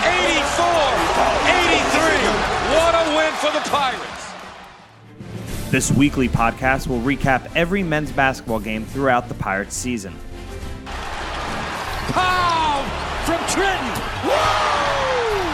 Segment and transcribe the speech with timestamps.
[0.04, 2.76] 84-83.
[2.76, 4.36] What a win for the Pirates.
[5.72, 10.14] This weekly podcast will recap every men's basketball game throughout the Pirates season.
[12.12, 12.84] Pow
[13.26, 14.02] from Trenton.
[14.24, 15.46] Woo!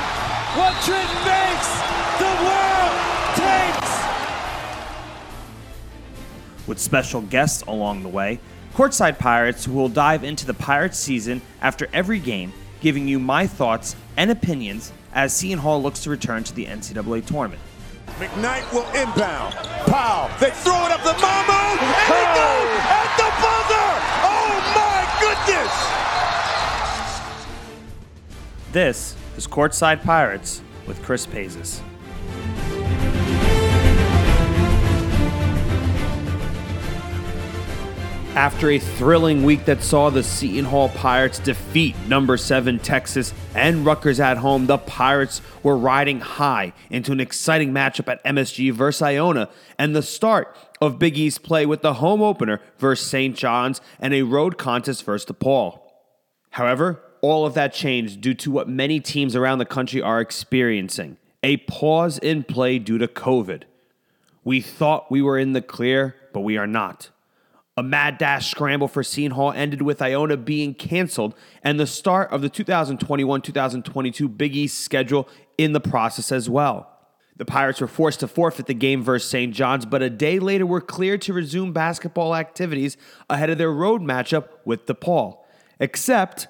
[0.59, 1.69] What Trenton makes,
[2.19, 2.95] the world
[3.35, 3.91] takes.
[6.67, 8.39] With special guests along the way,
[8.73, 13.95] Courtside Pirates will dive into the Pirates season after every game, giving you my thoughts
[14.17, 17.61] and opinions as Seton Hall looks to return to the NCAA tournament.
[18.19, 19.55] McKnight will inbound.
[19.87, 20.29] Pow!
[20.39, 23.89] they throw it up the Mambo, and it goes at the buzzer!
[24.23, 26.10] Oh my goodness!
[28.71, 31.81] This is Courtside Pirates with Chris Paizis.
[38.33, 43.85] After a thrilling week that saw the Seton Hall Pirates defeat number 7 Texas and
[43.85, 49.01] Rutgers at home, the Pirates were riding high into an exciting matchup at MSG versus
[49.01, 53.35] Iona and the start of Big East play with the home opener versus St.
[53.35, 55.81] John's and a road contest versus DePaul.
[56.51, 61.17] However, all of that changed due to what many teams around the country are experiencing
[61.43, 63.63] a pause in play due to COVID.
[64.43, 67.09] We thought we were in the clear, but we are not.
[67.77, 71.33] A mad dash scramble for Seton Hall ended with Iona being canceled
[71.63, 75.27] and the start of the 2021 2022 Big East schedule
[75.57, 76.87] in the process as well.
[77.37, 79.53] The Pirates were forced to forfeit the game versus St.
[79.53, 82.97] John's, but a day later were cleared to resume basketball activities
[83.29, 85.37] ahead of their road matchup with DePaul.
[85.79, 86.47] Except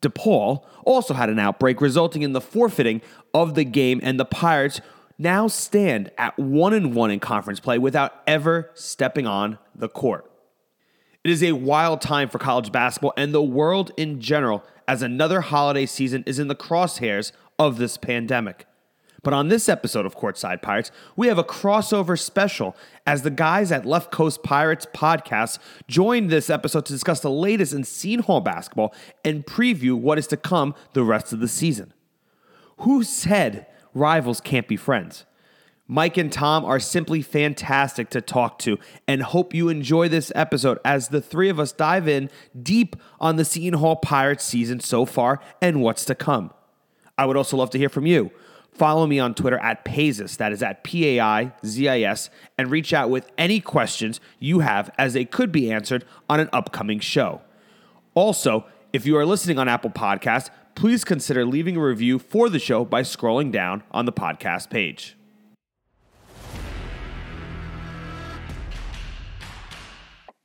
[0.00, 3.02] DePaul also had an outbreak, resulting in the forfeiting
[3.34, 4.80] of the game, and the Pirates
[5.18, 10.30] now stand at one and one in conference play without ever stepping on the court.
[11.24, 15.40] It is a wild time for college basketball and the world in general as another
[15.40, 18.66] holiday season is in the crosshairs of this pandemic.
[19.22, 23.72] But on this episode of Courtside Pirates, we have a crossover special as the guys
[23.72, 25.58] at Left Coast Pirates podcast
[25.88, 30.28] joined this episode to discuss the latest in Seton Hall basketball and preview what is
[30.28, 31.92] to come the rest of the season.
[32.78, 35.24] Who said rivals can't be friends?
[35.90, 40.78] Mike and Tom are simply fantastic to talk to and hope you enjoy this episode
[40.84, 42.28] as the three of us dive in
[42.62, 46.52] deep on the Seton Hall Pirates season so far and what's to come.
[47.16, 48.30] I would also love to hear from you.
[48.72, 52.30] Follow me on Twitter at Paizis, that is at P A I Z I S,
[52.56, 56.48] and reach out with any questions you have as they could be answered on an
[56.52, 57.40] upcoming show.
[58.14, 62.60] Also, if you are listening on Apple Podcasts, please consider leaving a review for the
[62.60, 65.16] show by scrolling down on the podcast page.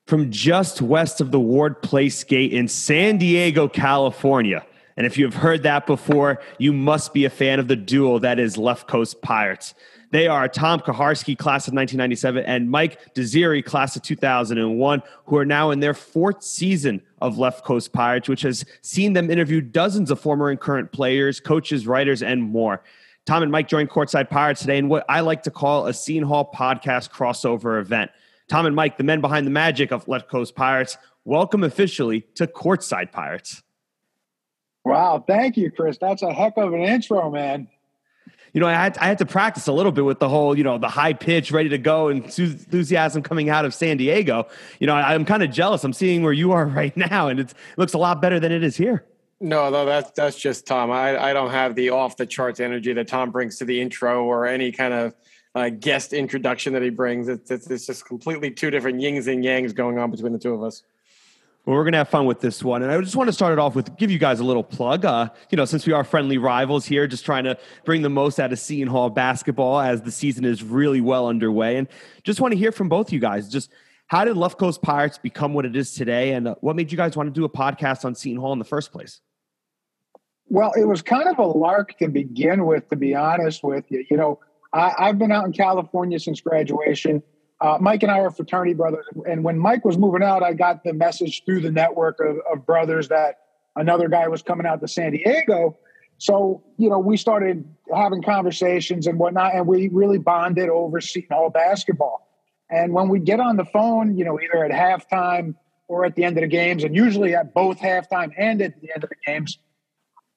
[0.07, 4.65] From just west of the Ward Place Gate in San Diego, California.
[4.95, 8.39] And if you've heard that before, you must be a fan of the duo that
[8.39, 9.73] is Left Coast Pirates.
[10.11, 15.45] They are Tom Kaharski, class of 1997, and Mike Desiri, class of 2001, who are
[15.45, 20.11] now in their fourth season of Left Coast Pirates, which has seen them interview dozens
[20.11, 22.83] of former and current players, coaches, writers, and more.
[23.25, 26.27] Tom and Mike joined Courtside Pirates today in what I like to call a Seton
[26.27, 28.11] Hall podcast crossover event.
[28.49, 32.45] Tom and Mike, the men behind the magic of Left Coast Pirates, welcome officially to
[32.45, 33.63] Courtside Pirates.
[34.85, 35.97] Wow, thank you, Chris.
[35.97, 37.67] That's a heck of an intro, man.
[38.53, 40.63] You know, I had, I had to practice a little bit with the whole, you
[40.63, 44.47] know, the high pitch, ready to go, and enthusiasm coming out of San Diego.
[44.79, 45.83] You know, I, am kind of jealous.
[45.83, 48.63] I'm seeing where you are right now, and it looks a lot better than it
[48.63, 49.05] is here.
[49.39, 50.89] No, no, that's that's just Tom.
[50.89, 54.23] I, I don't have the off the charts energy that Tom brings to the intro
[54.23, 55.15] or any kind of
[55.55, 57.27] uh, guest introduction that he brings.
[57.27, 60.53] It's, it's, it's just completely two different yings and yangs going on between the two
[60.53, 60.83] of us.
[61.65, 62.83] Well, we're going to have fun with this one.
[62.83, 65.05] And I just want to start it off with give you guys a little plug.
[65.05, 68.37] Uh, you know, since we are friendly rivals here, just trying to bring the most
[68.37, 71.77] out of Seton Hall basketball as the season is really well underway.
[71.77, 71.87] And
[72.25, 73.47] just want to hear from both you guys.
[73.47, 73.71] Just
[74.07, 76.33] how did Left Coast Pirates become what it is today?
[76.33, 78.59] And uh, what made you guys want to do a podcast on Seton Hall in
[78.59, 79.21] the first place?
[80.49, 84.05] Well, it was kind of a lark to begin with, to be honest with you.
[84.11, 84.39] You know,
[84.73, 87.23] I, I've been out in California since graduation
[87.63, 89.05] uh, Mike and I are fraternity brothers.
[89.25, 92.65] And when Mike was moving out, I got the message through the network of, of
[92.65, 93.39] brothers that
[93.77, 95.77] another guy was coming out to San Diego.
[96.17, 97.63] So, you know, we started
[97.95, 102.27] having conversations and whatnot, and we really bonded over Seton Hall basketball.
[102.69, 105.55] And when we get on the phone, you know, either at halftime
[105.87, 108.89] or at the end of the games, and usually at both halftime and at the
[108.93, 109.57] end of the games,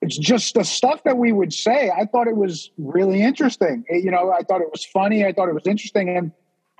[0.00, 1.90] it's just the stuff that we would say.
[1.90, 3.84] I thought it was really interesting.
[3.88, 5.24] It, you know, I thought it was funny.
[5.24, 6.08] I thought it was interesting.
[6.16, 6.30] And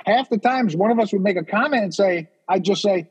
[0.04, 3.08] half the times one of us would make a comment and say, I'd just say,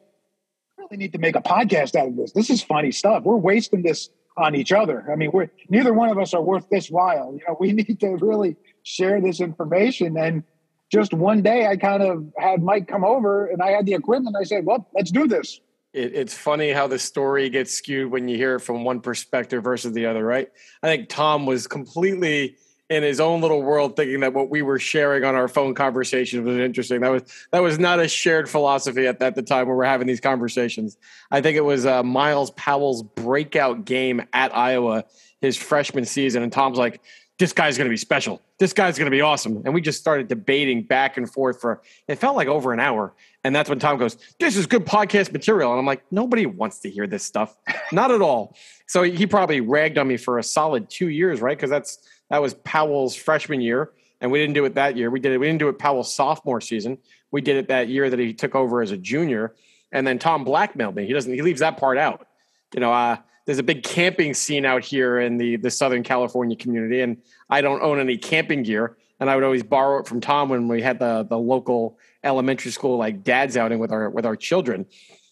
[0.78, 2.32] I really need to make a podcast out of this.
[2.32, 3.24] This is funny stuff.
[3.24, 5.10] We're wasting this on each other.
[5.12, 7.34] I mean, we're neither one of us are worth this while.
[7.34, 10.18] You know, we need to really share this information.
[10.18, 10.44] And
[10.92, 14.36] just one day I kind of had Mike come over and I had the equipment.
[14.40, 15.60] I said, Well, let's do this.
[15.94, 19.64] It, it's funny how the story gets skewed when you hear it from one perspective
[19.64, 20.50] versus the other, right?
[20.84, 22.58] I think Tom was completely
[22.90, 26.46] in his own little world thinking that what we were sharing on our phone conversations
[26.46, 27.02] was interesting.
[27.02, 30.08] That was that was not a shared philosophy at, at the time when we're having
[30.08, 30.98] these conversations.
[31.32, 35.06] I think it was uh, Myles Powell's breakout game at Iowa
[35.42, 37.02] his freshman season, and Tom's like,
[37.40, 38.42] "This guy's going to be special.
[38.60, 41.82] This guy's going to be awesome." And we just started debating back and forth for
[42.08, 43.14] it felt like over an hour.
[43.44, 46.80] And that's when Tom goes, "This is good podcast material," and I'm like, "Nobody wants
[46.80, 47.58] to hear this stuff,
[47.92, 48.56] not at all."
[48.88, 51.58] So he probably ragged on me for a solid two years, right?
[51.58, 51.98] Because that's
[52.30, 53.92] that was Powell's freshman year,
[54.22, 55.10] and we didn't do it that year.
[55.10, 55.38] We did it.
[55.38, 56.98] We didn't do it Powell's sophomore season.
[57.32, 59.56] We did it that year that he took over as a junior.
[59.92, 61.06] And then Tom blackmailed me.
[61.06, 61.32] He doesn't.
[61.32, 62.28] He leaves that part out.
[62.74, 66.56] You know, uh, there's a big camping scene out here in the the Southern California
[66.56, 67.18] community, and
[67.50, 68.98] I don't own any camping gear.
[69.20, 72.72] And I would always borrow it from Tom when we had the the local elementary
[72.72, 74.86] school like dad's outing with our with our children.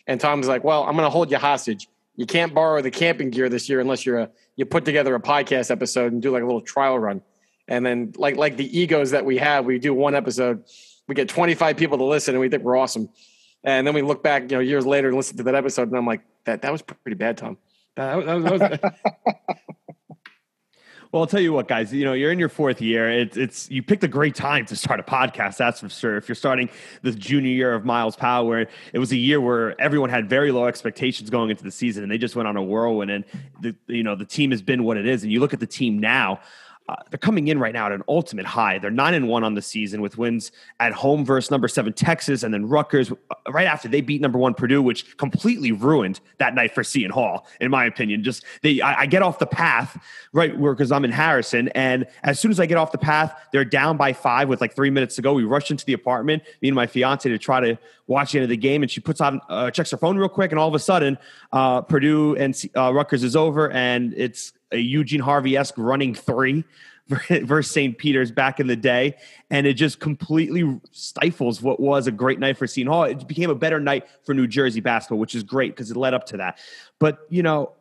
[0.06, 3.30] And Tom's like, "Well, I'm going to hold you hostage you can't borrow the camping
[3.30, 6.44] gear this year unless you're a you put together a podcast episode and do like
[6.44, 7.21] a little trial run.
[7.67, 10.63] And then like like the egos that we have, we do one episode,
[11.07, 13.09] we get 25 people to listen and we think we're awesome.
[13.63, 15.97] And then we look back, you know, years later and listen to that episode and
[15.97, 17.57] I'm like, that that was pretty bad, Tom.
[17.95, 18.91] That, that was, that was
[21.13, 21.94] Well, I'll tell you what, guys.
[21.94, 23.07] You know, you're in your fourth year.
[23.07, 25.57] It's it's you picked a great time to start a podcast.
[25.57, 26.18] That's for sure.
[26.18, 26.71] If you're starting
[27.04, 30.51] the junior year of Myles Powell, where it was a year where everyone had very
[30.51, 33.12] low expectations going into the season, and they just went on a whirlwind.
[33.12, 33.25] And
[33.62, 35.21] the you know the team has been what it is.
[35.21, 36.39] And you look at the team now.
[36.89, 38.77] Uh, they're coming in right now at an ultimate high.
[38.77, 40.51] They're nine and one on the season with wins
[40.81, 43.15] at home versus number seven Texas, and then Rutgers uh,
[43.50, 47.47] right after they beat number one Purdue, which completely ruined that night for Seton Hall,
[47.62, 48.21] in my opinion.
[48.21, 49.97] Just they, I, I get off the path
[50.33, 53.33] right where because I'm in Harrison, and as soon as I get off the path,
[53.53, 55.33] they're down by five with like three minutes to go.
[55.33, 57.77] We rush into the apartment, me and my fiance to try to
[58.07, 60.27] watch the end of the game, and she puts on uh, checks her phone real
[60.27, 61.18] quick, and all of a sudden,
[61.53, 66.64] uh, Purdue and uh, Rutgers is over, and it's a Eugene Harvey esque running three
[67.08, 67.98] versus St.
[67.98, 69.16] Peter's back in the day.
[69.50, 73.03] And it just completely stifles what was a great night for Seton Hall.
[73.03, 76.13] It became a better night for New Jersey basketball, which is great because it led
[76.13, 76.60] up to that.
[77.00, 77.74] But, you know,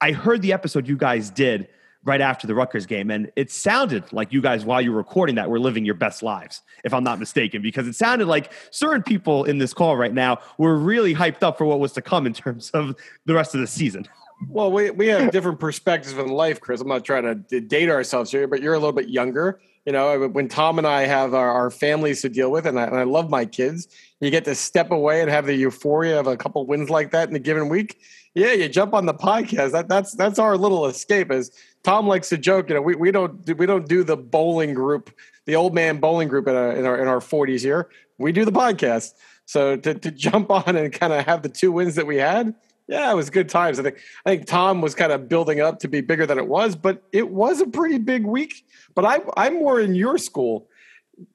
[0.00, 1.68] I heard the episode you guys did
[2.06, 3.10] right after the Rutgers game.
[3.10, 6.22] And it sounded like you guys, while you were recording that, were living your best
[6.22, 10.14] lives, if I'm not mistaken, because it sounded like certain people in this call right
[10.14, 13.54] now were really hyped up for what was to come in terms of the rest
[13.54, 14.06] of the season.
[14.48, 16.80] Well, we, we have different perspectives in life, Chris.
[16.80, 19.60] I'm not trying to date ourselves here, but you're a little bit younger.
[19.86, 22.84] You know, when Tom and I have our, our families to deal with, and I,
[22.84, 23.88] and I, love my kids,
[24.20, 27.28] you get to step away and have the euphoria of a couple wins like that
[27.28, 28.00] in a given week.
[28.34, 29.72] Yeah, you jump on the podcast.
[29.72, 31.30] That, that's that's our little escape.
[31.30, 31.50] As
[31.84, 34.74] Tom likes to joke, you know, we, we don't do, we don't do the bowling
[34.74, 35.10] group,
[35.46, 37.88] the old man bowling group in our in our in our 40s here.
[38.18, 39.12] We do the podcast.
[39.46, 42.54] So to, to jump on and kind of have the two wins that we had,
[42.88, 43.78] yeah, it was good times.
[43.78, 46.46] I think I think Tom was kind of building up to be bigger than it
[46.46, 48.64] was, but it was a pretty big week.
[48.94, 50.68] But I I'm more in your school.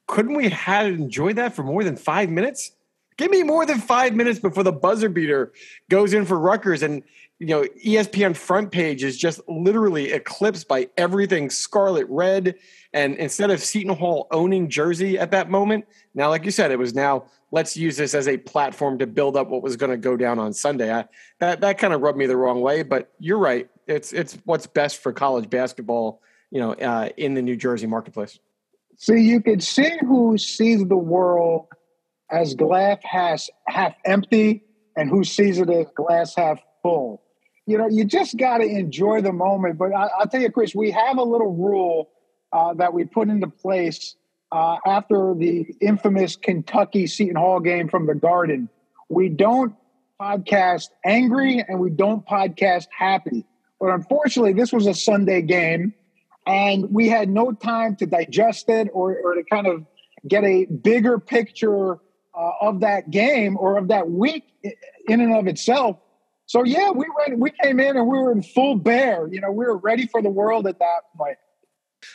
[0.08, 2.72] Couldn't we have enjoyed that for more than five minutes?
[3.17, 5.51] Give me more than five minutes before the buzzer beater
[5.89, 7.03] goes in for Rutgers, and
[7.39, 12.55] you know ESPN front page is just literally eclipsed by everything scarlet red.
[12.93, 16.79] And instead of Seton Hall owning Jersey at that moment, now like you said, it
[16.79, 19.98] was now let's use this as a platform to build up what was going to
[19.98, 20.91] go down on Sunday.
[20.91, 21.05] I,
[21.39, 23.70] that that kind of rubbed me the wrong way, but you're right.
[23.88, 28.39] It's it's what's best for college basketball, you know, uh, in the New Jersey marketplace.
[28.98, 31.67] See, you could see who sees the world
[32.29, 34.63] as glass half, half empty
[34.96, 37.22] and who sees it as glass half full.
[37.65, 39.77] You know, you just got to enjoy the moment.
[39.77, 42.10] But I, will tell you, Chris, we have a little rule
[42.51, 44.15] uh, that we put into place
[44.51, 48.70] uh, after the infamous Kentucky Seton Hall game from the Garden.
[49.10, 49.75] We don't
[50.20, 53.46] podcast angry and we don't podcast happy.
[53.79, 55.93] But unfortunately, this was a Sunday game
[56.46, 59.86] and we had no time to digest it or, or to kind of
[60.27, 64.43] get a bigger picture uh, of that game or of that week
[65.08, 65.98] in and of itself.
[66.46, 69.27] So yeah, we went, we came in and we were in full bear.
[69.31, 71.38] You know, we were ready for the world at that point.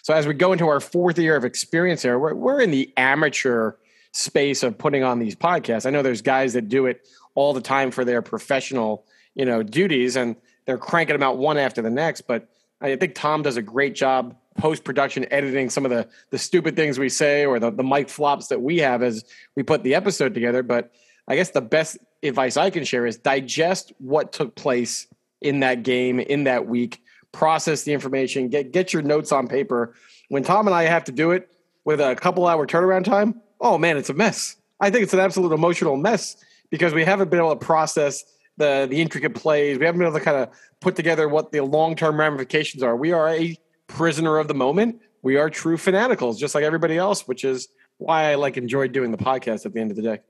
[0.06, 2.92] So as we go into our fourth year of experience here, we're, we're in the
[2.96, 3.72] amateur
[4.12, 5.84] space of putting on these podcasts.
[5.84, 9.64] I know there's guys that do it all the time for their professional, you know,
[9.64, 12.20] duties, and they're cranking them out one after the next.
[12.20, 12.48] But
[12.80, 16.76] I think Tom does a great job post production editing some of the the stupid
[16.76, 19.24] things we say or the the mic flops that we have as
[19.56, 20.62] we put the episode together.
[20.62, 20.92] But
[21.26, 25.08] I guess the best advice I can share is digest what took place
[25.40, 27.02] in that game in that week,
[27.36, 29.94] process the information, get get your notes on paper.
[30.28, 31.48] When Tom and I have to do it
[31.84, 34.56] with a couple hour turnaround time, oh man, it's a mess.
[34.80, 36.36] I think it's an absolute emotional mess
[36.70, 38.24] because we haven't been able to process
[38.56, 39.78] the the intricate plays.
[39.78, 40.48] We haven't been able to kind of
[40.80, 42.96] put together what the long term ramifications are.
[42.96, 45.00] We are a prisoner of the moment.
[45.22, 49.10] We are true fanaticals, just like everybody else, which is why I like enjoyed doing
[49.10, 50.20] the podcast at the end of the day.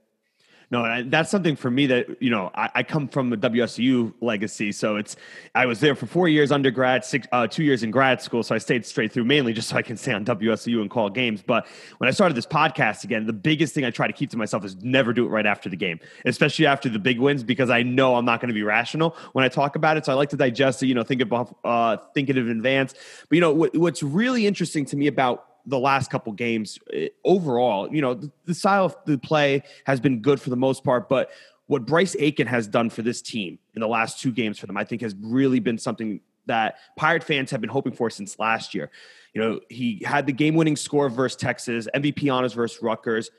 [0.69, 4.73] No, that's something for me that you know I, I, come from a WSOU legacy,
[4.73, 5.15] so it's
[5.55, 8.53] I was there for four years undergrad, six, uh, two years in grad school, so
[8.53, 11.41] I stayed straight through mainly just so I can stay on WSOU and call games.
[11.41, 11.69] But
[11.99, 14.65] when I started this podcast again, the biggest thing I try to keep to myself
[14.65, 17.85] is never do it right after the game, especially after the big wins, because I
[17.85, 20.05] know I'm not going to be rational when I talk about it.
[20.05, 22.93] So I like to digest it, you know, think about uh, think it in advance.
[23.29, 27.09] But you know what, what's really interesting to me about the last couple games eh,
[27.25, 30.85] overall, you know, the, the style of the play has been good for the most
[30.85, 31.31] part, but
[31.67, 34.77] what Bryce Aiken has done for this team in the last two games for them,
[34.77, 38.75] I think has really been something that Pirate fans have been hoping for since last
[38.75, 38.91] year.
[39.35, 43.31] You know, he had the game winning score versus Texas, MVP honors versus Rutgers.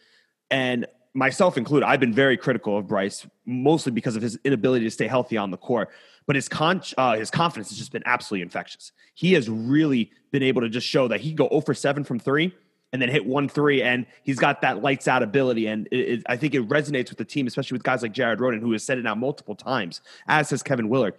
[0.51, 4.91] And myself included, I've been very critical of Bryce, mostly because of his inability to
[4.91, 5.89] stay healthy on the court
[6.27, 8.91] but his con uh, his confidence has just been absolutely infectious.
[9.15, 12.03] He has really been able to just show that he can go 0 for 7
[12.03, 12.53] from 3
[12.93, 16.23] and then hit 1 3 and he's got that lights out ability and it, it,
[16.27, 18.83] I think it resonates with the team especially with guys like Jared Rhoden, who has
[18.83, 21.15] said it now multiple times as has Kevin Willard.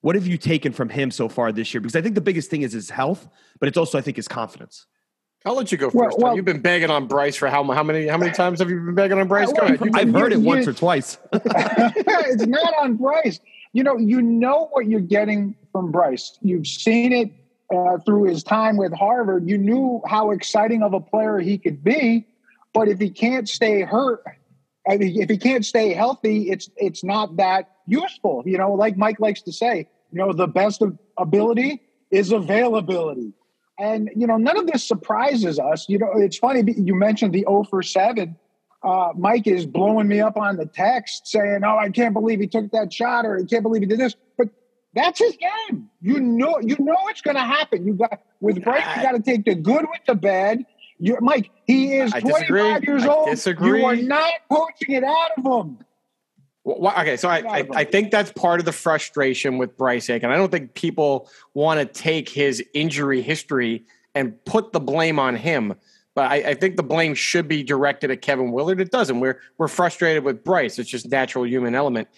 [0.00, 1.80] What have you taken from him so far this year?
[1.80, 3.28] Because I think the biggest thing is his health,
[3.60, 4.86] but it's also I think his confidence.
[5.44, 5.96] I'll let you go first.
[5.96, 8.70] Well, well, You've been begging on Bryce for how, how many how many times have
[8.70, 9.52] you been begging on Bryce?
[9.52, 9.80] Go ahead.
[9.94, 11.18] I've heard it once or twice.
[11.32, 13.40] it's not on Bryce
[13.72, 16.38] you know, you know what you're getting from Bryce.
[16.42, 17.32] You've seen it
[17.74, 19.48] uh, through his time with Harvard.
[19.48, 22.26] You knew how exciting of a player he could be,
[22.74, 24.22] but if he can't stay hurt,
[24.88, 28.42] I mean, if he can't stay healthy, it's it's not that useful.
[28.44, 30.82] You know, like Mike likes to say, you know, the best
[31.16, 33.32] ability is availability.
[33.78, 35.86] And you know, none of this surprises us.
[35.88, 38.36] You know, it's funny you mentioned the 0 for 7
[38.84, 42.46] uh, Mike is blowing me up on the text saying, "Oh, I can't believe he
[42.46, 44.48] took that shot," or "I can't believe he did this." But
[44.94, 45.88] that's his game.
[46.00, 47.86] You know, you know it's going to happen.
[47.86, 50.64] You got with Bryce, you got to take the good with the bad.
[50.98, 53.28] You're, Mike, he is 25 years I old.
[53.28, 53.80] Disagree.
[53.80, 55.78] You are not poaching it out of him.
[56.64, 60.30] Well, okay, so I, I, I, think that's part of the frustration with Bryce Aiken.
[60.30, 63.84] I don't think people want to take his injury history
[64.14, 65.74] and put the blame on him.
[66.14, 68.80] But I, I, think the blame should be directed at Kevin Willard.
[68.80, 69.20] It doesn't.
[69.20, 70.78] We're we're frustrated with Bryce.
[70.78, 72.08] It's just natural human element.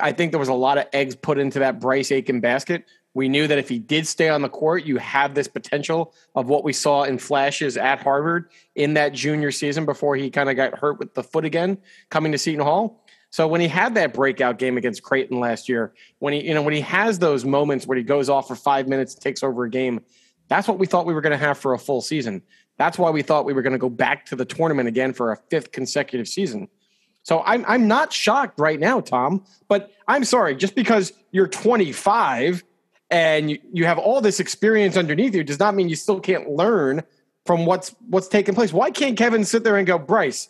[0.00, 2.84] I think there was a lot of eggs put into that Bryce Aiken basket.
[3.14, 6.48] We knew that if he did stay on the court, you have this potential of
[6.48, 10.56] what we saw in flashes at Harvard in that junior season before he kind of
[10.56, 11.78] got hurt with the foot again
[12.10, 13.04] coming to Seton Hall.
[13.30, 16.62] So when he had that breakout game against Creighton last year, when he you know
[16.62, 19.70] when he has those moments where he goes off for five minutes, takes over a
[19.70, 20.00] game,
[20.48, 22.42] that's what we thought we were going to have for a full season.
[22.76, 25.32] That's why we thought we were going to go back to the tournament again for
[25.32, 26.68] a fifth consecutive season.
[27.22, 29.44] So I'm I'm not shocked right now, Tom.
[29.68, 32.62] But I'm sorry, just because you're 25
[33.10, 36.50] and you, you have all this experience underneath you does not mean you still can't
[36.50, 37.02] learn
[37.46, 38.72] from what's what's taking place.
[38.72, 40.48] Why can't Kevin sit there and go, Bryce,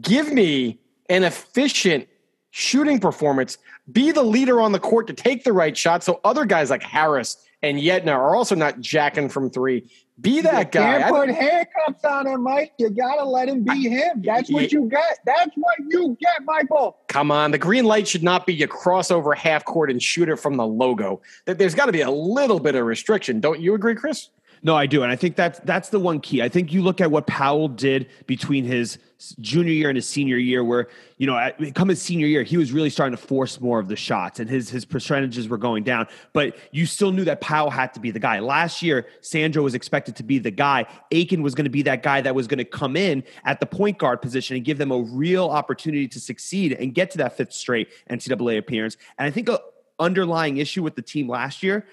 [0.00, 2.08] give me an efficient
[2.50, 3.58] shooting performance,
[3.90, 6.82] be the leader on the court to take the right shot so other guys like
[6.82, 9.90] Harris and Yetna are also not jacking from three
[10.22, 11.00] Be that you guy.
[11.00, 12.72] Can't put handcuffs on him, Mike.
[12.78, 14.22] You gotta let him be him.
[14.24, 15.18] That's what you get.
[15.26, 16.96] That's what you get, Michael.
[17.08, 20.28] Come on, the green light should not be you cross over half court and shoot
[20.28, 21.20] it from the logo.
[21.44, 23.40] There's got to be a little bit of restriction.
[23.40, 24.30] Don't you agree, Chris?
[24.64, 26.40] No, I do, and I think that's that's the one key.
[26.40, 28.96] I think you look at what Powell did between his
[29.40, 30.86] junior year and his senior year, where
[31.18, 33.88] you know, at, come his senior year, he was really starting to force more of
[33.88, 36.06] the shots, and his his percentages were going down.
[36.32, 38.38] But you still knew that Powell had to be the guy.
[38.38, 40.86] Last year, Sandro was expected to be the guy.
[41.10, 43.66] Aiken was going to be that guy that was going to come in at the
[43.66, 47.36] point guard position and give them a real opportunity to succeed and get to that
[47.36, 48.96] fifth straight NCAA appearance.
[49.18, 49.58] And I think a
[49.98, 51.84] underlying issue with the team last year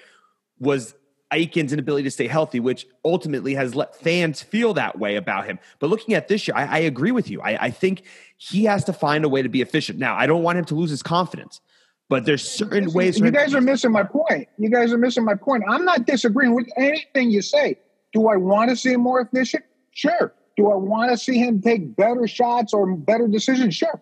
[0.60, 0.94] was
[1.32, 5.60] Aiken's inability to stay healthy, which ultimately has let fans feel that way about him.
[5.80, 7.42] But looking at this year, I, I agree with you.
[7.42, 8.04] I, I, think
[8.38, 10.00] he has to find a way to be efficient.
[10.00, 11.62] Now, I don't want him to lose his confidence,
[12.10, 13.20] but there's certain ways.
[13.20, 14.48] You guys are missing my point.
[14.58, 15.64] You guys are missing my point.
[15.68, 17.78] I'm not disagreeing with anything you say.
[18.12, 19.64] Do I want to see him more efficient?
[19.92, 20.34] Sure.
[20.58, 23.76] Do I want to see him take better shots or better decisions?
[23.76, 24.02] Sure.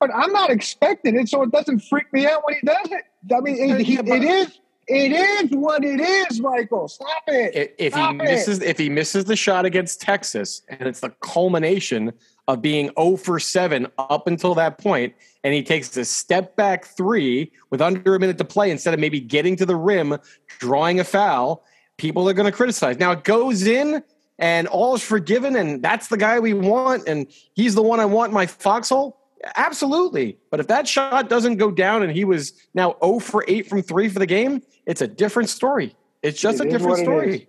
[0.00, 3.04] But I'm not expecting it, so it doesn't freak me out when he does it.
[3.34, 6.88] I mean, it, he, it is it is what it is, Michael.
[6.88, 7.74] Stop it.
[7.78, 8.68] If, Stop he misses, it.
[8.68, 12.12] if he misses the shot against Texas, and it's the culmination
[12.48, 16.84] of being 0 for 7 up until that point, and he takes a step back
[16.84, 20.16] three with under a minute to play instead of maybe getting to the rim,
[20.58, 21.64] drawing a foul,
[21.96, 22.98] people are going to criticize.
[22.98, 24.02] Now it goes in,
[24.38, 28.04] and all is forgiven, and that's the guy we want, and he's the one I
[28.04, 29.18] want in my foxhole.
[29.54, 30.38] Absolutely.
[30.50, 33.82] But if that shot doesn't go down and he was now 0 for 8 from
[33.82, 35.94] 3 for the game, it's a different story.
[36.22, 37.48] It's just It a different story.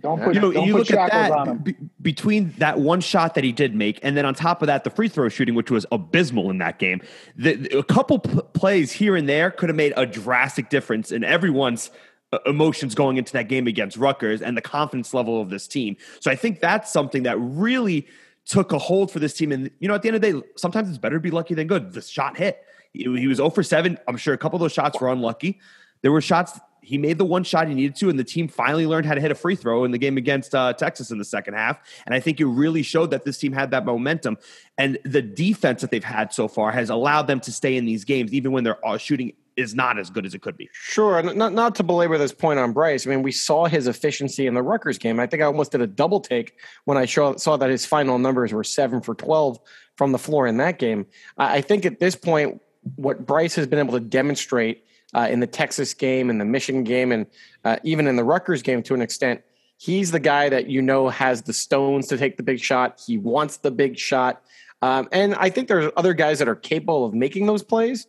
[0.00, 1.58] Don't put, you know, don't you put look at shackles on that him.
[1.62, 4.82] b- between that one shot that he did make, and then on top of that,
[4.82, 7.00] the free throw shooting, which was abysmal in that game.
[7.36, 11.12] The, the- a couple p- plays here and there could have made a drastic difference
[11.12, 11.90] in everyone's
[12.32, 15.96] uh, emotions going into that game against Rutgers and the confidence level of this team.
[16.18, 18.08] So I think that's something that really
[18.46, 19.52] took a hold for this team.
[19.52, 21.54] And you know, at the end of the day, sometimes it's better to be lucky
[21.54, 21.92] than good.
[21.92, 22.64] The shot hit.
[22.92, 23.96] He, he was 0 for 7.
[24.08, 25.60] I'm sure a couple of those shots were unlucky.
[26.02, 26.58] There were shots
[26.88, 29.20] he made the one shot he needed to, and the team finally learned how to
[29.20, 31.78] hit a free throw in the game against uh, Texas in the second half.
[32.06, 34.38] And I think it really showed that this team had that momentum.
[34.78, 38.06] And the defense that they've had so far has allowed them to stay in these
[38.06, 40.70] games, even when their uh, shooting is not as good as it could be.
[40.72, 41.20] Sure.
[41.22, 43.06] Not, not to belabor this point on Bryce.
[43.06, 45.20] I mean, we saw his efficiency in the Rutgers game.
[45.20, 46.54] I think I almost did a double take
[46.86, 49.58] when I saw, saw that his final numbers were seven for 12
[49.96, 51.04] from the floor in that game.
[51.36, 52.62] I, I think at this point,
[52.96, 56.84] what Bryce has been able to demonstrate uh, in the Texas game in the Michigan
[56.84, 57.26] game and
[57.64, 59.42] uh, even in the Rutgers game to an extent,
[59.78, 63.00] he's the guy that you know has the stones to take the big shot.
[63.06, 64.42] He wants the big shot.
[64.82, 68.06] Um, and I think there's other guys that are capable of making those plays,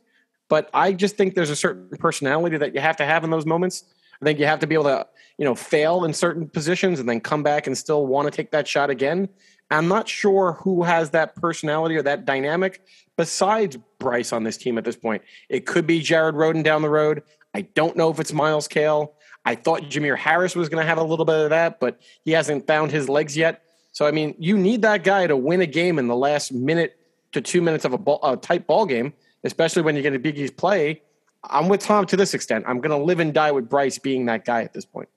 [0.50, 3.46] but I just think there's a certain personality that you have to have in those
[3.46, 3.86] moments.
[4.22, 5.08] I think you have to be able to,
[5.38, 8.52] you know, fail in certain positions and then come back and still want to take
[8.52, 9.30] that shot again.
[9.72, 12.82] I'm not sure who has that personality or that dynamic
[13.20, 15.22] besides Bryce on this team at this point.
[15.50, 17.22] It could be Jared Rhoden down the road.
[17.54, 19.14] I don't know if it's Myles Cale.
[19.44, 22.32] I thought Jamir Harris was going to have a little bit of that, but he
[22.32, 23.64] hasn't found his legs yet.
[23.92, 26.98] So I mean, you need that guy to win a game in the last minute
[27.34, 29.12] to two minutes of a, ball, a tight ball game,
[29.44, 31.02] especially when you get a Big East play.
[31.44, 32.64] I'm with Tom to this extent.
[32.70, 35.10] I'm going to live and die with Bryce being that guy at this point.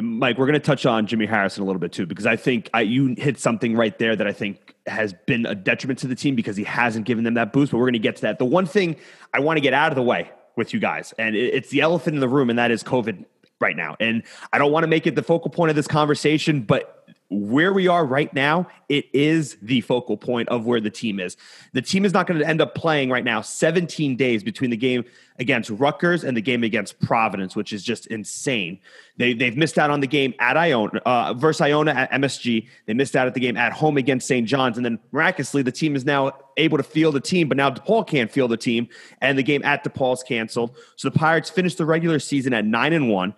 [0.00, 2.70] Mike, we're going to touch on Jimmy Harrison a little bit too, because I think
[2.72, 6.14] I, you hit something right there that I think has been a detriment to the
[6.14, 7.72] team because he hasn't given them that boost.
[7.72, 8.38] But we're going to get to that.
[8.38, 8.96] The one thing
[9.34, 11.80] I want to get out of the way with you guys, and it, it's the
[11.80, 13.24] elephant in the room, and that is COVID
[13.60, 13.96] right now.
[13.98, 16.97] And I don't want to make it the focal point of this conversation, but
[17.30, 21.36] where we are right now, it is the focal point of where the team is.
[21.74, 24.76] The team is not going to end up playing right now 17 days between the
[24.78, 25.04] game
[25.38, 28.80] against Rutgers and the game against Providence, which is just insane.
[29.18, 32.66] They, they've missed out on the game at Iona uh, versus Iona at MSG.
[32.86, 34.46] They missed out at the game at home against St.
[34.46, 34.78] John's.
[34.78, 38.06] And then miraculously, the team is now able to field the team, but now DePaul
[38.06, 38.88] can't field the team.
[39.20, 40.76] And the game at DePaul is canceled.
[40.96, 43.34] So the Pirates finished the regular season at 9 and 1.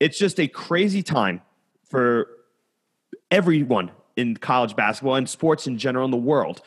[0.00, 1.42] It's just a crazy time
[1.88, 2.28] for
[3.30, 6.62] everyone in college basketball and sports in general in the world.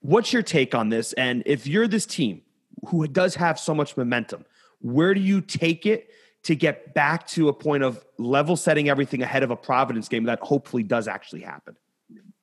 [0.00, 1.12] What's your take on this?
[1.14, 2.42] And if you're this team
[2.86, 4.44] who does have so much momentum,
[4.80, 6.10] where do you take it
[6.42, 10.24] to get back to a point of level setting everything ahead of a Providence game
[10.24, 11.76] that hopefully does actually happen?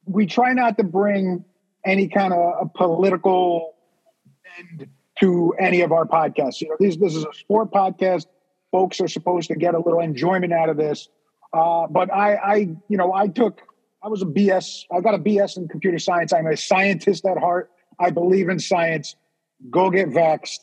[0.09, 1.45] we try not to bring
[1.85, 3.75] any kind of a political
[4.57, 4.87] end
[5.19, 6.61] to any of our podcasts.
[6.61, 8.25] You know, this this is a sport podcast.
[8.71, 11.09] Folks are supposed to get a little enjoyment out of this.
[11.51, 12.55] Uh, but I, I,
[12.87, 13.61] you know, I took,
[14.03, 14.85] I was a BS.
[14.91, 16.31] I got a BS in computer science.
[16.31, 17.71] I'm a scientist at heart.
[17.99, 19.15] I believe in science.
[19.69, 20.59] Go get vaxxed.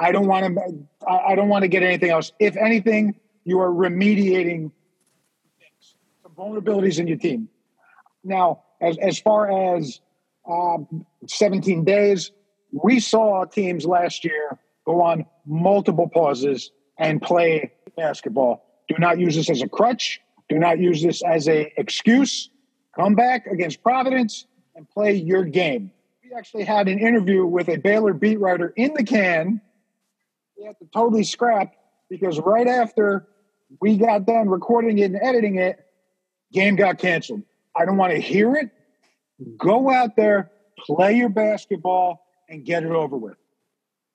[0.00, 1.06] I don't want to.
[1.06, 2.32] I don't want to get anything else.
[2.38, 4.70] If anything, you are remediating
[6.22, 7.48] to vulnerabilities in your team.
[8.22, 10.00] Now, as, as far as
[10.48, 10.78] uh,
[11.26, 12.30] 17 days,
[12.72, 18.64] we saw teams last year go on multiple pauses and play basketball.
[18.88, 20.20] Do not use this as a crutch.
[20.48, 22.50] Do not use this as a excuse.
[22.96, 25.90] Come back against Providence and play your game.
[26.24, 29.60] We actually had an interview with a Baylor beat writer in the can.
[30.58, 31.74] We had to totally scrap
[32.10, 33.28] because right after
[33.80, 35.84] we got done recording it and editing it,
[36.52, 37.42] game got canceled.
[37.76, 38.70] I don't want to hear it.
[39.56, 43.36] Go out there, play your basketball, and get it over with.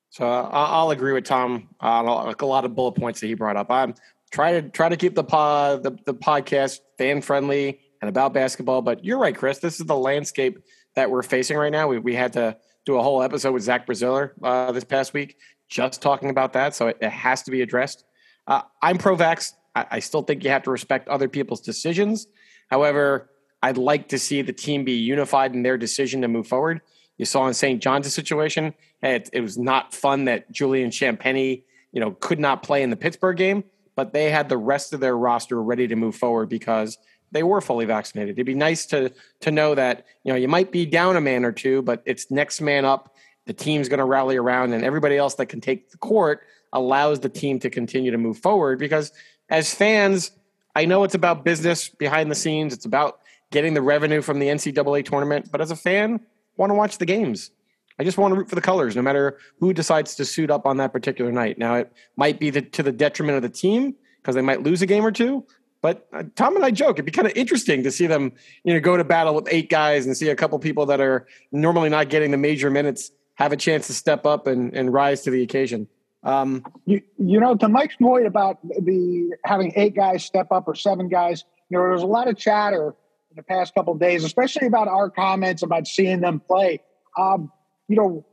[0.09, 3.55] So uh, I'll agree with Tom on a lot of bullet points that he brought
[3.55, 3.71] up.
[3.71, 3.95] I'm
[4.33, 8.81] try to try to keep the pod the, the podcast fan friendly and about basketball.
[8.81, 9.59] But you're right, Chris.
[9.59, 10.59] This is the landscape
[10.95, 11.87] that we're facing right now.
[11.87, 15.37] We we had to do a whole episode with Zach Braziller uh, this past week
[15.69, 16.75] just talking about that.
[16.75, 18.03] So it, it has to be addressed.
[18.45, 19.53] Uh, I'm pro vax.
[19.75, 22.27] I, I still think you have to respect other people's decisions.
[22.69, 23.29] However,
[23.61, 26.81] I'd like to see the team be unified in their decision to move forward.
[27.17, 27.81] You saw in St.
[27.81, 32.83] John's situation, it, it was not fun that Julian Champagnie, you know, could not play
[32.83, 33.63] in the Pittsburgh game,
[33.95, 36.97] but they had the rest of their roster ready to move forward because
[37.31, 38.35] they were fully vaccinated.
[38.35, 41.45] It'd be nice to to know that you know you might be down a man
[41.45, 43.15] or two, but it's next man up.
[43.45, 47.19] The team's going to rally around, and everybody else that can take the court allows
[47.19, 48.79] the team to continue to move forward.
[48.79, 49.11] Because
[49.49, 50.31] as fans,
[50.75, 52.73] I know it's about business behind the scenes.
[52.73, 53.19] It's about
[53.51, 55.49] getting the revenue from the NCAA tournament.
[55.51, 56.19] But as a fan,
[56.57, 57.51] want to watch the games.
[57.99, 60.65] I just want to root for the colors, no matter who decides to suit up
[60.65, 61.57] on that particular night.
[61.57, 64.81] Now, it might be the, to the detriment of the team because they might lose
[64.81, 65.45] a game or two.
[65.81, 68.31] But uh, Tom and I joke it'd be kind of interesting to see them,
[68.63, 71.27] you know, go to battle with eight guys and see a couple people that are
[71.51, 75.21] normally not getting the major minutes have a chance to step up and, and rise
[75.23, 75.87] to the occasion.
[76.23, 80.75] Um, you, you know, to Mike's point about the having eight guys step up or
[80.75, 82.95] seven guys, you know, there's a lot of chatter
[83.29, 86.79] in the past couple days, especially about our comments about seeing them play.
[87.17, 87.51] Um,
[87.87, 88.25] you know,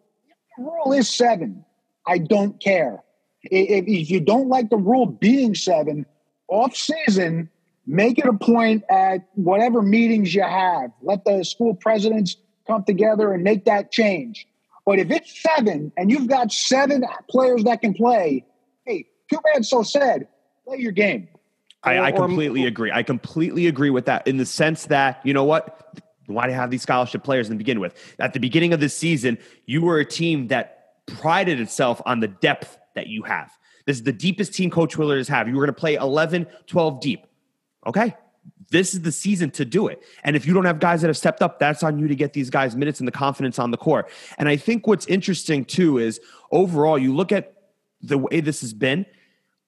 [0.56, 1.64] the rule is seven.
[2.06, 3.02] I don't care.
[3.42, 6.06] If, if you don't like the rule being seven,
[6.48, 7.48] off season,
[7.86, 10.90] make it a point at whatever meetings you have.
[11.02, 12.36] Let the school presidents
[12.66, 14.46] come together and make that change.
[14.84, 18.44] But if it's seven and you've got seven players that can play,
[18.86, 20.26] hey, too bad, so sad.
[20.66, 21.28] Play your game.
[21.82, 22.90] I, I completely agree.
[22.92, 25.98] I completely agree with that in the sense that, you know what?
[26.30, 27.94] Why do you have these scholarship players to begin with?
[28.18, 32.28] At the beginning of this season, you were a team that prided itself on the
[32.28, 33.50] depth that you have.
[33.86, 35.48] This is the deepest team Coach Willard has had.
[35.48, 37.26] You were going to play 11, 12 deep.
[37.86, 38.14] Okay.
[38.70, 40.00] This is the season to do it.
[40.22, 42.32] And if you don't have guys that have stepped up, that's on you to get
[42.32, 44.08] these guys minutes and the confidence on the court.
[44.38, 46.20] And I think what's interesting too is
[46.52, 47.54] overall, you look at
[48.00, 49.06] the way this has been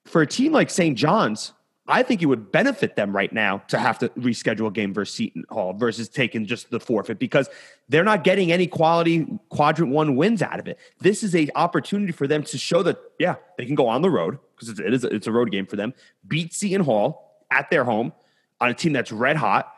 [0.05, 0.97] for a team like St.
[0.97, 1.51] John's,
[1.87, 5.15] I think it would benefit them right now to have to reschedule a game versus
[5.15, 7.49] Seton Hall versus taking just the forfeit because
[7.89, 10.79] they're not getting any quality quadrant one wins out of it.
[10.99, 14.09] This is a opportunity for them to show that yeah they can go on the
[14.09, 15.93] road because it is it's a road game for them,
[16.25, 18.13] beat Seton Hall at their home
[18.61, 19.73] on a team that's red hot,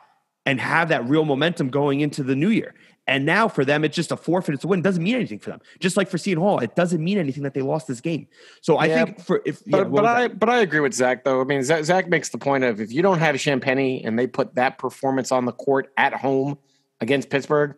[0.45, 2.75] and have that real momentum going into the new year.
[3.07, 4.55] And now for them, it's just a forfeit.
[4.55, 4.79] It's a win.
[4.79, 5.61] It doesn't mean anything for them.
[5.79, 8.27] Just like for Seton Hall, it doesn't mean anything that they lost this game.
[8.61, 11.23] So I yeah, think for if but, yeah, but I but I agree with Zach
[11.23, 11.39] though.
[11.39, 14.25] I mean Zach, Zach makes the point of if you don't have Champagnie and they
[14.25, 16.57] put that performance on the court at home
[16.99, 17.75] against Pittsburgh,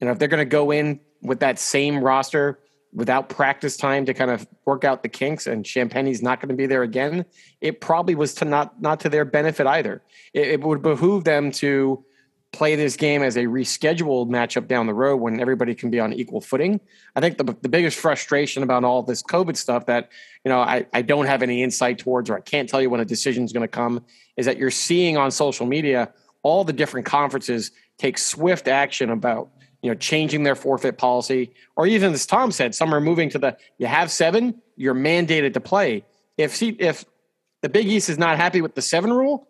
[0.00, 2.60] you know if they're going to go in with that same roster
[2.92, 6.54] without practice time to kind of work out the kinks and Champagnie's not going to
[6.54, 7.24] be there again,
[7.60, 10.02] it probably was to not not to their benefit either.
[10.32, 12.04] It, it would behoove them to
[12.52, 16.12] play this game as a rescheduled matchup down the road when everybody can be on
[16.12, 16.80] equal footing.
[17.14, 20.10] I think the, the biggest frustration about all this COVID stuff that,
[20.44, 23.00] you know, I, I don't have any insight towards, or I can't tell you when
[23.00, 24.04] a decision is going to come
[24.36, 29.50] is that you're seeing on social media, all the different conferences take swift action about,
[29.82, 33.38] you know, changing their forfeit policy, or even as Tom said, some are moving to
[33.38, 36.04] the, you have seven, you're mandated to play.
[36.36, 37.04] If, if
[37.60, 39.46] the Big East is not happy with the seven rule,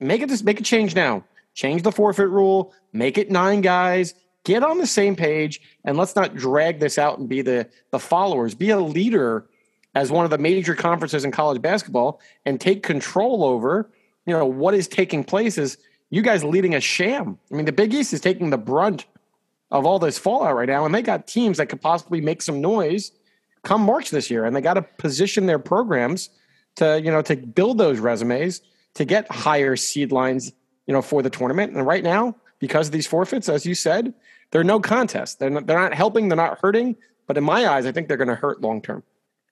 [0.00, 1.24] make it just make a change now
[1.56, 4.14] change the forfeit rule, make it nine guys,
[4.44, 7.98] get on the same page, and let's not drag this out and be the the
[7.98, 8.54] followers.
[8.54, 9.46] Be a leader
[9.96, 13.90] as one of the major conferences in college basketball and take control over,
[14.26, 15.78] you know, what is taking place is
[16.10, 17.38] you guys leading a sham.
[17.50, 19.06] I mean, the Big East is taking the brunt
[19.70, 22.60] of all this fallout right now, and they got teams that could possibly make some
[22.60, 23.10] noise
[23.64, 26.30] come March this year, and they got to position their programs
[26.76, 28.60] to, you know, to build those resumes
[28.94, 30.52] to get higher seed lines
[30.86, 31.72] you know, for the tournament.
[31.72, 34.14] And right now, because of these forfeits, as you said,
[34.50, 35.38] they're no contest.
[35.38, 36.28] They're not, they're not helping.
[36.28, 36.96] They're not hurting.
[37.26, 39.02] But in my eyes, I think they're going to hurt long term.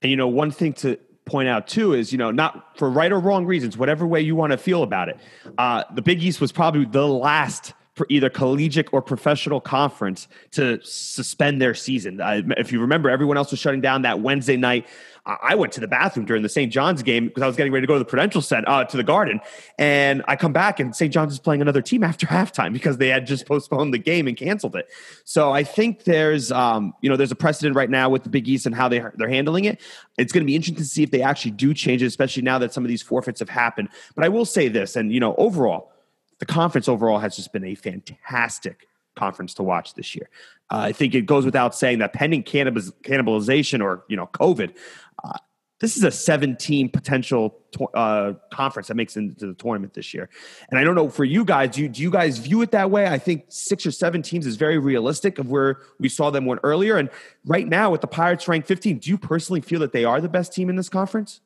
[0.03, 3.11] And you know, one thing to point out too is you know not for right
[3.11, 5.19] or wrong reasons, whatever way you want to feel about it.
[5.59, 10.81] Uh, the Big East was probably the last for either collegiate or professional conference to
[10.83, 12.21] suspend their season.
[12.21, 14.87] Uh, if you remember, everyone else was shutting down that Wednesday night.
[15.27, 16.71] I went to the bathroom during the St.
[16.71, 18.97] John's game because I was getting ready to go to the Prudential Center uh, to
[18.97, 19.41] the Garden,
[19.79, 21.13] and I come back and St.
[21.13, 24.37] John's is playing another team after halftime because they had just postponed the game and
[24.37, 24.89] canceled it.
[25.25, 28.49] So I think there's um, you know there's a precedent right now with the Big
[28.49, 29.81] East and how they they're handling it.
[30.19, 32.59] It's going to be interesting to see if they actually do change it, especially now
[32.59, 33.89] that some of these forfeits have happened.
[34.15, 35.91] But I will say this, and you know overall
[36.39, 40.29] the conference overall has just been a fantastic conference to watch this year.
[40.71, 44.75] Uh, I think it goes without saying that pending cannabis, cannibalization or you know COVID,
[45.23, 45.39] uh,
[45.81, 50.31] this is a 17 potential to, uh, conference that makes into the tournament this year.
[50.71, 52.91] And I don't know for you guys, do you, do you guys view it that
[52.91, 53.07] way?
[53.07, 56.59] I think six or seven teams is very realistic of where we saw them one
[56.63, 56.97] earlier.
[56.97, 57.11] And
[57.45, 60.29] right now with the Pirates ranked 15, do you personally feel that they are the
[60.29, 61.41] best team in this conference?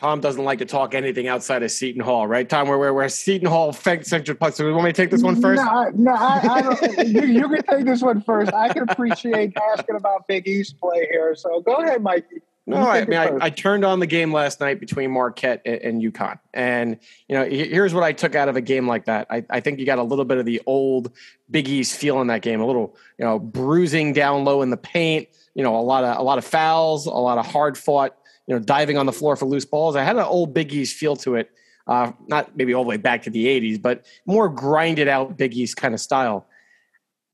[0.00, 2.48] Tom doesn't like to talk anything outside of Seton Hall, right?
[2.48, 4.54] Tom, we're, we're, we're Seton Hall central puck.
[4.54, 5.62] So we want me to take this one first?
[5.62, 8.52] No, no I, I don't, you, you, can take this one first.
[8.52, 11.34] I can appreciate asking about Big East play here.
[11.36, 12.42] So go ahead, Mikey.
[12.66, 16.02] No, I mean, I, I, turned on the game last night between Marquette and, and
[16.02, 16.38] UConn.
[16.54, 19.26] And, you know, here's what I took out of a game like that.
[19.28, 21.12] I, I think you got a little bit of the old
[21.50, 24.78] Big East feel in that game, a little, you know, bruising down low in the
[24.78, 28.16] paint, you know, a lot of, a lot of fouls, a lot of hard fought
[28.46, 29.96] you know, diving on the floor for loose balls.
[29.96, 31.50] I had an old Big East feel to it,
[31.86, 35.54] uh, not maybe all the way back to the 80s, but more grinded out Big
[35.54, 36.46] East kind of style.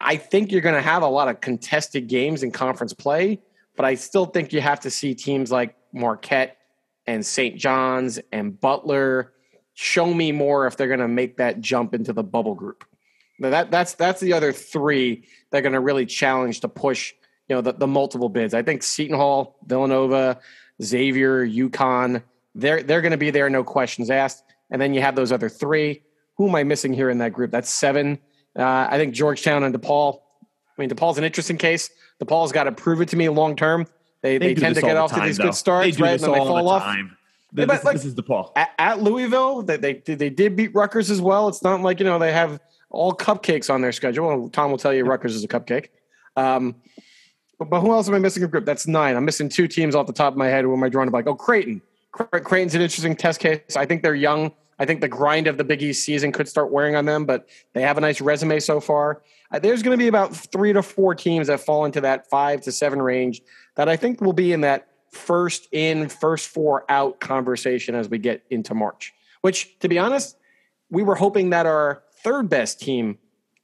[0.00, 3.40] I think you're going to have a lot of contested games in conference play,
[3.76, 6.56] but I still think you have to see teams like Marquette
[7.06, 7.56] and St.
[7.56, 9.32] John's and Butler
[9.74, 12.84] show me more if they're going to make that jump into the bubble group.
[13.38, 17.14] Now that that's that's the other three that are going to really challenge to push
[17.48, 18.54] you know the, the multiple bids.
[18.54, 20.38] I think Seton Hall, Villanova,
[20.82, 22.22] Xavier, UConn.
[22.54, 24.44] They're they're going to be there, no questions asked.
[24.70, 26.02] And then you have those other three.
[26.36, 27.50] Who am I missing here in that group?
[27.50, 28.18] That's seven.
[28.58, 30.20] Uh, I think Georgetown and DePaul.
[30.42, 31.90] I mean, DePaul's an interesting case.
[32.22, 33.86] DePaul's got to prove it to me long term.
[34.22, 35.44] They, they, they tend to get off time, to these though.
[35.44, 36.12] good starts, right?
[36.12, 36.82] And then they fall the off.
[36.82, 37.16] Time.
[37.52, 38.52] This, but, like, this is DePaul.
[38.54, 41.48] At, at Louisville, they, they they did beat Rutgers as well.
[41.48, 44.48] It's not like you know they have all cupcakes on their schedule.
[44.50, 45.88] Tom will tell you Rutgers is a cupcake.
[46.36, 46.76] Um,
[47.64, 48.64] but who else am I missing a group?
[48.64, 49.16] That's nine.
[49.16, 50.64] I'm missing two teams off the top of my head.
[50.64, 51.26] Who am I drawing to like?
[51.26, 51.82] Oh, Creighton.
[52.12, 53.76] Creighton's an interesting test case.
[53.76, 54.52] I think they're young.
[54.78, 57.48] I think the grind of the Big East season could start wearing on them, but
[57.74, 59.22] they have a nice resume so far.
[59.52, 62.62] Uh, there's going to be about three to four teams that fall into that five
[62.62, 63.42] to seven range
[63.76, 68.18] that I think will be in that first in, first four out conversation as we
[68.18, 69.12] get into March.
[69.42, 70.36] Which, to be honest,
[70.88, 73.18] we were hoping that our third best team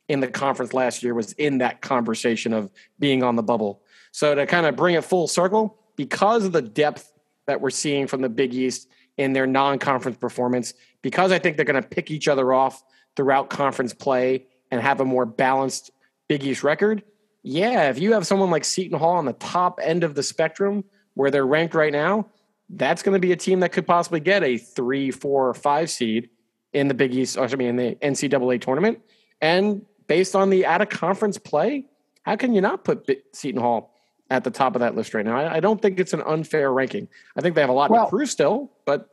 [0.09, 3.81] in the conference last year was in that conversation of being on the bubble.
[4.17, 7.13] So to kind of bring it full circle, because of the depth
[7.47, 11.67] that we're seeing from the Big East in their non-conference performance, because I think they're
[11.67, 12.83] going to pick each other off
[13.15, 15.91] throughout conference play and have a more balanced
[16.29, 17.03] Big East record.
[17.43, 20.85] Yeah, if you have someone like Seton Hall on the top end of the spectrum
[21.13, 22.31] where they're ranked right now,
[22.71, 25.91] that's going to be a team that could possibly get a three, four, or five
[25.91, 26.31] seed
[26.73, 28.99] in the Big East, or I mean, in the NCAA tournament.
[29.43, 31.85] And based on the out of conference play,
[32.23, 33.93] how can you not put Seton Hall
[34.31, 35.37] at the top of that list right now.
[35.37, 37.09] I, I don't think it's an unfair ranking.
[37.37, 39.09] I think they have a lot well, to prove still, but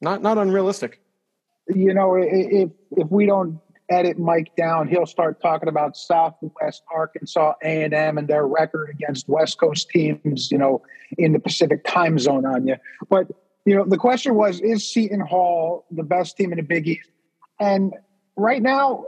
[0.00, 1.00] not not unrealistic.
[1.68, 3.58] You know, if if we don't
[3.90, 8.90] edit Mike down, he'll start talking about Southwest Arkansas A and M and their record
[8.90, 10.50] against West Coast teams.
[10.50, 10.82] You know,
[11.18, 12.76] in the Pacific time zone on you.
[13.08, 13.28] But
[13.64, 17.10] you know, the question was: Is Seton Hall the best team in the Big East?
[17.58, 17.94] And
[18.36, 19.06] right now,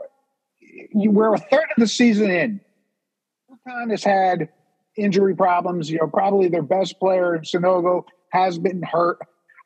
[0.95, 2.61] we're a third of the season in.
[3.51, 4.49] UConn has had
[4.97, 5.91] injury problems.
[5.91, 9.19] You know, probably their best player, Sanogo, has been hurt.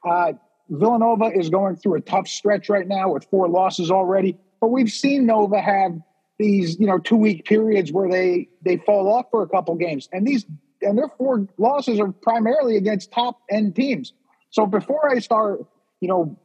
[0.08, 0.32] Uh,
[0.68, 4.38] Villanova is going through a tough stretch right now with four losses already.
[4.60, 5.98] But we've seen Nova have
[6.38, 10.08] these, you know, two week periods where they they fall off for a couple games,
[10.12, 10.46] and these
[10.82, 14.12] and their four losses are primarily against top end teams.
[14.50, 15.60] So before I start,
[16.00, 16.38] you know,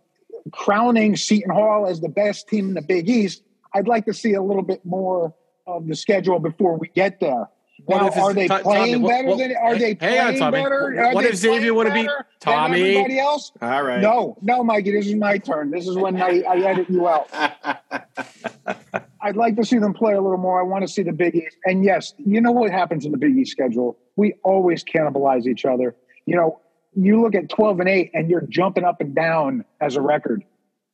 [0.51, 3.43] crowning Seton Hall as the best team in the Big East,
[3.73, 5.33] I'd like to see a little bit more
[5.67, 7.47] of the schedule before we get there.
[7.87, 9.55] Now, are they t- playing Tommy, better than?
[9.57, 10.99] Are they playing on, better?
[10.99, 12.95] Are what if Xavier would have beat Tommy?
[12.95, 13.51] Everybody else?
[13.61, 14.01] All right.
[14.01, 14.91] No, no, Mikey.
[14.91, 15.71] This is my turn.
[15.71, 17.29] This is when I, I edit you out.
[19.21, 20.59] I'd like to see them play a little more.
[20.59, 21.57] I want to see the Big East.
[21.65, 23.97] And yes, you know what happens in the Big East schedule?
[24.15, 25.95] We always cannibalize each other.
[26.25, 26.61] You know,
[26.95, 30.43] you look at 12 and 8 and you're jumping up and down as a record.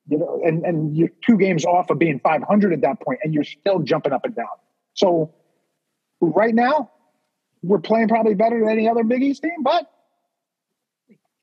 [0.07, 3.33] You know, and, and you're two games off of being 500 at that point, and
[3.33, 4.47] you're still jumping up and down.
[4.93, 5.33] So
[6.21, 6.91] right now,
[7.63, 9.91] we're playing probably better than any other Big East team, but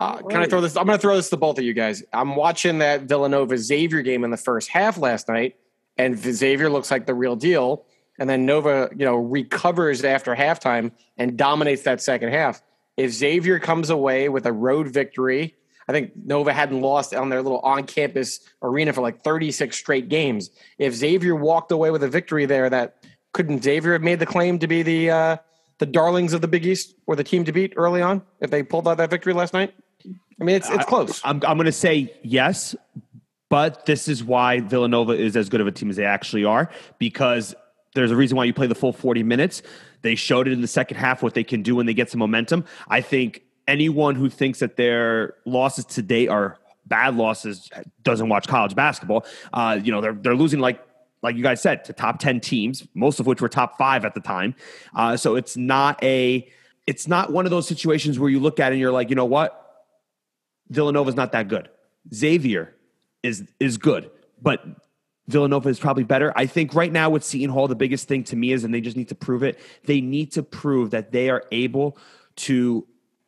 [0.00, 0.76] Uh, can I throw this?
[0.76, 2.04] I'm going to throw this to both of you guys.
[2.12, 5.56] I'm watching that Villanova Xavier game in the first half last night,
[5.96, 7.84] and Xavier looks like the real deal.
[8.20, 12.62] And then Nova, you know, recovers after halftime and dominates that second half.
[12.96, 15.56] If Xavier comes away with a road victory,
[15.88, 20.50] I think Nova hadn't lost on their little on-campus arena for like 36 straight games.
[20.78, 22.96] If Xavier walked away with a victory there, that
[23.32, 25.36] couldn't Xavier have made the claim to be the uh,
[25.78, 28.62] the darlings of the Big East or the team to beat early on if they
[28.62, 29.74] pulled out that victory last night?
[30.40, 31.24] I mean, it's it's close.
[31.24, 32.74] I, I'm I'm going to say yes,
[33.48, 36.70] but this is why Villanova is as good of a team as they actually are
[36.98, 37.54] because
[37.94, 39.62] there's a reason why you play the full 40 minutes.
[40.02, 42.20] They showed it in the second half what they can do when they get some
[42.20, 42.64] momentum.
[42.88, 47.68] I think anyone who thinks that their losses today are bad losses
[48.02, 49.26] doesn't watch college basketball.
[49.52, 50.80] Uh, you know, they're they're losing like
[51.22, 54.14] like you guys said to top 10 teams, most of which were top 5 at
[54.14, 54.54] the time.
[54.94, 56.48] Uh, so it's not a
[56.86, 59.16] it's not one of those situations where you look at it and you're like, "You
[59.16, 59.84] know what?
[60.70, 61.68] Villanova's not that good.
[62.14, 62.74] Xavier
[63.22, 64.64] is is good, but
[65.28, 66.32] Villanova is probably better.
[66.34, 68.80] I think right now with Seton Hall, the biggest thing to me is, and they
[68.80, 69.58] just need to prove it.
[69.84, 71.98] They need to prove that they are able
[72.36, 72.86] to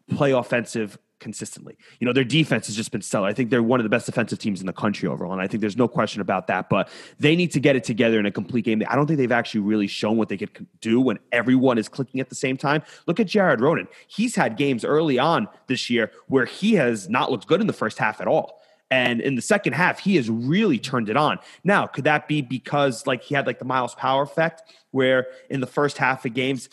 [0.09, 1.77] play offensive consistently.
[2.01, 3.29] You know, their defense has just been stellar.
[3.29, 5.47] I think they're one of the best defensive teams in the country overall, and I
[5.47, 6.69] think there's no question about that.
[6.69, 8.83] But they need to get it together in a complete game.
[8.89, 12.21] I don't think they've actually really shown what they could do when everyone is clicking
[12.21, 12.83] at the same time.
[13.07, 13.87] Look at Jared Rhoden.
[14.09, 17.73] He's had games early on this year where he has not looked good in the
[17.73, 18.61] first half at all.
[18.91, 21.39] And in the second half, he has really turned it on.
[21.63, 25.61] Now, could that be because like he had like the Myles Powell effect, where in
[25.61, 26.69] the first half of games,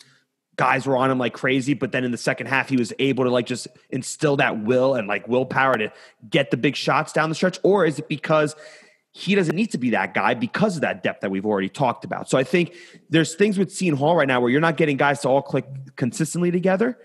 [0.58, 3.24] guys were on him like crazy, but then in the second half, he was able
[3.24, 5.90] to like just instill that will and like willpower to
[6.28, 7.58] get the big shots down the stretch?
[7.62, 8.54] Or is it because
[9.12, 12.04] he doesn't need to be that guy because of that depth that we've already talked
[12.04, 12.28] about?
[12.28, 12.74] So I think
[13.08, 15.64] there's things with Seton Hall right now where you're not getting guys to all click
[15.96, 16.98] consistently together,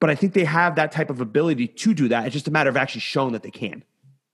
[0.00, 2.24] but I think they have that type of ability to do that.
[2.24, 3.84] It's just a matter of actually showing that they can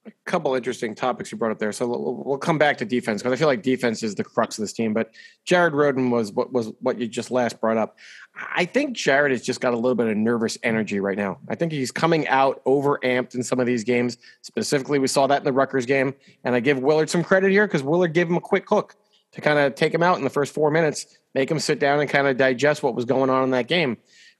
[0.04, 1.72] a couple interesting topics you brought up there.
[1.72, 4.58] So we'll, we'll come back to defense because I feel like defense is the crux
[4.58, 4.92] of this team.
[4.92, 5.12] But
[5.44, 7.98] Jared Rhoden was what was what you just last brought up.
[8.34, 11.38] I think Jared has just got a little bit of nervous energy right now.
[11.48, 14.18] I think he's coming out overamped in some of these games.
[14.40, 17.66] Specifically, we saw that in the Rutgers game, and I give Willard some credit here
[17.66, 18.96] because Willard gave him a quick hook
[19.32, 22.00] to kind of take him out in the first four minutes, make him sit down
[22.00, 23.96] and kind of digest what was going on in that game.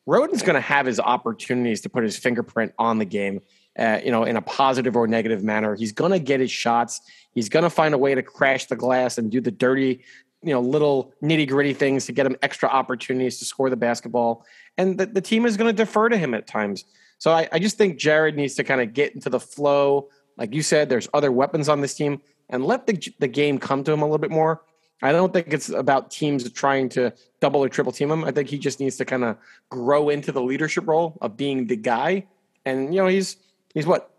[0.09, 3.41] Rhoden's going to have his opportunities to put his fingerprint on the game
[3.79, 5.75] uh, you know, in a positive or negative manner.
[5.75, 7.01] He's going to get his shots.
[7.33, 10.05] He's going to find a way to crash the glass and do the dirty,
[10.43, 14.45] you know, little nitty gritty things to get him extra opportunities to score the basketball.
[14.77, 16.85] And the, the team is going to defer to him at times.
[17.19, 20.09] So I, I just think Jared needs to kind of get into the flow.
[20.37, 23.85] Like you said, there's other weapons on this team and let the, the game come
[23.85, 24.63] to him a little bit more.
[25.03, 28.25] I don't think it's about teams trying to double or triple team him.
[28.25, 29.37] I think he just needs to kind of
[29.69, 32.27] grow into the leadership role of being the guy.
[32.65, 33.37] And, you know, he's
[33.75, 34.11] he's what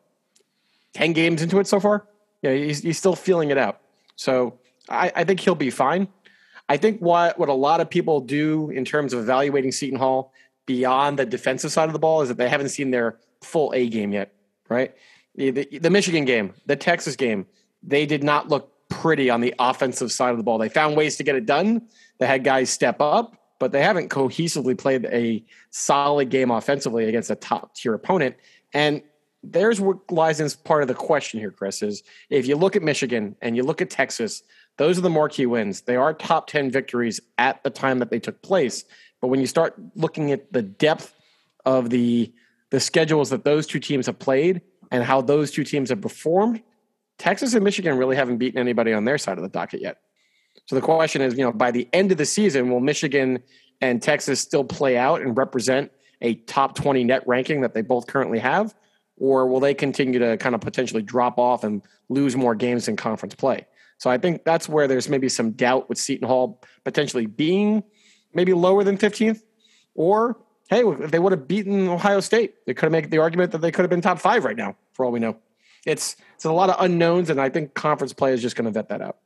[0.94, 2.08] ten games into it so far.
[2.42, 3.80] Yeah, he's he's still feeling it out.
[4.16, 6.08] So I, I think he'll be fine.
[6.70, 10.34] I think what what a lot of people do in terms of evaluating Seton Hall
[10.66, 13.90] beyond the defensive side of the ball is that they haven't seen their full A
[13.90, 14.34] game yet.
[14.70, 14.96] Right,
[15.36, 17.46] the, the, the Michigan game, the Texas game,
[17.84, 20.58] they did not look pretty on the offensive side of the ball.
[20.58, 21.88] They found ways to get it done.
[22.18, 27.30] They had guys step up, but they haven't cohesively played a solid game offensively against
[27.30, 28.36] a top tier opponent.
[28.74, 29.02] And
[29.44, 31.82] there's what lies in part of the question here, Chris.
[31.82, 34.44] Is if you look at Michigan and you look at Texas,
[34.78, 35.82] those are the key wins.
[35.82, 38.86] They are top 10 victories at the time that they took place.
[39.22, 41.14] But when you start looking at the depth
[41.66, 42.34] of the
[42.72, 46.64] the schedules that those two teams have played and how those two teams have performed,
[47.20, 49.98] Texas and Michigan really haven't beaten anybody on their side of the docket yet.
[50.66, 53.44] So the question is, you know, by the end of the season, will Michigan
[53.80, 58.08] and Texas still play out and represent a top 20 net ranking that they both
[58.08, 58.74] currently have?
[59.18, 62.96] Or will they continue to kind of potentially drop off and lose more games in
[62.96, 63.66] conference play?
[63.98, 67.84] So I think that's where there's maybe some doubt with Seton Hall potentially being
[68.34, 69.42] maybe lower than 15th,
[69.96, 70.38] or
[70.70, 73.60] hey, if they would have beaten Ohio State, they could have made the argument that
[73.60, 75.38] they could have been top five right now, for all we know.
[75.86, 78.72] It's it's a lot of unknowns, and I think conference play is just going to
[78.72, 79.18] vet that out.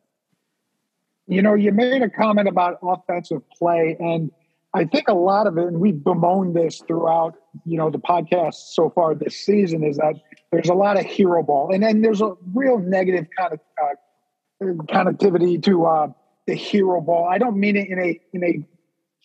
[1.28, 4.32] You know, you made a comment about offensive play, and
[4.77, 7.35] I think a lot of it, and we've bemoaned this throughout,
[7.65, 10.15] you know, the podcast so far this season, is that
[10.51, 14.65] there's a lot of hero ball, and then there's a real negative kind of uh,
[14.84, 16.07] connectivity to uh,
[16.45, 17.28] the hero ball.
[17.30, 18.63] I don't mean it in a in a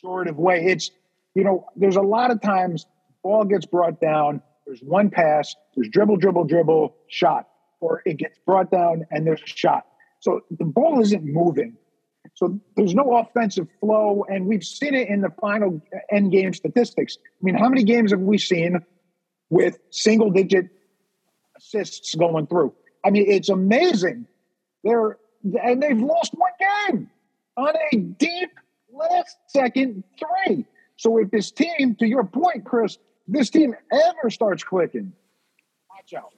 [0.05, 0.64] pejorative way.
[0.64, 0.90] It's
[1.34, 2.86] you know, there's a lot of times
[3.22, 4.42] ball gets brought down.
[4.66, 5.55] There's one pass.
[5.74, 7.48] There's dribble, dribble, dribble, shot,
[7.80, 9.86] or it gets brought down and there's a shot.
[10.20, 11.76] So the ball isn't moving.
[12.35, 15.80] So there's no offensive flow, and we've seen it in the final
[16.11, 17.18] end game statistics.
[17.20, 18.80] I mean, how many games have we seen
[19.53, 20.70] with single digit
[21.57, 22.72] assists going through.
[23.05, 24.26] I mean, it's amazing.
[24.83, 25.18] They're
[25.62, 27.11] and they've lost one game
[27.57, 28.51] on a deep
[28.93, 30.64] last second three.
[30.97, 35.12] So if this team, to your point, Chris, this team ever starts clicking,
[35.91, 36.33] watch out.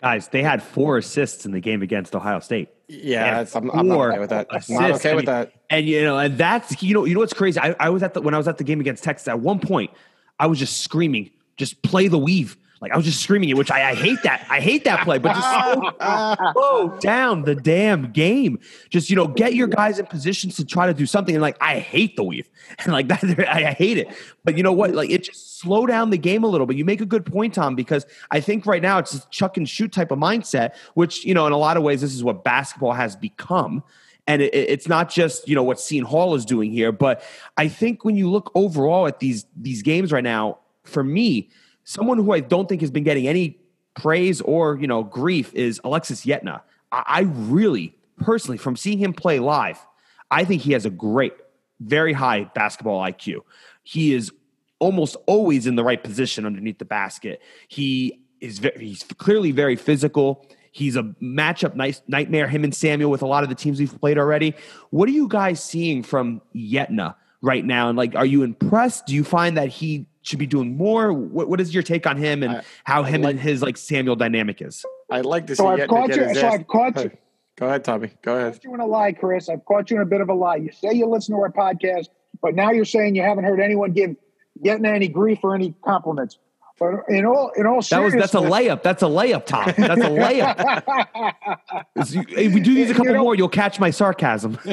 [0.00, 2.68] Guys, they had four assists in the game against Ohio State.
[2.88, 4.46] Yeah, I'm, I'm, not okay with that.
[4.50, 5.52] I'm not okay with that.
[5.70, 7.58] And you know, and that's you know, you know what's crazy?
[7.58, 9.26] I, I was at the when I was at the game against Texas.
[9.26, 9.90] At one point,
[10.38, 13.70] I was just screaming, "Just play the weave." Like I was just screaming it, which
[13.70, 14.46] I, I hate that.
[14.50, 18.58] I hate that play, but just slow, down the damn game.
[18.90, 21.34] Just you know, get your guys in positions to try to do something.
[21.34, 22.50] And like I hate the weave,
[22.80, 24.14] and like that, I, hate it.
[24.44, 24.92] But you know what?
[24.92, 26.66] Like it just slow down the game a little.
[26.66, 29.56] But you make a good point, Tom, because I think right now it's a chuck
[29.56, 32.22] and shoot type of mindset, which you know, in a lot of ways, this is
[32.22, 33.82] what basketball has become.
[34.26, 37.22] And it, it's not just you know what Seton Hall is doing here, but
[37.56, 41.48] I think when you look overall at these these games right now, for me
[41.86, 43.58] someone who I don't think has been getting any
[43.94, 46.60] praise or you know grief is Alexis Yetna.
[46.92, 49.78] I, I really personally, from seeing him play live,
[50.30, 51.32] I think he has a great,
[51.80, 53.40] very high basketball IQ.
[53.82, 54.32] He is
[54.78, 57.40] almost always in the right position underneath the basket.
[57.68, 60.46] He is very, he's clearly very physical.
[60.72, 62.48] He's a matchup nice nightmare.
[62.48, 64.54] Him and Samuel with a lot of the teams we've played already.
[64.90, 67.88] What are you guys seeing from Yetna right now?
[67.88, 69.06] And like, are you impressed?
[69.06, 71.12] Do you find that he should be doing more?
[71.12, 73.76] What, what is your take on him and I, how him like, and his like
[73.76, 74.84] Samuel dynamic is?
[75.10, 75.62] I'd like to see.
[75.62, 75.68] so.
[75.68, 76.34] I've caught you.
[76.34, 77.10] So I've caught you.
[77.56, 78.10] Go ahead, Tommy.
[78.22, 78.46] Go ahead.
[78.46, 79.48] I've caught you in a lie, Chris.
[79.48, 80.56] I've caught you in a bit of a lie.
[80.56, 82.08] You say you listen to our podcast,
[82.42, 84.16] but now you're saying you haven't heard anyone give
[84.62, 86.38] getting any grief or any compliments.
[86.78, 88.82] But in all, in all that was that's a layup.
[88.82, 89.72] That's a layup, Tom.
[89.78, 90.82] That's a layup.
[91.96, 94.58] if we do these a couple you know, more, you'll catch my sarcasm.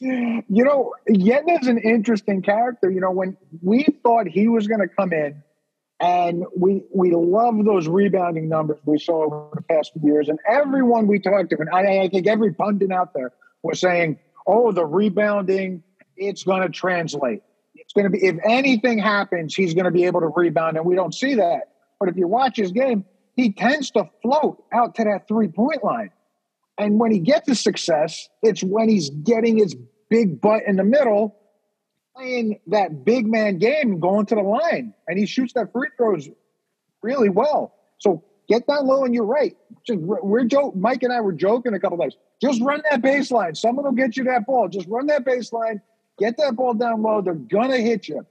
[0.00, 2.90] you know, Yetna's an interesting character.
[2.90, 5.42] You know, when we thought he was going to come in,
[6.00, 10.38] and we we love those rebounding numbers we saw over the past few years, and
[10.48, 13.32] everyone we talked to, and I, I think every pundit out there
[13.62, 15.82] was saying, "Oh, the rebounding,
[16.16, 17.42] it's going to translate.
[17.74, 20.86] It's going to be if anything happens, he's going to be able to rebound." And
[20.86, 21.72] we don't see that.
[21.98, 25.82] But if you watch his game, he tends to float out to that three point
[25.82, 26.10] line.
[26.78, 29.76] And when he gets the success, it's when he's getting his
[30.08, 31.36] big butt in the middle,
[32.16, 36.28] playing that big man game, going to the line, and he shoots that free throws
[37.02, 37.74] really well.
[37.98, 39.56] So get down low, and you're right.
[39.86, 40.76] Just, we're joke.
[40.76, 42.16] Mike and I were joking a couple times.
[42.40, 43.56] Just run that baseline.
[43.56, 44.68] Someone will get you that ball.
[44.68, 45.80] Just run that baseline.
[46.18, 47.20] Get that ball down low.
[47.20, 48.24] They're gonna hit you.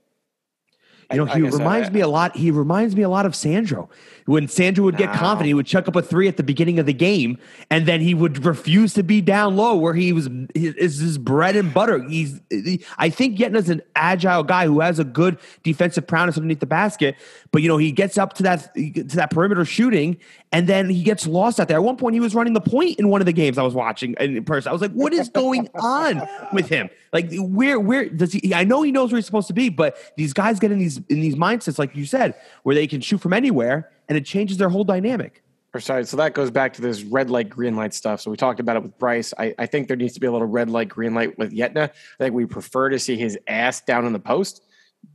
[1.10, 2.36] You know, he reminds me a lot.
[2.36, 3.88] He reminds me a lot of Sandro.
[4.28, 6.84] When Sandro would get confident, he would chuck up a three at the beginning of
[6.84, 7.38] the game,
[7.70, 11.56] and then he would refuse to be down low, where he was is his bread
[11.56, 12.06] and butter.
[12.06, 16.60] He's, he, I think, Yetna's an agile guy who has a good defensive prowess underneath
[16.60, 17.16] the basket,
[17.52, 20.18] but you know, he gets up to that to that perimeter shooting,
[20.52, 21.78] and then he gets lost out there.
[21.78, 23.72] At one point, he was running the point in one of the games I was
[23.72, 24.68] watching in person.
[24.68, 26.90] I was like, "What is going on with him?
[27.14, 28.54] Like, where where does he?
[28.54, 30.98] I know he knows where he's supposed to be, but these guys get in these
[31.08, 34.56] in these mindsets, like you said, where they can shoot from anywhere, and it changes
[34.56, 35.42] their whole dynamic."
[35.78, 38.20] Sorry, so that goes back to this red light, green light stuff.
[38.20, 39.34] So we talked about it with Bryce.
[39.38, 41.90] I, I think there needs to be a little red light, green light with Yetna.
[41.90, 44.62] I think we prefer to see his ass down in the post,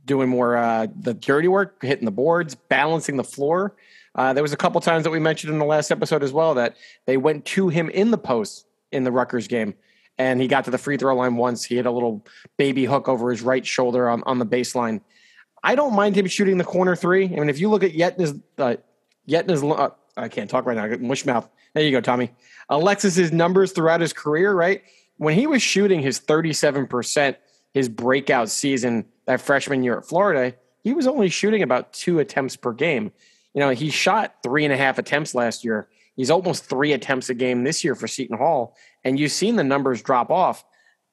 [0.06, 3.74] doing more uh, the dirty work, hitting the boards, balancing the floor.
[4.14, 6.54] Uh, there was a couple times that we mentioned in the last episode as well
[6.54, 9.74] that they went to him in the post in the Rutgers game,
[10.18, 11.64] and he got to the free throw line once.
[11.64, 12.24] He had a little
[12.56, 15.00] baby hook over his right shoulder on, on the baseline.
[15.64, 17.24] I don't mind him shooting the corner three.
[17.24, 18.76] I mean, if you look at Yetna's, uh,
[19.26, 20.84] Yetna's, uh, I can't talk right now.
[20.84, 21.48] I got mush mouth.
[21.72, 22.30] There you go, Tommy.
[22.68, 24.82] Alexis's numbers throughout his career, right?
[25.16, 27.36] When he was shooting his 37%,
[27.72, 32.56] his breakout season that freshman year at Florida, he was only shooting about two attempts
[32.56, 33.10] per game.
[33.54, 35.88] You know, he shot three and a half attempts last year.
[36.14, 38.76] He's almost three attempts a game this year for Seton Hall.
[39.02, 40.62] And you've seen the numbers drop off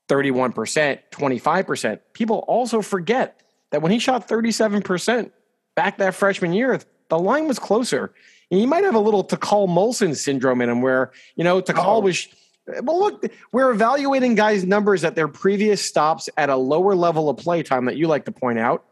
[0.10, 2.00] 31%, 25%.
[2.14, 3.42] People also forget
[3.72, 5.32] that when he shot 37%
[5.76, 8.14] back that freshman year, the line was closer.
[8.50, 11.98] And he might have a little Takal Molson syndrome in him where, you know, Takal
[11.98, 12.00] oh.
[12.02, 12.28] was.
[12.84, 17.38] Well, look, we're evaluating guys' numbers at their previous stops at a lower level of
[17.38, 18.86] play time that you like to point out.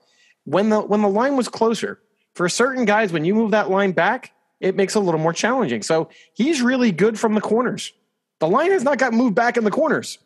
[0.45, 2.01] When the when the line was closer,
[2.33, 5.33] for certain guys, when you move that line back, it makes it a little more
[5.33, 5.83] challenging.
[5.83, 7.93] So he's really good from the corners.
[8.39, 10.17] The line has not gotten moved back in the corners.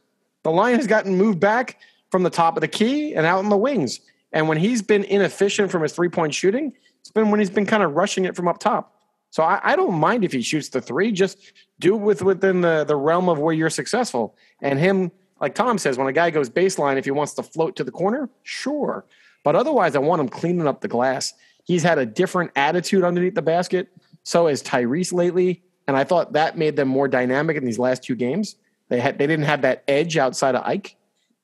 [0.44, 1.80] The line has gotten moved back
[2.12, 4.00] from the top of the key and out in the wings.
[4.34, 7.66] And when he's been inefficient from his three point shooting, it's been when he's been
[7.66, 8.96] kind of rushing it from up top.
[9.30, 11.12] So I, I, don't mind if he shoots the three.
[11.12, 11.40] Just
[11.80, 14.36] do it with within the, the realm of where you're successful.
[14.62, 15.12] And him,
[15.42, 17.92] like Tom says, when a guy goes baseline, if he wants to float to the
[17.92, 19.06] corner, sure.
[19.44, 23.36] But otherwise, I want him cleaning up the glass He's had a different attitude underneath
[23.36, 23.90] the basket.
[24.24, 25.64] So has Tyrese lately.
[25.88, 28.56] And I thought that made them more dynamic in these last two games.
[28.90, 30.96] They had they didn't have that edge outside of Ike.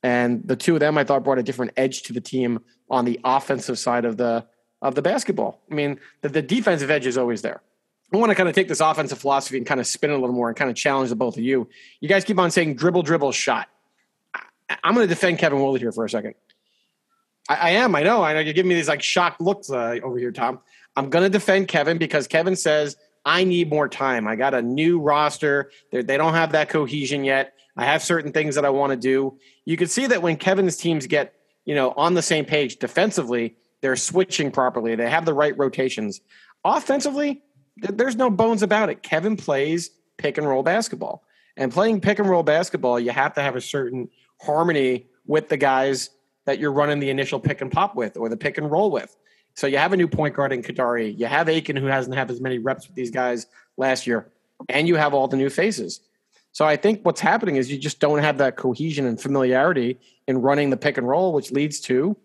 [0.02, 2.60] And the two of them I thought brought a different edge to the team
[2.90, 4.44] on the offensive side of the
[4.82, 5.60] of the basketball.
[5.70, 7.62] I mean, the, the defensive edge is always there.
[8.12, 10.18] I want to kind of take this offensive philosophy and kind of spin it a
[10.18, 11.68] little more and kind of challenge the both of you.
[12.00, 13.68] You guys keep on saying dribble, dribble, shot.
[14.34, 16.34] I, am going to defend Kevin Willard here for a second.
[17.48, 17.94] I, I, am.
[17.94, 18.22] I know.
[18.22, 18.40] I know.
[18.40, 20.60] You're giving me these like shocked looks uh, over here, Tom.
[20.96, 24.26] I'm going to defend Kevin because Kevin says I need more time.
[24.26, 25.70] I got a new roster.
[25.92, 27.54] They're, they do not have that cohesion yet.
[27.76, 29.38] I have certain things that I want to do.
[29.64, 31.34] You can see that when Kevin's teams get
[31.70, 34.96] you know on the same page defensively, they're switching properly.
[34.96, 36.20] They have the right rotations.
[36.64, 37.42] Offensively,
[37.76, 39.04] there's no bones about it.
[39.04, 41.22] Kevin plays pick and roll basketball.
[41.56, 44.08] And playing pick and roll basketball, you have to have a certain
[44.40, 46.10] harmony with the guys
[46.44, 49.16] that you're running the initial pick and pop with or the pick and roll with.
[49.54, 51.16] So you have a new point guard in Kadary.
[51.16, 53.46] You have Aiken, who hasn't had as many reps with these guys
[53.76, 54.28] last year.
[54.68, 56.00] And you have all the new faces.
[56.50, 60.00] So I think what's happening is you just don't have that cohesion and familiarity
[60.30, 62.16] in running the pick and roll, which leads to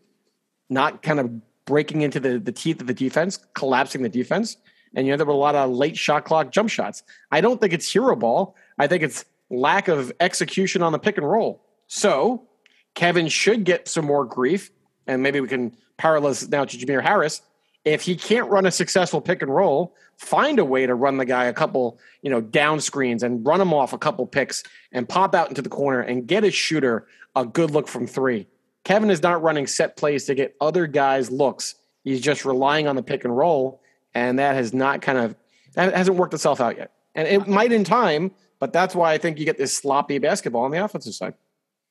[0.70, 1.32] not kind of
[1.66, 4.58] breaking into the, the teeth of the defense, collapsing the defense.
[4.96, 7.04] And you end up with a lot of late shot clock jump shots.
[7.32, 8.56] I don't think it's hero ball.
[8.78, 11.66] I think it's lack of execution on the pick and roll.
[11.88, 12.48] So
[12.94, 14.72] Kevin should get some more grief.
[15.08, 17.42] And maybe we can parallel this now to Jamir Harris.
[17.84, 21.26] If he can't run a successful pick and roll, find a way to run the
[21.26, 25.10] guy a couple, you know, down screens and run him off a couple picks and
[25.10, 28.48] pop out into the corner and get a shooter a good look from three.
[28.84, 31.76] Kevin is not running set plays to get other guys looks.
[32.04, 33.82] He's just relying on the pick and roll,
[34.14, 35.36] and that has not kind of
[35.74, 36.92] that hasn't worked itself out yet.
[37.16, 40.64] And it might in time, but that's why I think you get this sloppy basketball
[40.64, 41.34] on the offensive side.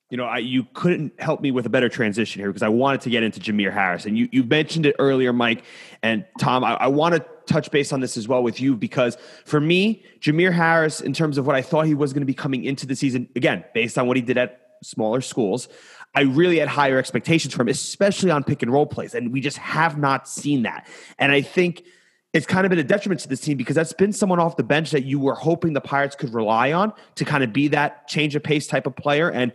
[0.09, 3.01] You know, I, you couldn't help me with a better transition here because I wanted
[3.01, 4.05] to get into Jamir Harris.
[4.05, 5.63] And you, you mentioned it earlier, Mike
[6.03, 6.63] and Tom.
[6.63, 10.03] I, I want to touch base on this as well with you because for me,
[10.19, 12.85] Jamir Harris, in terms of what I thought he was going to be coming into
[12.85, 15.67] the season, again, based on what he did at smaller schools,
[16.13, 19.13] I really had higher expectations for him, especially on pick and roll plays.
[19.13, 20.87] And we just have not seen that.
[21.19, 21.83] And I think
[22.35, 24.63] it's kind of been a detriment to this team because that's been someone off the
[24.63, 28.09] bench that you were hoping the Pirates could rely on to kind of be that
[28.09, 29.53] change of pace type of player and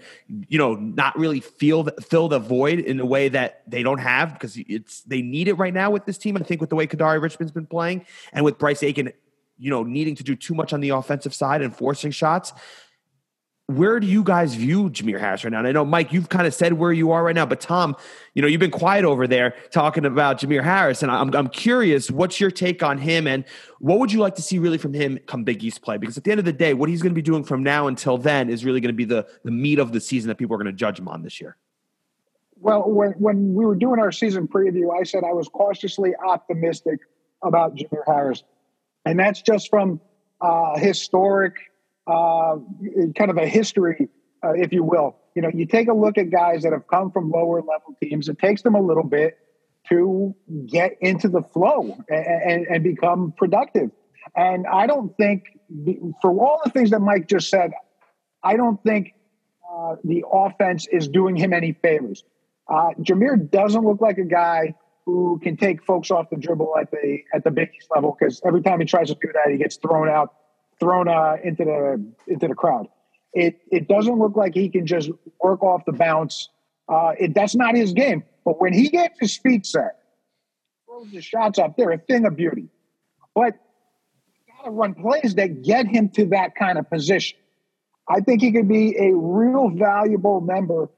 [0.49, 4.33] you know not really feel fill the void in a way that they don't have
[4.33, 6.39] because it's they need it right now with this team.
[6.39, 9.13] I think with the way Kadary Richmond's been playing and with Bryce Aiken,
[9.59, 12.55] you know, needing to do too much on the offensive side and forcing shots
[13.77, 15.59] where do you guys view Jamir Harris right now?
[15.59, 17.97] And I know, Mike, you've kind of said where you are right now, but Tom,
[18.35, 22.11] you know, you've been quiet over there talking about Jamir Harris, and I'm, I'm curious,
[22.11, 23.45] what's your take on him, and
[23.79, 25.97] what would you like to see really from him come Big East play?
[25.97, 27.87] Because at the end of the day, what he's going to be doing from now
[27.87, 30.55] until then is really going to be the, the meat of the season that people
[30.55, 31.57] are going to judge him on this year.
[32.57, 37.01] Well, when, when we were doing our season preview, I said I was cautiously optimistic
[37.43, 38.43] about Jamir Harris.
[39.07, 40.01] And that's just from
[40.41, 41.55] uh, historic–
[42.11, 42.57] uh,
[43.17, 44.09] kind of a history,
[44.45, 45.17] uh, if you will.
[45.35, 48.29] You know, you take a look at guys that have come from lower level teams.
[48.29, 49.39] It takes them a little bit
[49.89, 50.35] to
[50.67, 53.91] get into the flow and, and, and become productive.
[54.37, 55.45] And I don't think,
[56.21, 57.73] for all the things that Mike just said,
[58.43, 59.15] I don't think
[59.71, 62.25] uh, the offense is doing him any favors.
[62.69, 64.75] Uh, Jamir doesn't look like a guy
[65.07, 68.41] who can take folks off the dribble at the at the Big East level because
[68.45, 70.35] every time he tries to do that, he gets thrown out
[70.81, 72.89] thrown uh, into the into the crowd.
[73.33, 75.11] It it doesn't look like he can just
[75.43, 76.49] work off the bounce.
[76.89, 78.25] Uh, it that's not his game.
[78.45, 79.99] But when he gets his feet set,
[80.87, 82.69] throws the shots up, they're a thing of beauty.
[83.35, 83.55] But
[84.47, 87.39] you got to run plays that get him to that kind of position.
[88.09, 90.89] I think he could be a real valuable member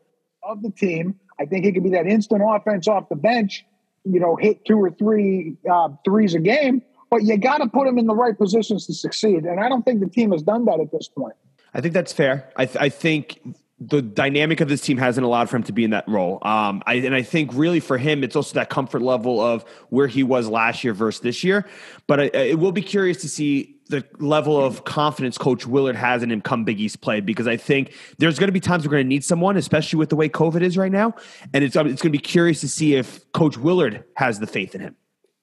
[0.42, 1.16] of the team.
[1.38, 3.66] I think he could be that instant offense off the bench.
[4.04, 6.82] You know, hit two or three uh, threes a game
[7.12, 9.44] but you got to put them in the right positions to succeed.
[9.44, 11.34] And I don't think the team has done that at this point.
[11.74, 12.50] I think that's fair.
[12.56, 13.38] I, th- I think
[13.78, 16.38] the dynamic of this team hasn't allowed for him to be in that role.
[16.40, 20.06] Um, I, and I think really for him, it's also that comfort level of where
[20.06, 21.66] he was last year versus this year.
[22.06, 26.22] But I, it will be curious to see the level of confidence Coach Willard has
[26.22, 28.92] in him come Big East play because I think there's going to be times we're
[28.92, 31.14] going to need someone, especially with the way COVID is right now.
[31.52, 34.74] And it's, it's going to be curious to see if Coach Willard has the faith
[34.74, 34.96] in him.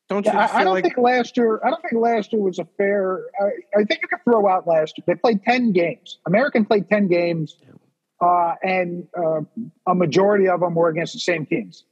[0.09, 0.31] Don't you?
[0.33, 1.61] Yeah, I, I, don't like- think last year.
[1.63, 3.25] I don't think last year was a fair.
[3.39, 5.03] I, I, think you could throw out last year.
[5.05, 6.17] They played ten games.
[6.25, 7.55] American played ten games,
[8.19, 9.41] uh, and uh,
[9.87, 11.83] a majority of them were against the same teams.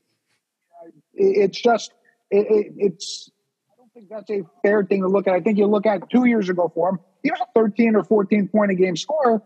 [1.14, 1.92] It, it's just
[2.32, 3.30] it, it, it's.
[3.72, 5.36] I don't think that's a fair thing to look at.
[5.36, 7.00] I think you look at two years ago for him.
[7.22, 9.44] He was a thirteen or fourteen point a game scorer.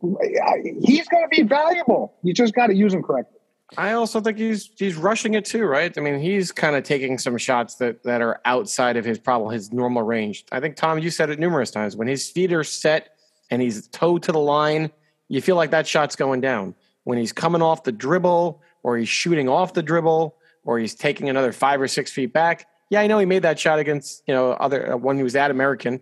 [0.00, 2.14] He's going to be valuable.
[2.22, 3.37] You just got to use him correctly.
[3.76, 5.96] I also think he's he's rushing it too, right?
[5.96, 9.52] I mean, he's kind of taking some shots that that are outside of his problem,
[9.52, 10.46] his normal range.
[10.50, 11.94] I think Tom, you said it numerous times.
[11.94, 13.16] When his feet are set
[13.50, 14.90] and he's toe to the line,
[15.28, 16.74] you feel like that shot's going down.
[17.04, 21.28] When he's coming off the dribble, or he's shooting off the dribble, or he's taking
[21.28, 22.66] another five or six feet back.
[22.90, 25.36] Yeah, I know he made that shot against you know other uh, one who was
[25.36, 26.00] at American,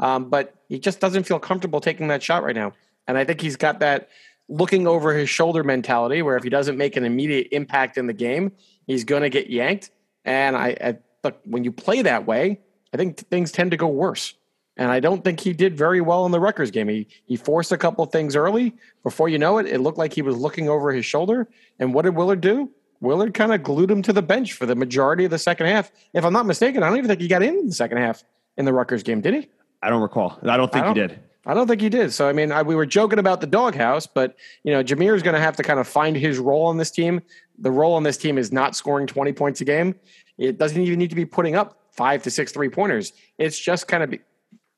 [0.00, 2.74] um, but he just doesn't feel comfortable taking that shot right now.
[3.08, 4.10] And I think he's got that
[4.48, 8.12] looking over his shoulder mentality where if he doesn't make an immediate impact in the
[8.12, 8.52] game,
[8.86, 9.90] he's going to get yanked.
[10.24, 12.60] And I, I look, when you play that way,
[12.94, 14.34] I think things tend to go worse.
[14.76, 16.88] And I don't think he did very well in the Rutgers game.
[16.88, 18.74] He he forced a couple things early.
[19.02, 21.48] Before you know it, it looked like he was looking over his shoulder.
[21.78, 22.70] And what did Willard do?
[23.00, 25.90] Willard kind of glued him to the bench for the majority of the second half.
[26.12, 28.22] If I'm not mistaken, I don't even think he got in the second half
[28.56, 29.48] in the Rutgers game, did he?
[29.82, 30.38] I don't recall.
[30.42, 31.20] I don't think I don't, he did.
[31.46, 32.12] I don't think he did.
[32.12, 35.22] So I mean, I, we were joking about the doghouse, but you know, Jamir is
[35.22, 37.22] going to have to kind of find his role on this team.
[37.58, 39.94] The role on this team is not scoring 20 points a game.
[40.38, 43.12] It doesn't even need to be putting up five to six three pointers.
[43.38, 44.14] It's just kind of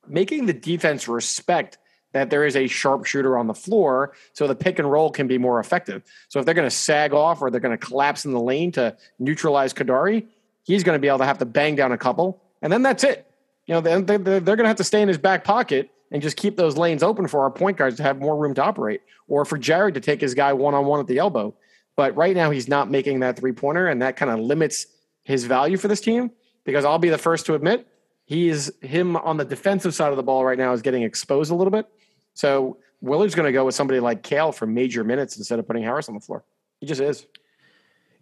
[0.06, 1.78] making the defense respect
[2.12, 5.38] that there is a sharpshooter on the floor so the pick and roll can be
[5.38, 6.02] more effective.
[6.28, 8.72] So if they're going to sag off or they're going to collapse in the lane
[8.72, 10.26] to neutralize Kadary,
[10.64, 13.04] he's going to be able to have to bang down a couple, and then that's
[13.04, 13.26] it.
[13.66, 16.36] You know, they're, they're going to have to stay in his back pocket and just
[16.36, 19.44] keep those lanes open for our point guards to have more room to operate, or
[19.44, 21.54] for Jared to take his guy one on one at the elbow.
[21.96, 24.86] But right now, he's not making that three pointer, and that kind of limits
[25.24, 26.30] his value for this team.
[26.64, 27.86] Because I'll be the first to admit,
[28.24, 31.50] he is him on the defensive side of the ball right now is getting exposed
[31.50, 31.86] a little bit.
[32.34, 35.82] So Willard's going to go with somebody like Cale for major minutes instead of putting
[35.82, 36.44] Harris on the floor.
[36.80, 37.26] He just is.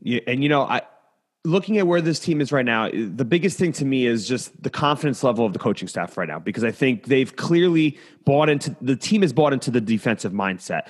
[0.01, 0.83] Yeah, and you know, I
[1.47, 4.63] looking at where this team is right now, the biggest thing to me is just
[4.63, 8.49] the confidence level of the coaching staff right now because I think they've clearly bought
[8.49, 10.89] into the team has bought into the defensive mindset.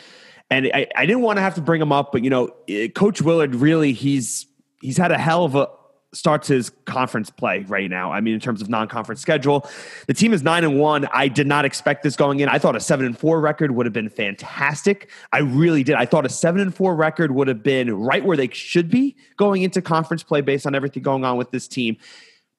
[0.50, 2.88] And I, I didn't want to have to bring him up, but you know, eh,
[2.88, 4.46] Coach Willard really he's
[4.80, 5.68] he's had a hell of a
[6.12, 8.12] starts his conference play right now.
[8.12, 9.68] I mean, in terms of non-conference schedule,
[10.06, 11.06] the team is nine and one.
[11.12, 12.48] I did not expect this going in.
[12.48, 15.10] I thought a seven and four record would have been fantastic.
[15.32, 15.96] I really did.
[15.96, 19.16] I thought a seven and four record would have been right where they should be
[19.36, 21.96] going into conference play based on everything going on with this team.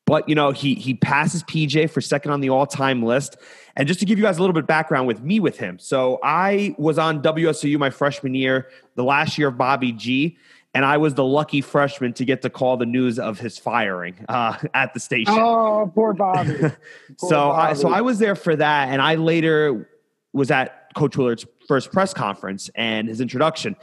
[0.05, 3.35] But you know, he he passes PJ for second on the all-time list.
[3.75, 5.77] And just to give you guys a little bit background with me with him.
[5.79, 10.37] So I was on WSOU my freshman year, the last year of Bobby G
[10.73, 14.15] and I was the lucky freshman to get to call the news of his firing
[14.29, 15.33] uh, at the station.
[15.35, 16.53] Oh, poor Bobby.
[16.59, 16.71] Poor
[17.17, 17.71] so, Bobby.
[17.71, 19.89] I, so I was there for that, and I later
[20.33, 23.75] was at Coach Willard's first press conference and his introduction,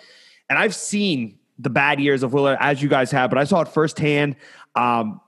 [0.49, 3.63] and I've seen the bad years of Willard as you guys have, but I saw
[3.63, 4.37] it firsthand.
[4.75, 5.21] Um,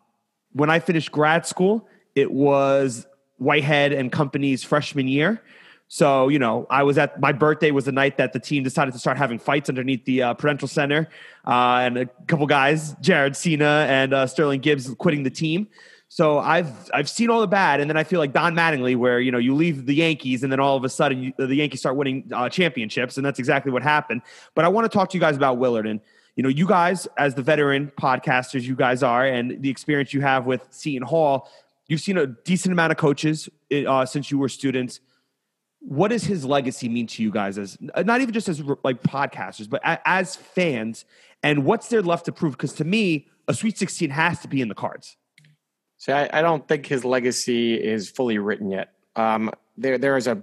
[0.52, 3.07] when I finished grad school, it was
[3.38, 5.42] Whitehead and Company's freshman year.
[5.89, 8.93] So, you know, I was at my birthday was the night that the team decided
[8.93, 11.09] to start having fights underneath the uh, Prudential Center,
[11.47, 15.68] uh, and a couple guys, Jaren Sina and uh, Sterling Gibbs, quitting the team.
[16.09, 19.20] So I've I've seen all the bad, and then I feel like Don Mattingly, where
[19.20, 21.80] you know you leave the Yankees, and then all of a sudden you, the Yankees
[21.80, 24.22] start winning uh, championships, and that's exactly what happened.
[24.55, 26.01] But I want to talk to you guys about Willard, and
[26.34, 30.20] you know, you guys as the veteran podcasters, you guys are, and the experience you
[30.20, 31.49] have with Seton Hall,
[31.89, 35.01] you've seen a decent amount of coaches uh, since you were students
[35.87, 39.70] what does his legacy mean to you guys as not even just as like podcasters
[39.70, 41.05] but as fans
[41.45, 42.53] and what's there left to prove?
[42.53, 45.16] Because to me a sweet 16 has to be in the cards.
[45.99, 48.95] See i, I don't think his legacy is fully written yet.
[49.14, 50.43] Um, there there is a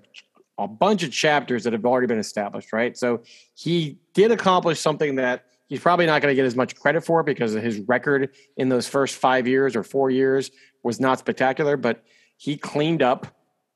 [0.57, 2.95] a bunch of chapters that have already been established right?
[2.97, 3.23] So
[3.53, 7.21] he did accomplish something that he's probably not going to get as much credit for
[7.21, 10.51] because his record in those first five years or four years
[10.83, 12.01] was not spectacular but
[12.37, 13.27] he cleaned up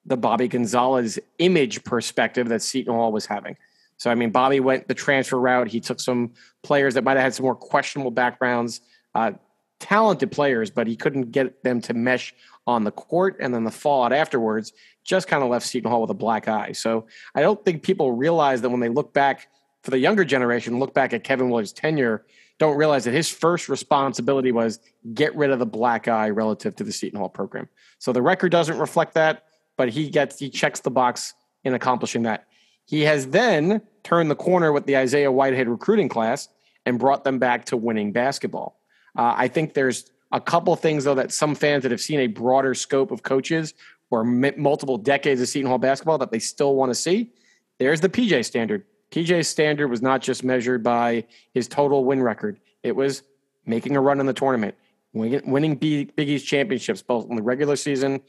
[0.07, 3.57] the Bobby Gonzalez image perspective that Seton Hall was having.
[3.97, 5.67] So, I mean, Bobby went the transfer route.
[5.67, 6.31] He took some
[6.63, 8.81] players that might have had some more questionable backgrounds,
[9.13, 9.33] uh,
[9.79, 12.33] talented players, but he couldn't get them to mesh
[12.65, 13.37] on the court.
[13.39, 16.71] And then the fallout afterwards just kind of left Seton Hall with a black eye.
[16.71, 19.49] So, I don't think people realize that when they look back
[19.83, 22.25] for the younger generation, look back at Kevin Willard's tenure,
[22.59, 24.79] don't realize that his first responsibility was
[25.13, 27.67] get rid of the black eye relative to the Seton Hall program.
[27.99, 29.46] So, the record doesn't reflect that
[29.78, 32.47] but he gets he checks the box in accomplishing that.
[32.86, 36.49] He has then turned the corner with the Isaiah Whitehead recruiting class
[36.86, 38.80] and brought them back to winning basketball.
[39.15, 42.28] Uh, I think there's a couple things though that some fans that have seen a
[42.28, 43.73] broader scope of coaches
[44.09, 47.32] or m- multiple decades of Seton Hall basketball that they still want to see.
[47.78, 48.86] There's the PJ standard.
[49.11, 53.23] PJ's standard was not just measured by his total win record; it was
[53.65, 54.75] making a run in the tournament,
[55.13, 58.21] winning Big East championships both in the regular season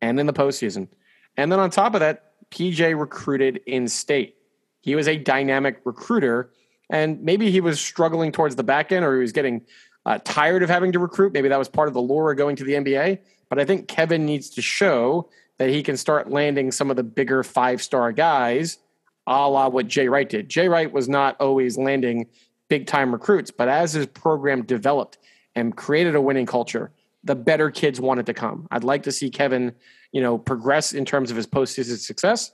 [0.00, 0.88] and in the postseason.
[1.36, 4.36] And then on top of that, PJ recruited in state.
[4.80, 6.50] He was a dynamic recruiter.
[6.90, 9.62] And maybe he was struggling towards the back end or he was getting
[10.04, 11.32] uh, tired of having to recruit.
[11.32, 13.18] Maybe that was part of the lure going to the NBA.
[13.48, 15.28] But I think Kevin needs to show
[15.58, 18.78] that he can start landing some of the bigger five star guys,
[19.26, 20.48] a la what Jay Wright did.
[20.48, 22.26] Jay Wright was not always landing
[22.68, 25.18] big time recruits, but as his program developed
[25.54, 26.92] and created a winning culture,
[27.24, 28.66] the better kids wanted to come.
[28.70, 29.74] I'd like to see Kevin,
[30.12, 32.52] you know, progress in terms of his postseason success.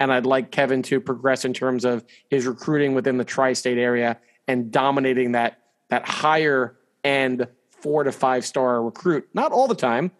[0.00, 4.18] And I'd like Kevin to progress in terms of his recruiting within the tri-state area
[4.46, 5.58] and dominating that
[5.88, 9.28] that higher end four to five star recruit.
[9.34, 10.10] Not all the time,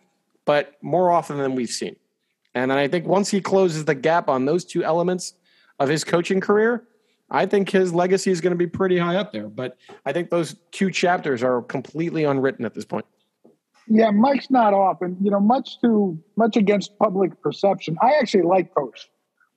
[0.45, 1.97] but more often than we've seen.
[2.55, 5.35] And then I think once he closes the gap on those two elements
[5.79, 6.85] of his coaching career,
[7.31, 9.49] I think his legacy is going to be pretty high up there.
[9.49, 9.77] But
[10.07, 13.05] I think those two chapters are completely unwritten at this point.
[13.91, 17.97] Yeah, Mike's not off, and you know, much to much against public perception.
[18.03, 19.09] I actually like Coach,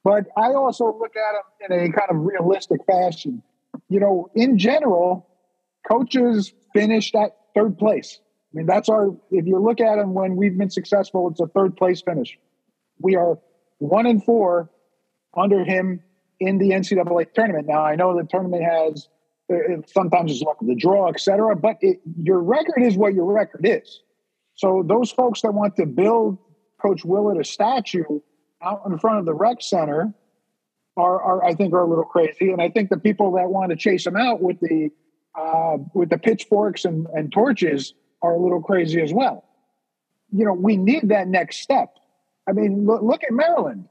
[0.03, 3.43] but I also look at him in a kind of realistic fashion.
[3.89, 5.27] You know, in general,
[5.89, 8.19] coaches finished at third place.
[8.53, 9.09] I mean, that's our.
[9.31, 12.37] If you look at him when we've been successful, it's a third place finish.
[12.99, 13.37] We are
[13.79, 14.69] one and four
[15.35, 16.01] under him
[16.39, 17.67] in the NCAA tournament.
[17.67, 19.09] Now, I know the tournament has
[19.51, 23.13] uh, sometimes it's luck of the draw, et cetera, but it, your record is what
[23.13, 24.01] your record is.
[24.55, 26.37] So those folks that want to build
[26.81, 28.19] Coach Willard a statue
[28.61, 30.13] out in front of the rec center
[30.97, 32.51] are, are I think, are a little crazy.
[32.51, 34.89] And I think the people that want to chase him out with the
[35.33, 39.45] uh, with the pitchforks and, and torches are a little crazy as well.
[40.33, 41.95] You know, we need that next step.
[42.47, 43.87] I mean, look, look at Maryland.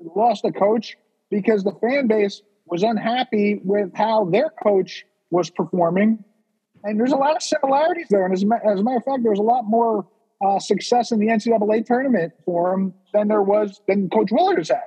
[0.00, 0.96] Lost a coach
[1.30, 6.24] because the fan base was unhappy with how their coach was performing.
[6.84, 8.24] And there's a lot of similarities there.
[8.24, 10.06] And as, as a matter of fact, there's a lot more
[10.44, 14.68] uh, success in the NCAA tournament for him than there was than Coach Willard has
[14.68, 14.84] had.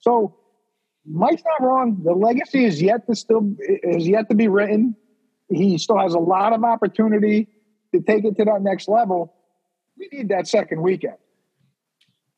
[0.00, 0.36] So
[1.06, 2.00] Mike's not wrong.
[2.04, 4.94] The legacy is yet to still is yet to be written.
[5.48, 7.48] He still has a lot of opportunity
[7.94, 9.34] to take it to that next level.
[9.98, 11.16] We need that second weekend.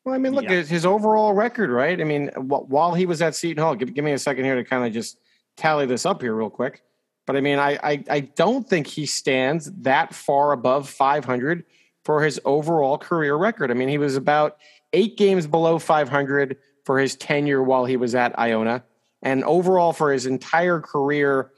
[0.05, 0.57] Well, I mean, look yeah.
[0.57, 1.99] at his overall record, right?
[1.99, 4.65] I mean, while he was at Seton Hall, give, give me a second here to
[4.65, 5.19] kind of just
[5.57, 6.83] tally this up here real quick.
[7.27, 11.65] But I mean, I, I, I don't think he stands that far above 500
[12.05, 13.71] for his overall career record.
[13.71, 14.59] I mean, he was about
[14.93, 18.85] eight games below 500 for his tenure while he was at Iona,
[19.23, 21.51] and overall for his entire career,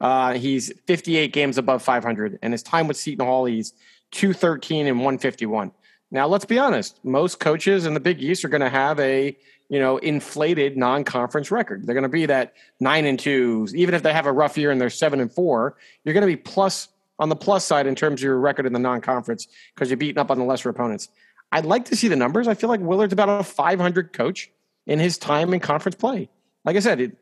[0.00, 2.38] uh, he's 58 games above 500.
[2.40, 3.74] And his time with Seton Hall, he's
[4.12, 5.72] 213 and 151.
[6.10, 6.98] Now, let's be honest.
[7.04, 9.36] Most coaches in the Big East are going to have a
[9.68, 11.86] you know inflated non-conference record.
[11.86, 13.68] They're going to be that nine and two.
[13.74, 16.26] Even if they have a rough year and they're seven and four, you're going to
[16.26, 16.88] be plus
[17.18, 20.18] on the plus side in terms of your record in the non-conference because you're beating
[20.18, 21.08] up on the lesser opponents.
[21.52, 22.48] I'd like to see the numbers.
[22.48, 24.50] I feel like Willard's about a 500 coach
[24.86, 26.28] in his time in conference play.
[26.64, 27.16] Like I said, it,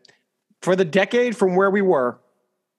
[0.62, 2.18] for the decade from where we were,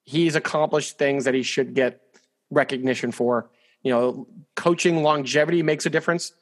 [0.05, 2.01] he's accomplished things that he should get
[2.49, 3.49] recognition for
[3.84, 6.34] you know, coaching longevity makes a difference.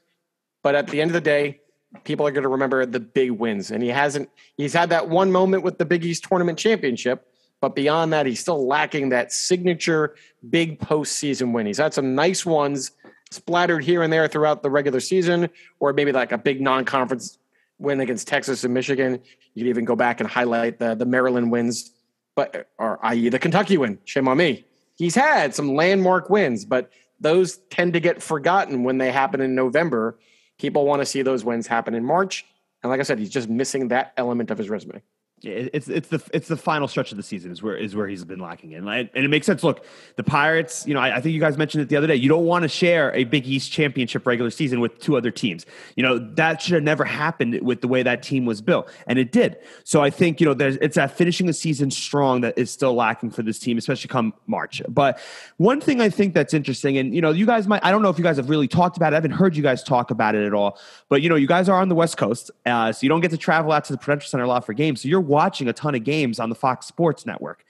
[0.63, 1.59] But at the end of the day,
[2.03, 3.71] people are going to remember the big wins.
[3.71, 7.27] And he hasn't, he's had that one moment with the Big East Tournament Championship.
[7.61, 10.15] But beyond that, he's still lacking that signature
[10.49, 11.65] big postseason win.
[11.65, 12.91] He's had some nice ones
[13.31, 17.39] splattered here and there throughout the regular season, or maybe like a big non conference
[17.79, 19.19] win against Texas and Michigan.
[19.53, 21.91] You could even go back and highlight the, the Maryland wins,
[22.35, 23.29] but or i.e.
[23.29, 23.97] the Kentucky win.
[24.05, 24.65] Shame on me.
[24.95, 29.55] He's had some landmark wins, but those tend to get forgotten when they happen in
[29.55, 30.19] November.
[30.57, 32.45] People want to see those wins happen in March.
[32.83, 35.01] And like I said, he's just missing that element of his resume.
[35.41, 38.07] Yeah, it's it's the it's the final stretch of the season is where is where
[38.07, 39.63] he's been lacking in, and it makes sense.
[39.63, 39.85] Look,
[40.15, 40.87] the Pirates.
[40.87, 42.15] You know, I, I think you guys mentioned it the other day.
[42.15, 45.67] You don't want to share a Big East championship regular season with two other teams.
[45.95, 49.19] You know that should have never happened with the way that team was built, and
[49.19, 49.57] it did.
[49.83, 52.95] So I think you know there's it's that finishing the season strong that is still
[52.95, 54.81] lacking for this team, especially come March.
[54.89, 55.19] But
[55.57, 58.09] one thing I think that's interesting, and you know, you guys might I don't know
[58.09, 59.15] if you guys have really talked about it.
[59.15, 60.79] I haven't heard you guys talk about it at all.
[61.09, 63.29] But you know, you guys are on the West Coast, uh, so you don't get
[63.29, 65.01] to travel out to the Prudential Center a lot for games.
[65.01, 67.63] So you're watching a ton of games on the Fox Sports Network.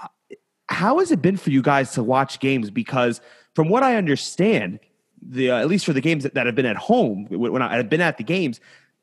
[0.00, 0.08] Uh,
[0.68, 2.70] how has it been for you guys to watch games?
[2.70, 3.20] Because
[3.54, 4.80] from what I understand,
[5.22, 7.76] the uh, at least for the games that, that have been at home, when I,
[7.76, 8.60] have been at the games,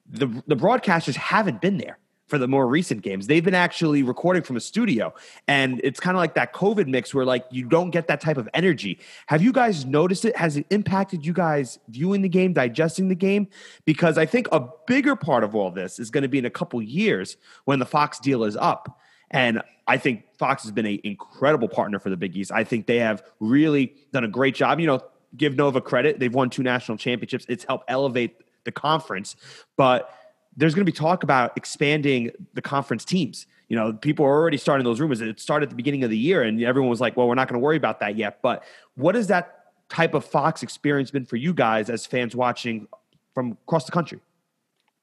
[0.09, 3.27] the the broadcasters haven't been there for the more recent games.
[3.27, 5.13] They've been actually recording from a studio,
[5.47, 8.37] and it's kind of like that COVID mix where like you don't get that type
[8.37, 8.99] of energy.
[9.27, 10.35] Have you guys noticed it?
[10.35, 13.47] Has it impacted you guys viewing the game, digesting the game?
[13.85, 16.49] Because I think a bigger part of all this is going to be in a
[16.49, 18.99] couple years when the Fox deal is up.
[19.31, 22.51] And I think Fox has been an incredible partner for the Big East.
[22.51, 24.79] I think they have really done a great job.
[24.79, 25.01] You know,
[25.35, 26.19] give Nova credit.
[26.19, 27.45] They've won two national championships.
[27.49, 29.35] It's helped elevate the conference.
[29.75, 30.13] But
[30.57, 33.45] there's going to be talk about expanding the conference teams.
[33.69, 35.21] You know, people are already starting those rumors.
[35.21, 37.47] It started at the beginning of the year, and everyone was like, "Well, we're not
[37.47, 38.63] going to worry about that yet." But
[38.95, 42.87] what has that type of Fox experience been for you guys as fans watching
[43.33, 44.19] from across the country?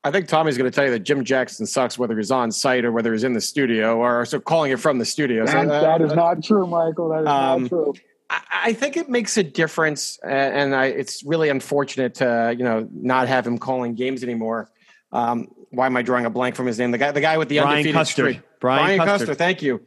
[0.02, 2.84] I think Tommy's going to tell you that Jim Jackson sucks whether he's on site
[2.84, 5.46] or whether he's in the studio or so calling it from the studio.
[5.46, 7.08] so, uh, that is not true, Michael.
[7.10, 7.94] That is Um, not true.
[8.30, 12.88] I I think it makes a difference, and I, it's really unfortunate to you know
[12.92, 14.70] not have him calling games anymore.
[15.14, 16.90] Um, why am I drawing a blank from his name?
[16.90, 18.12] The guy, the guy with the Brian undefeated Custer.
[18.12, 18.40] streak.
[18.60, 19.26] Brian Custer.
[19.26, 19.34] Custer.
[19.34, 19.80] Thank you.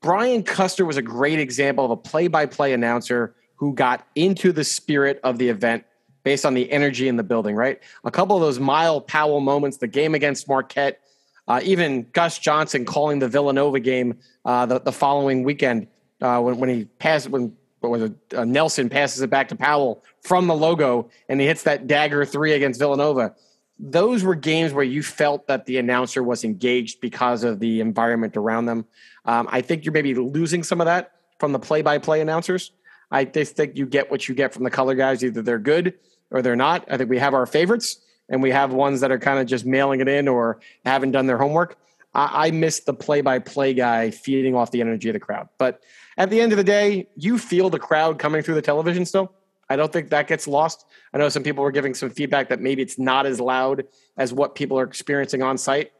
[0.00, 5.20] Brian Custer was a great example of a play-by-play announcer who got into the spirit
[5.24, 5.84] of the event
[6.22, 7.56] based on the energy in the building.
[7.56, 11.00] Right, a couple of those Myles Powell moments, the game against Marquette,
[11.48, 15.88] uh, even Gus Johnson calling the Villanova game uh, the, the following weekend
[16.20, 19.56] uh, when, when he passed when what was it, uh, Nelson passes it back to
[19.56, 23.34] Powell from the logo and he hits that dagger three against Villanova.
[23.78, 28.36] Those were games where you felt that the announcer was engaged because of the environment
[28.36, 28.86] around them.
[29.24, 32.72] Um, I think you're maybe losing some of that from the play-by-play announcers.
[33.10, 35.22] I just think you get what you get from the color guys.
[35.22, 35.94] Either they're good
[36.30, 36.84] or they're not.
[36.90, 39.64] I think we have our favorites and we have ones that are kind of just
[39.64, 41.78] mailing it in or haven't done their homework.
[42.14, 45.48] I, I miss the play-by-play guy feeding off the energy of the crowd.
[45.56, 45.80] But
[46.16, 49.32] at the end of the day, you feel the crowd coming through the television still.
[49.70, 50.86] I don't think that gets lost.
[51.12, 53.84] I know some people were giving some feedback that maybe it's not as loud
[54.16, 55.90] as what people are experiencing on site.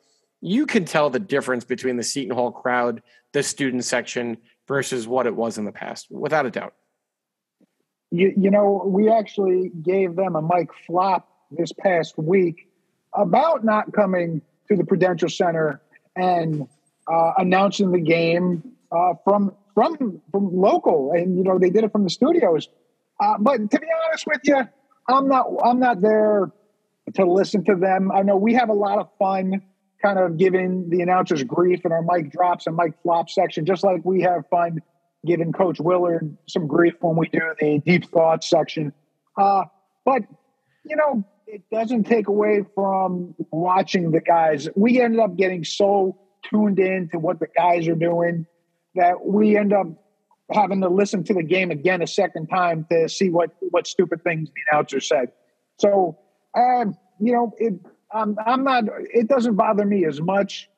[0.40, 3.02] You can tell the difference between the Seton Hall crowd,
[3.32, 6.74] the student section, versus what it was in the past, without a doubt.
[8.10, 12.68] You, you know, we actually gave them a mic flop this past week
[13.14, 15.80] about not coming to the Prudential Center
[16.16, 16.68] and
[17.10, 18.62] uh, announcing the game
[18.92, 22.68] uh, from from from local, and you know they did it from the studios.
[23.20, 24.68] Uh, but to be honest with you,
[25.08, 26.50] I'm not I'm not there
[27.14, 28.12] to listen to them.
[28.12, 29.62] I know we have a lot of fun
[30.02, 33.82] kind of giving the announcers grief in our mic drops and mic flop section, just
[33.82, 34.80] like we have fun
[35.26, 38.92] giving Coach Willard some grief when we do the deep thoughts section.
[39.36, 39.64] Uh,
[40.04, 40.22] but
[40.84, 44.68] you know, it doesn't take away from watching the guys.
[44.76, 48.46] We ended up getting so tuned in to what the guys are doing
[48.94, 49.86] that we end up
[50.52, 54.22] having to listen to the game again a second time to see what what stupid
[54.24, 55.32] things the announcer said.
[55.78, 56.18] So,
[56.56, 57.74] um, you know, it,
[58.12, 58.84] I'm I'm not.
[59.12, 60.68] It doesn't bother me as much.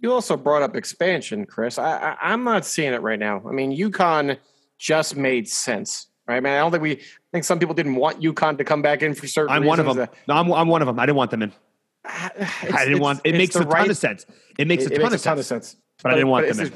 [0.00, 1.78] You also brought up expansion, Chris.
[1.78, 3.42] I, I, I'm not seeing it right now.
[3.48, 4.36] I mean, UConn
[4.78, 6.36] just made sense, right?
[6.36, 6.92] I mean, I don't think we.
[6.92, 7.00] I
[7.32, 9.54] think some people didn't want UConn to come back in for certain.
[9.54, 10.08] I'm one of reasons.
[10.08, 10.18] them.
[10.28, 10.98] No, I'm, I'm one of them.
[10.98, 11.52] I didn't want them in.
[12.04, 13.20] I didn't want.
[13.24, 14.26] It makes a ton of sense.
[14.58, 15.76] It makes a ton, of, sense, sense.
[16.02, 16.72] But I didn't want it's them in.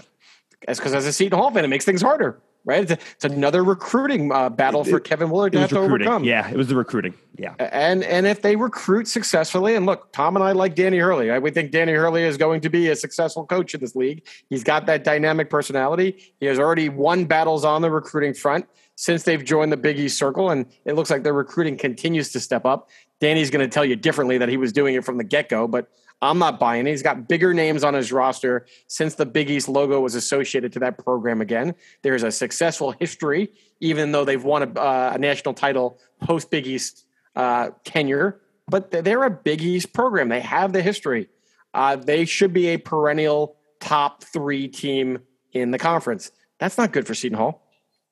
[0.66, 2.82] A- It's because as a Seton Hall fan, it makes things harder, right?
[2.82, 6.24] It's, a- it's another recruiting uh, battle for Kevin Willard to have to overcome.
[6.24, 7.14] Yeah, it was the recruiting.
[7.38, 7.54] Yeah.
[7.59, 11.30] And and if they recruit successfully, and look, Tom and I like Danny Hurley.
[11.30, 14.26] I, we think Danny Hurley is going to be a successful coach in this league.
[14.50, 16.34] He's got that dynamic personality.
[16.40, 20.18] He has already won battles on the recruiting front since they've joined the Big East
[20.18, 22.88] circle, and it looks like their recruiting continues to step up.
[23.20, 25.68] Danny's going to tell you differently that he was doing it from the get go,
[25.68, 25.88] but
[26.20, 26.90] I'm not buying it.
[26.90, 30.80] He's got bigger names on his roster since the Big East logo was associated to
[30.80, 31.74] that program again.
[32.02, 36.66] There's a successful history, even though they've won a, uh, a national title post Big
[36.66, 37.06] East
[37.36, 38.40] uh, tenure.
[38.66, 40.28] But they're a Big East program.
[40.28, 41.28] They have the history.
[41.72, 45.20] Uh, they should be a perennial top three team
[45.52, 46.32] in the conference.
[46.58, 47.64] That's not good for Seton Hall.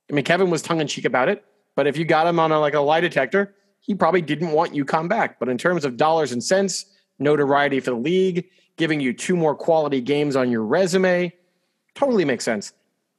[0.09, 1.45] I mean, Kevin was tongue in cheek about it,
[1.75, 4.73] but if you got him on a, like a lie detector, he probably didn't want
[4.73, 5.39] UConn back.
[5.41, 6.87] But in terms of dollars and cents,
[7.19, 11.33] notoriety for the league, giving you two more quality games on your resume,
[11.95, 12.73] totally makes sense.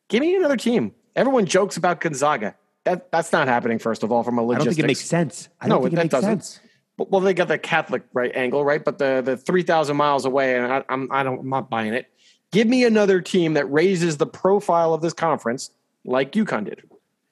[0.09, 0.93] Give me another team.
[1.15, 2.55] Everyone jokes about Gonzaga.
[2.83, 3.79] That that's not happening.
[3.79, 5.49] First of all, from a I don't think it makes sense.
[5.59, 6.29] I No, don't think it that makes doesn't.
[6.43, 6.59] sense.
[6.97, 8.83] Well, they got the Catholic right angle, right?
[8.83, 11.93] But the the three thousand miles away, and I, I'm I don't I'm not buying
[11.93, 12.07] it.
[12.51, 15.71] Give me another team that raises the profile of this conference
[16.05, 16.83] like UConn did.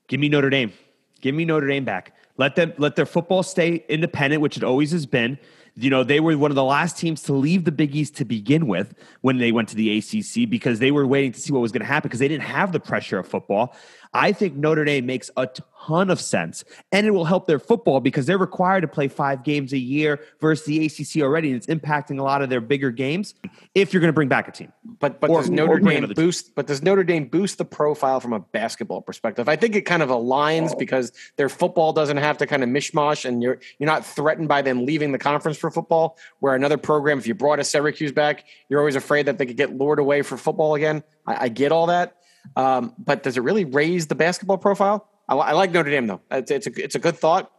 [0.07, 0.74] Give me Notre Dame.
[1.22, 2.13] Give me Notre Dame back.
[2.38, 5.39] Let them let their football stay independent, which it always has been.
[5.78, 8.26] You know, they were one of the last teams to leave the Big East to
[8.26, 11.60] begin with when they went to the ACC because they were waiting to see what
[11.60, 13.76] was going to happen because they didn't have the pressure of football.
[14.16, 15.45] I think Notre Dame makes a
[15.86, 16.63] ton of sense,
[16.93, 20.22] and it will help their football because they're required to play five games a year
[20.39, 23.36] versus the ACC already, and it's impacting a lot of their bigger games.
[23.76, 26.13] If you're going to bring back a team, But but Or- does Notre Dame another
[26.13, 26.26] team.
[26.26, 26.55] boost?
[26.55, 29.49] But does Notre Dame boost the profile from a basketball perspective?
[29.49, 30.78] I think it kind of aligns oh.
[30.78, 34.61] because their football doesn't have to kind of mishmash, and you're you're not threatened by
[34.61, 36.18] them leaving the conference for football.
[36.39, 39.57] Where another program, if you brought a Syracuse back, you're always afraid that they could
[39.57, 41.03] get lured away for football again.
[41.28, 42.16] I, I get all that,
[42.56, 45.08] um, but does it really raise the basketball profile?
[45.28, 46.22] I, I like Notre Dame though.
[46.32, 47.52] It's, it's a it's a good thought.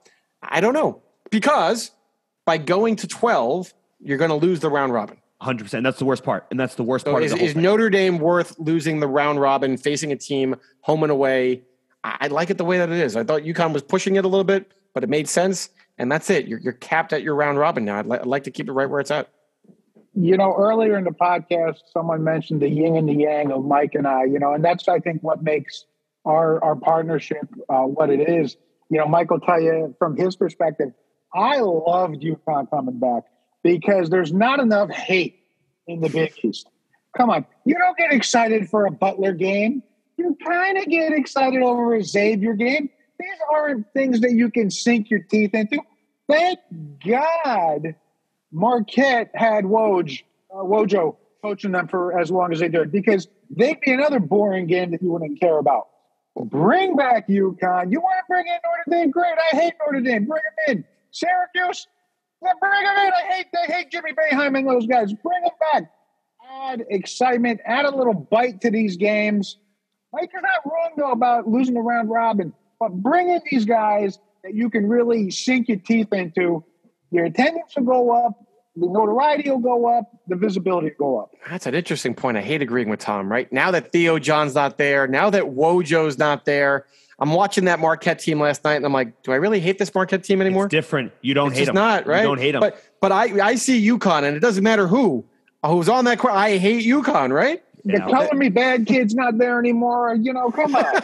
[0.43, 1.91] I don't know because
[2.45, 5.17] by going to 12, you're going to lose the round robin.
[5.41, 5.85] Hundred percent.
[5.85, 7.23] That's the worst part, and that's the worst So part.
[7.23, 7.57] is, of the whole is.
[7.57, 11.63] Notre Dame worth losing the round robin, facing a team home and away?
[12.05, 13.17] I, I like it the way that it is.
[13.17, 15.69] I thought UConn was pushing it a little bit, but it made sense,
[15.99, 16.47] and that's it.
[16.49, 17.99] You're, you're capped at your round robin now.
[17.99, 19.29] I'd, li- I'd like to keep it right where it's at.
[20.17, 23.95] You know, earlier in the podcast, someone mentioned the yin and the yang of Mike
[23.95, 25.85] and I, you know, and that's, I think, what makes
[26.25, 28.57] our, our partnership uh, what it is.
[28.89, 30.93] You know, Mike will tell you from his perspective,
[31.35, 33.25] I loved UConn coming back
[33.63, 35.39] because there's not enough hate
[35.87, 36.67] in the Big East.
[37.17, 37.45] Come on.
[37.65, 39.83] You don't get excited for a Butler game.
[40.17, 42.89] You kind of get excited over a Xavier game.
[43.21, 45.81] These aren't things that you can sink your teeth into.
[46.29, 46.59] Thank
[47.07, 47.95] God
[48.57, 53.79] Marquette had Woj, uh, Wojo coaching them for as long as they did because they'd
[53.81, 55.89] be another boring game that you wouldn't care about.
[56.47, 57.93] Bring back UConn.
[57.93, 59.11] You want to bring in Notre Dame?
[59.11, 59.35] Great.
[59.53, 60.25] I hate Notre Dame.
[60.25, 60.85] Bring them in.
[61.11, 61.87] Syracuse?
[62.41, 63.13] Bring them in.
[63.13, 65.13] I hate I hate Jimmy Boeheim and those guys.
[65.13, 65.91] Bring them back.
[66.51, 67.61] Add excitement.
[67.67, 69.59] Add a little bite to these games.
[70.15, 74.19] Like you're not wrong though about losing the round robin, but bring in these guys
[74.45, 76.65] that you can really sink your teeth into.
[77.11, 78.46] Your attendance will go up.
[78.77, 80.05] The notoriety will go up.
[80.29, 81.33] The visibility will go up.
[81.49, 82.37] That's an interesting point.
[82.37, 83.51] I hate agreeing with Tom, right?
[83.53, 86.85] Now that Theo John's not there, now that Wojo's not there,
[87.19, 89.95] I'm watching that Marquette team last night and I'm like, do I really hate this
[89.95, 90.67] Marquette team anymore?
[90.67, 91.13] It's different.
[91.23, 91.83] You don't It's hate just them.
[91.83, 92.21] not, right?
[92.21, 92.61] You don't hate them.
[92.61, 95.25] But but I I see UConn and it doesn't matter who
[95.65, 96.35] who's on that court.
[96.35, 97.63] I hate UConn, right?
[97.85, 98.07] They're Yeah.
[98.09, 100.15] telling me bad kid's not there anymore.
[100.21, 100.85] You know, come on.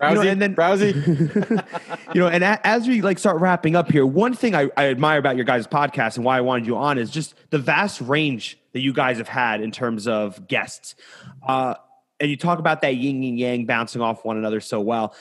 [0.00, 1.64] Rousey, You know, and then- Rousey.
[2.14, 4.86] you know, and a, as we like start wrapping up here, one thing I, I
[4.86, 8.00] admire about your guys' podcast and why I wanted you on is just the vast
[8.00, 10.94] range that you guys have had in terms of guests.
[11.46, 11.74] Uh,
[12.20, 15.14] and you talk about that yin and yang bouncing off one another so well.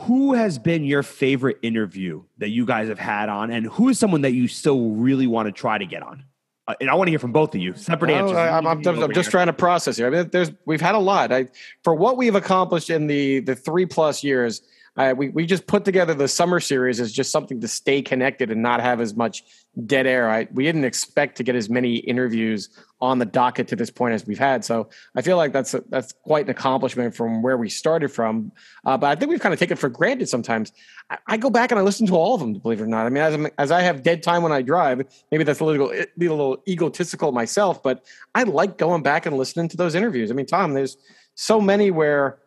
[0.00, 3.98] Who has been your favorite interview that you guys have had on, and who is
[3.98, 6.24] someone that you still really want to try to get on?
[6.68, 7.74] Uh, and I want to hear from both of you.
[7.74, 8.36] Separate answers.
[8.36, 10.06] I- I'm, I'm, I'm just trying to process here.
[10.06, 11.32] I mean, there's we've had a lot.
[11.32, 11.48] I
[11.82, 14.62] for what we've accomplished in the the three plus years.
[14.96, 18.50] Uh, we we just put together the summer series as just something to stay connected
[18.50, 19.42] and not have as much
[19.86, 20.28] dead air.
[20.28, 22.68] I, we didn't expect to get as many interviews
[23.00, 24.64] on the docket to this point as we've had.
[24.64, 28.52] So I feel like that's a, that's quite an accomplishment from where we started from.
[28.84, 30.72] Uh, but I think we've kind of taken for granted sometimes.
[31.08, 33.06] I, I go back and I listen to all of them, believe it or not.
[33.06, 35.90] I mean, as, as I have dead time when I drive, maybe that's a little
[35.90, 40.30] a little egotistical myself, but I like going back and listening to those interviews.
[40.30, 40.98] I mean, Tom, there's
[41.34, 42.41] so many where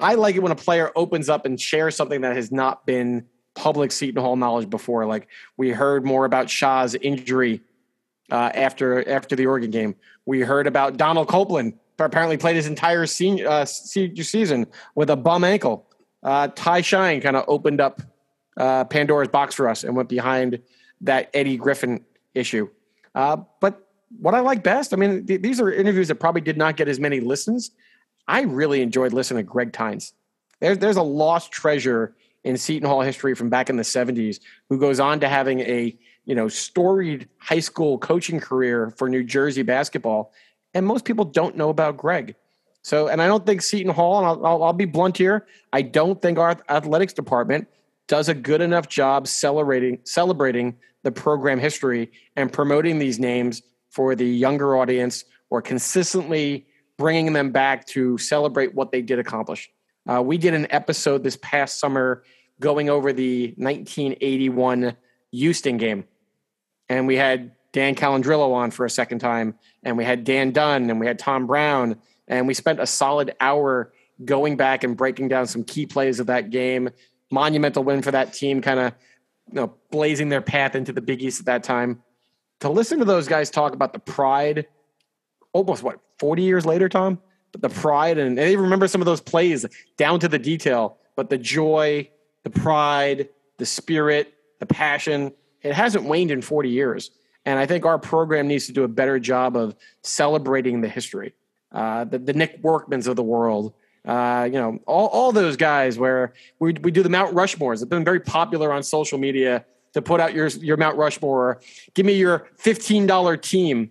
[0.00, 3.26] I like it when a player opens up and shares something that has not been
[3.54, 5.06] public Seton Hall knowledge before.
[5.06, 7.60] Like we heard more about Shaw's injury
[8.30, 9.96] uh, after after the Oregon game.
[10.26, 15.44] We heard about Donald Copeland apparently played his entire senior uh, season with a bum
[15.44, 15.86] ankle.
[16.22, 18.00] Uh, Ty Shine kind of opened up
[18.56, 20.60] uh, Pandora's box for us and went behind
[21.02, 22.68] that Eddie Griffin issue.
[23.14, 23.86] Uh, but
[24.18, 26.88] what I like best, I mean, th- these are interviews that probably did not get
[26.88, 27.70] as many listens.
[28.30, 30.12] I really enjoyed listening to Greg Tynes.
[30.60, 32.14] There's there's a lost treasure
[32.44, 35.98] in Seton Hall history from back in the 70s who goes on to having a
[36.26, 40.32] you know storied high school coaching career for New Jersey basketball,
[40.74, 42.36] and most people don't know about Greg.
[42.82, 45.82] So, and I don't think Seton Hall, and I'll, I'll, I'll be blunt here, I
[45.82, 47.66] don't think our athletics department
[48.06, 53.60] does a good enough job celebrating celebrating the program history and promoting these names
[53.90, 56.66] for the younger audience or consistently
[57.00, 59.70] bringing them back to celebrate what they did accomplish.
[60.06, 62.22] Uh, we did an episode this past summer
[62.60, 64.94] going over the 1981
[65.32, 66.04] Houston game,
[66.90, 70.90] and we had Dan Calandrillo on for a second time, and we had Dan Dunn,
[70.90, 71.96] and we had Tom Brown,
[72.28, 76.26] and we spent a solid hour going back and breaking down some key plays of
[76.26, 76.90] that game.
[77.30, 78.92] Monumental win for that team, kind of
[79.48, 82.02] you know blazing their path into the Big East at that time.
[82.60, 84.66] To listen to those guys talk about the pride,
[85.54, 87.18] almost what 40 years later, Tom,
[87.50, 89.64] but the pride and, and they remember some of those plays
[89.96, 92.08] down to the detail, but the joy,
[92.44, 97.10] the pride, the spirit, the passion, it hasn't waned in 40 years.
[97.46, 101.32] And I think our program needs to do a better job of celebrating the history.
[101.72, 103.72] Uh, the, the Nick Werkmans of the world,
[104.04, 107.74] uh, you know, all, all those guys where we, we do the Mount Rushmores.
[107.74, 109.64] It's been very popular on social media
[109.94, 111.60] to put out your, your Mount Rushmore.
[111.94, 113.90] Give me your $15 team.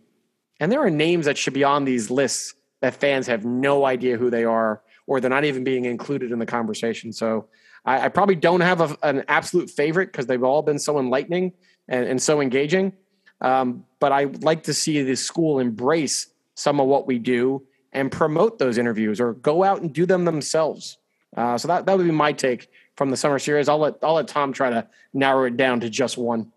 [0.60, 4.18] And there are names that should be on these lists that fans have no idea
[4.18, 7.12] who they are, or they're not even being included in the conversation.
[7.12, 7.48] So
[7.86, 11.54] I, I probably don't have a, an absolute favorite because they've all been so enlightening
[11.88, 12.94] and, and so engaging.
[13.42, 18.12] Um, but I like to see the school embrace some of what we do and
[18.12, 20.98] promote those interviews or go out and do them themselves.
[21.36, 23.70] Uh, so that, that would be my take from the summer series.
[23.70, 26.52] I'll let I'll let Tom try to narrow it down to just one.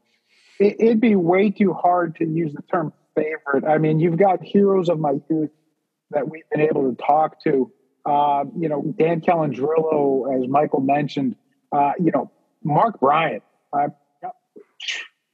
[0.58, 3.64] it, it'd be way too hard to use the term favorite.
[3.66, 5.50] I mean, you've got heroes of my youth
[6.10, 7.70] that we've been able to talk to.
[8.04, 11.36] Uh, you know, Dan Calandrillo, as Michael mentioned.
[11.70, 12.30] Uh, you know,
[12.64, 13.42] Mark Bryant.
[13.72, 13.88] Uh,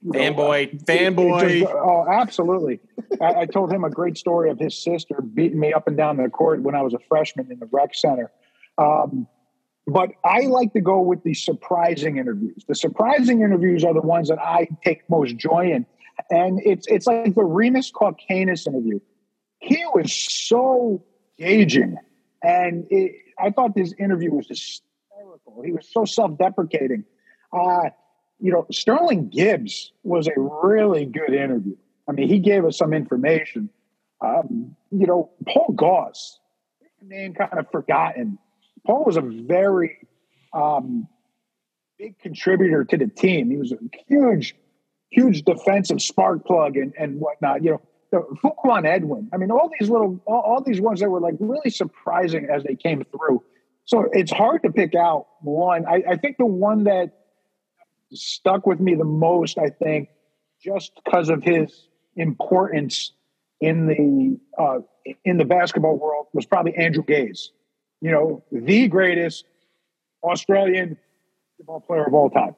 [0.05, 1.59] fanboy, fanboy.
[1.61, 2.79] Just, oh, absolutely.
[3.21, 6.17] I, I, told him a great story of his sister beating me up and down
[6.17, 8.31] the court when I was a freshman in the rec center.
[8.77, 9.27] Um,
[9.87, 12.63] but I like to go with the surprising interviews.
[12.67, 15.85] The surprising interviews are the ones that I take most joy in.
[16.29, 18.99] And it's it's like the Rimas Kaukenas interview.
[19.59, 21.03] He was so
[21.37, 21.97] engaging.
[22.43, 25.61] And it, I thought this interview was hysterical.
[25.63, 27.03] He was so self-deprecating.
[27.51, 27.89] Uh,
[28.39, 31.75] you know, Sterling Gibbs was a really good interview.
[32.07, 33.69] I mean, he gave us some information.
[34.21, 36.39] Um, you know, Paul Gause,
[37.01, 38.37] name kind of forgotten.
[38.85, 40.07] Paul was a very
[40.53, 41.07] um,
[41.97, 43.49] big contributor to the team.
[43.49, 44.55] He was a huge,
[45.11, 47.63] huge defensive spark plug and, and whatnot.
[47.63, 47.79] You
[48.13, 49.29] know, Fuquan Edwin.
[49.33, 52.63] I mean, all these little, all, all these ones that were like really surprising as
[52.63, 53.43] they came through.
[53.85, 55.85] So it's hard to pick out one.
[55.87, 57.11] I, I think the one that
[58.11, 60.09] stuck with me the most, I think,
[60.63, 63.13] just because of his importance
[63.61, 64.79] in the uh,
[65.25, 67.51] in the basketball world, was probably Andrew Gaze.
[68.01, 69.45] You know, the greatest
[70.23, 70.97] Australian
[71.57, 72.55] basketball player of all time.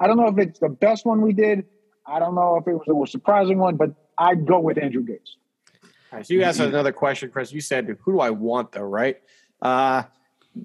[0.00, 1.64] I don't know if it's the best one we did.
[2.06, 5.36] I don't know if it was most surprising one, but I'd go with Andrew Gaze.
[5.82, 7.52] All right, so you asked another question, Chris.
[7.52, 9.20] You said, "Who do I want?" Though, right?
[9.60, 10.04] Uh,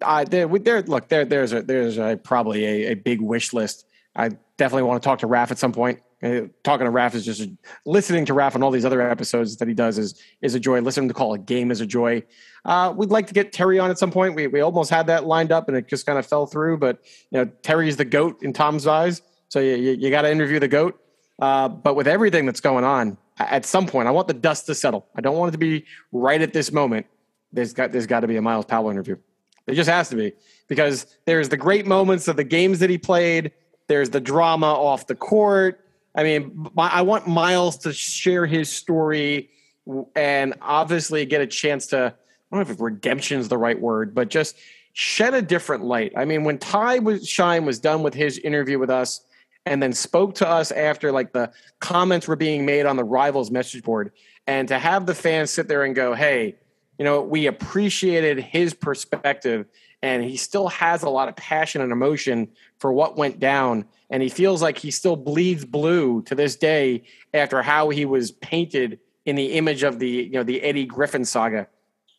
[0.02, 0.82] I there, there.
[0.84, 3.86] Look, there, there's a, there's a, probably a, a big wish list
[4.16, 6.02] I definitely want to talk to Raf at some point.
[6.24, 7.52] Uh, talking to Raf is just a,
[7.86, 10.80] listening to Raf on all these other episodes that he does is is a joy.
[10.82, 12.24] Listening to call a game is a joy.
[12.64, 14.36] Uh, we'd like to get Terry on at some point.
[14.36, 16.78] We we almost had that lined up and it just kind of fell through.
[16.78, 17.00] But
[17.32, 20.60] you know, Terry's the goat in Tom's eyes, so you you, you got to interview
[20.60, 21.00] the goat.
[21.42, 24.76] Uh, but with everything that's going on, at some point, I want the dust to
[24.76, 25.06] settle.
[25.16, 27.08] I don't want it to be right at this moment.
[27.52, 29.18] There's got there's got to be a Myles Powell interview.
[29.68, 30.34] It just has to be
[30.68, 33.52] because there's the great moments of the games that he played
[33.92, 35.84] there's the drama off the court.
[36.16, 39.50] I mean, I want Myles to share his story
[40.16, 44.16] and obviously get a chance to, I don't know if redemption is the right word,
[44.16, 44.56] but just
[44.94, 46.14] shed a different light.
[46.16, 49.26] I mean, when Ty was, Shine was done with his interview with us
[49.66, 53.52] and then spoke to us after like the comments were being made on the rivals
[53.52, 54.12] message board.
[54.48, 56.56] And to have the fans sit there and go, hey,
[56.98, 59.68] you know, we appreciated his perspective
[60.02, 62.50] and he still has a lot of passion and emotion
[62.80, 67.04] for what went down and he feels like he still bleeds blue to this day
[67.34, 71.26] after how he was painted in the image of the you know the Eddie Griffin
[71.26, 71.68] saga.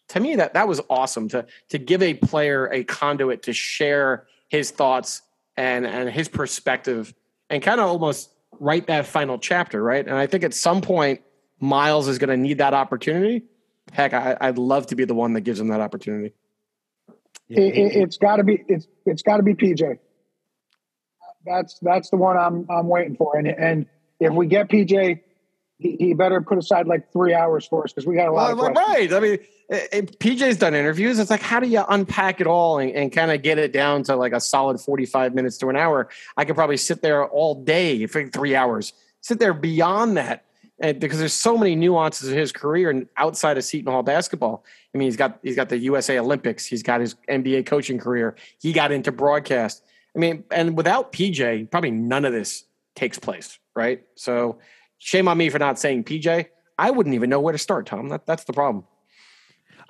[0.08, 4.26] To me that that was awesome to to give a player a conduit to share
[4.48, 5.22] his thoughts
[5.56, 7.14] and and his perspective
[7.52, 11.20] and kind of almost write that final chapter right and i think at some point
[11.60, 13.44] Myles is going to need that opportunity
[13.92, 16.34] heck I, i'd love to be the one that gives him that opportunity
[17.56, 19.98] it, has got to be it's it's got to be PJ.
[21.44, 23.36] That's that's the one I'm I'm waiting for.
[23.36, 23.86] And and
[24.20, 25.20] if we get PJ,
[25.78, 28.56] he, he better put aside like three hours for us because we got a lot
[28.56, 29.12] well, of questions.
[29.12, 29.16] Right.
[29.16, 29.38] I mean,
[29.72, 31.18] Eh, eh, PJ's done interviews.
[31.18, 34.02] It's like how do you unpack it all and, and kind of get it down
[34.04, 36.10] to like a solid 45 minutes to an hour?
[36.36, 38.92] I could probably sit there all day for three hours.
[39.22, 40.44] Sit there beyond that
[40.78, 44.62] and because there's so many nuances of his career and outside of Seton Hall basketball.
[44.94, 48.36] I mean, he's got he's got the USA Olympics, he's got his NBA coaching career,
[48.60, 49.82] he got into broadcast.
[50.14, 52.64] I mean, and without PJ, probably none of this
[52.94, 54.04] takes place, right?
[54.16, 54.58] So,
[54.98, 56.46] shame on me for not saying PJ.
[56.78, 58.10] I wouldn't even know where to start, Tom.
[58.10, 58.84] That, that's the problem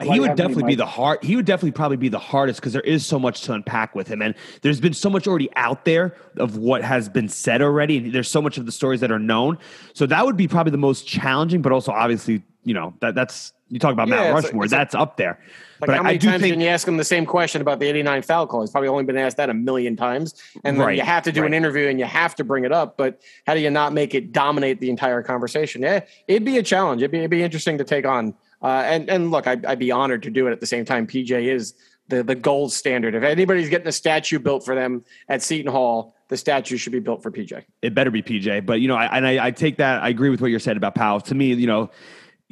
[0.05, 1.22] he would definitely be the hard.
[1.22, 4.08] He would definitely probably be the hardest because there is so much to unpack with
[4.08, 7.99] him, and there's been so much already out there of what has been said already,
[7.99, 9.58] and there's so much of the stories that are known.
[9.95, 13.53] So that would be probably the most challenging, but also obviously, you know, that that's
[13.72, 14.68] you talk about yeah, Mount Rushmore.
[14.68, 15.41] that's up there.
[15.80, 17.80] Like but how many I, times think, can you ask him the same question about
[17.80, 18.61] the '89 foul call?
[18.61, 21.33] He's probably only been asked that a million times, and then right, you have to
[21.33, 21.46] do right.
[21.46, 22.99] an interview and you have to bring it up.
[22.99, 25.80] But how do you not make it dominate the entire conversation?
[25.80, 27.00] Yeah, it'd be a challenge.
[27.00, 29.91] It'd be, it'd be interesting to take on uh, and and look, I'd, I'd, be
[29.91, 31.07] honored to do it at the same time.
[31.07, 31.75] PJ is
[32.09, 33.14] the the gold standard.
[33.14, 37.01] If anybody's getting a statue built for them at Seton Hall, the statue should be
[37.01, 37.64] built for PJ.
[37.83, 38.64] It better be PJ.
[38.64, 40.03] But you know, I, and I, I take that.
[40.03, 41.21] I agree with what you're saying about Powell.
[41.22, 41.91] To me, you know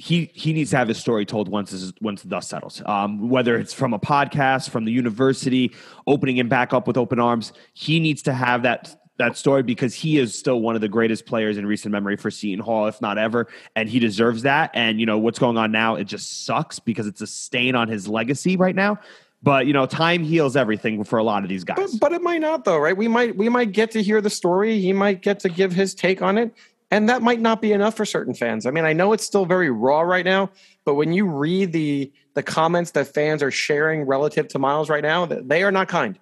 [0.01, 2.83] he he needs to have his story told once this once the dust settles.
[2.87, 5.73] Um, whether it's from a podcast, from the university,
[6.07, 9.95] opening him back up with open arms, he needs to have that that story because
[9.95, 13.01] he is still one of the greatest players in recent memory for Seton Hall, if
[13.01, 14.71] not ever, and he deserves that.
[14.75, 17.89] And you know what's going on now, it just sucks because it's a stain on
[17.89, 18.99] his legacy right now.
[19.43, 21.77] But you know, time heals everything for a lot of these guys.
[21.77, 22.97] But, but it might not, though, right?
[22.97, 24.81] We might we might get to hear the story.
[24.81, 26.55] He might get to give his take on it.
[26.91, 28.67] And that might not be enough for certain fans.
[28.67, 30.51] I mean, I know it's still very raw right now,
[30.85, 35.03] but when you read the the comments that fans are sharing relative to Myles right
[35.03, 36.19] now, they are not kind.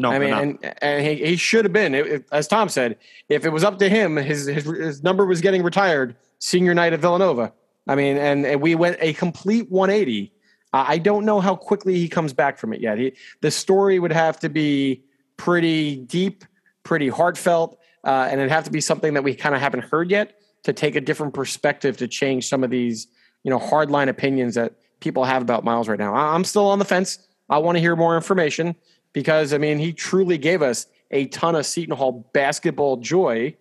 [0.00, 1.92] No, I mean, and, and he, he should have been.
[1.92, 2.96] It, it, as Tom said,
[3.28, 6.92] if it was up to him, his, his his number was getting retired senior night
[6.92, 7.52] at Villanova.
[7.88, 10.32] I mean, and, and we went a complete 180.
[10.72, 12.98] Uh, I don't know how quickly he comes back from it yet.
[12.98, 15.02] He, the story would have to be
[15.36, 16.44] pretty deep,
[16.84, 20.10] pretty heartfelt, uh, and it'd have to be something that we kind of haven't heard
[20.10, 23.08] yet to take a different perspective to change some of these,
[23.42, 26.14] you know, hardline opinions that people have about Myles right now.
[26.14, 27.18] I'm still on the fence.
[27.48, 28.76] I want to hear more information
[29.12, 33.54] because I mean, he truly gave us a ton of Seton Hall basketball joy,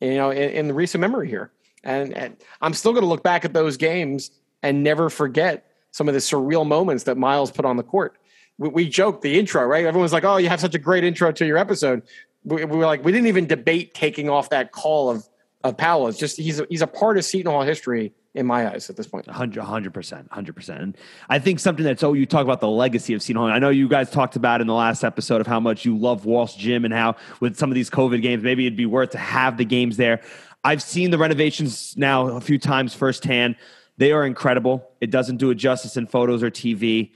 [0.00, 1.50] you know, in, in the recent memory here.
[1.84, 4.30] And, and I'm still going to look back at those games
[4.62, 8.16] and never forget some of the surreal moments that Myles put on the court.
[8.58, 9.84] We, we joked the intro, right?
[9.84, 12.02] Everyone's like, "Oh, you have such a great intro to your episode."
[12.44, 15.28] We, we were like, we didn't even debate taking off that call of
[15.64, 16.08] of Powell.
[16.08, 18.96] It's just he's a, he's a part of Seton Hall history in my eyes at
[18.96, 19.26] this point.
[19.26, 20.80] 100 percent, hundred percent.
[20.80, 20.96] And
[21.28, 23.46] I think something that's oh, you talk about the legacy of Hall.
[23.46, 26.24] I know you guys talked about in the last episode of how much you love
[26.24, 29.18] Walsh Gym and how with some of these COVID games, maybe it'd be worth to
[29.18, 30.22] have the games there.
[30.64, 33.56] I've seen the renovations now a few times firsthand.
[33.98, 34.88] They are incredible.
[35.00, 37.12] It doesn't do it justice in photos or TV.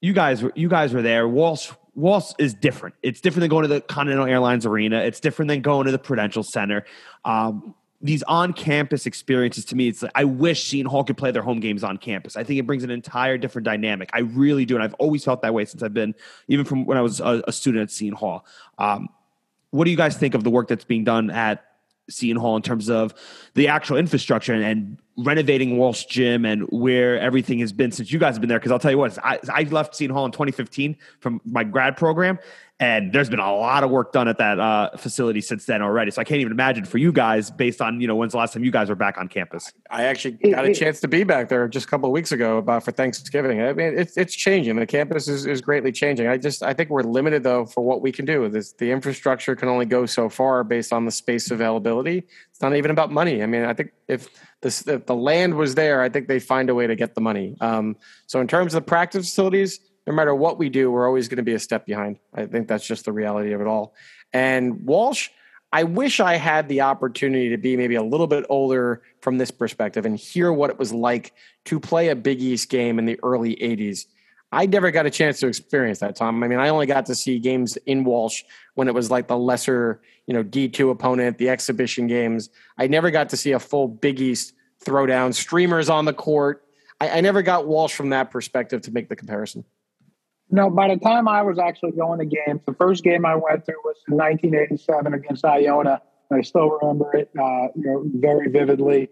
[0.00, 1.28] You guys, you guys were there.
[1.28, 2.94] Walsh Walsh is different.
[3.02, 4.98] It's different than going to the Continental Airlines Arena.
[4.98, 6.84] It's different than going to the Prudential Center.
[7.24, 11.42] Um, these on-campus experiences to me, it's like I wish Seton Hall could play their
[11.42, 12.36] home games on campus.
[12.36, 14.08] I think it brings an entire different dynamic.
[14.12, 16.14] I really do, and I've always felt that way since I've been,
[16.48, 18.46] even from when I was a, a student at Seton Hall.
[18.78, 19.08] Um,
[19.70, 21.64] what do you guys think of the work that's being done at
[22.08, 23.14] Seton Hall in terms of
[23.54, 28.18] the actual infrastructure and, and renovating Walsh Gym and where everything has been since you
[28.18, 28.58] guys have been there.
[28.58, 31.96] Because I'll tell you what, I, I left Seton Hall in 2015 from my grad
[31.96, 32.38] program,
[32.78, 36.10] and there's been a lot of work done at that uh, facility since then already.
[36.10, 38.54] So I can't even imagine for you guys, based on you know when's the last
[38.54, 39.72] time you guys were back on campus.
[39.90, 42.56] I actually got a chance to be back there just a couple of weeks ago
[42.56, 43.62] about for Thanksgiving.
[43.62, 44.76] I mean, it's it's changing.
[44.76, 46.26] The campus is, is greatly changing.
[46.26, 48.48] I just I think we're limited though for what we can do.
[48.48, 52.26] This, the infrastructure can only go so far based on the space availability.
[52.50, 53.42] It's not even about money.
[53.42, 54.28] I mean, I think if
[54.62, 57.56] if the land was there, I think they find a way to get the money.
[57.60, 57.96] Um,
[58.26, 61.36] so in terms of the practice facilities no matter what we do, we're always going
[61.36, 62.18] to be a step behind.
[62.34, 63.94] I think that's just the reality of it all.
[64.32, 65.28] And Walsh,
[65.72, 69.50] I wish I had the opportunity to be maybe a little bit older from this
[69.50, 71.32] perspective and hear what it was like
[71.66, 74.06] to play a Big East game in the early 80s.
[74.52, 76.42] I never got a chance to experience that, Tom.
[76.42, 78.42] I mean, I only got to see games in Walsh
[78.74, 82.50] when it was like the lesser, you know, D2 opponent, the exhibition games.
[82.76, 84.54] I never got to see a full Big East
[84.84, 86.64] throwdown, streamers on the court.
[87.00, 89.64] I, I never got Walsh from that perspective to make the comparison.
[90.50, 93.64] No, by the time I was actually going to games, the first game I went
[93.66, 96.02] to was in 1987 against Iona.
[96.32, 99.10] I still remember it, uh, you know, very vividly.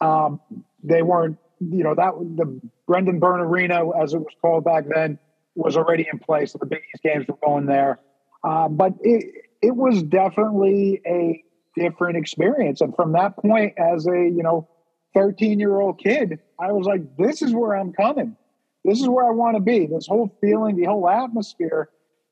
[0.00, 0.40] Um,
[0.82, 1.38] they weren't,
[1.70, 5.18] you know, that the Brendan Byrne Arena, as it was called back then,
[5.54, 6.52] was already in place.
[6.52, 8.00] The Big East games were going there,
[8.44, 11.42] uh, but it it was definitely a
[11.76, 12.80] different experience.
[12.80, 14.68] And from that point, as a you know,
[15.14, 18.36] 13 year old kid, I was like, this is where I'm coming
[18.84, 19.86] this is where I want to be.
[19.86, 21.88] This whole feeling, the whole atmosphere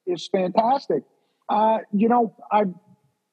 [0.06, 1.04] is fantastic.
[1.48, 2.64] Uh, you know, I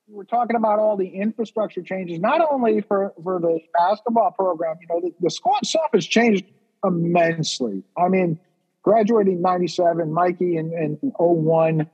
[0.07, 4.87] we're talking about all the infrastructure changes, not only for, for the basketball program, you
[4.87, 6.45] know, the, the squad stuff has changed
[6.85, 7.83] immensely.
[7.97, 8.39] I mean,
[8.83, 11.89] graduating 97, Mikey in, in 01,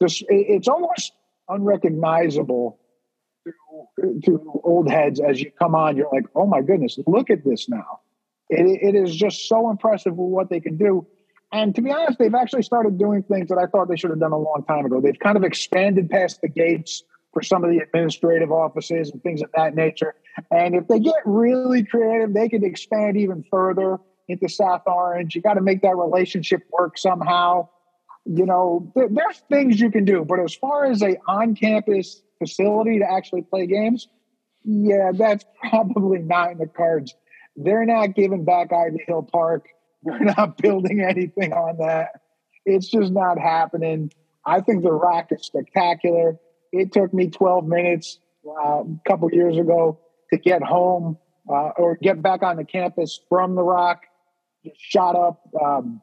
[0.00, 1.12] this, it's almost
[1.48, 2.78] unrecognizable
[3.44, 5.96] to, to old heads as you come on.
[5.96, 8.00] You're like, oh my goodness, look at this now.
[8.48, 11.06] It, it is just so impressive what they can do.
[11.52, 14.20] And to be honest, they've actually started doing things that I thought they should have
[14.20, 15.00] done a long time ago.
[15.00, 17.02] They've kind of expanded past the gates
[17.32, 20.14] for some of the administrative offices and things of that nature.
[20.50, 23.98] And if they get really creative, they could expand even further
[24.28, 25.34] into South Orange.
[25.34, 27.68] You got to make that relationship work somehow.
[28.24, 32.98] You know, there, there's things you can do, but as far as a on-campus facility
[32.98, 34.08] to actually play games,
[34.64, 37.14] yeah, that's probably not in the cards
[37.58, 39.68] they're not giving back Ivy Hill Park.
[40.04, 42.20] They're not building anything on that.
[42.64, 44.12] It's just not happening.
[44.46, 46.38] I think the Rock is spectacular.
[46.72, 49.98] It took me 12 minutes uh, a couple years ago
[50.32, 51.18] to get home
[51.48, 54.02] uh, or get back on the campus from the Rock.
[54.64, 55.40] Just shot up.
[55.60, 56.02] Um,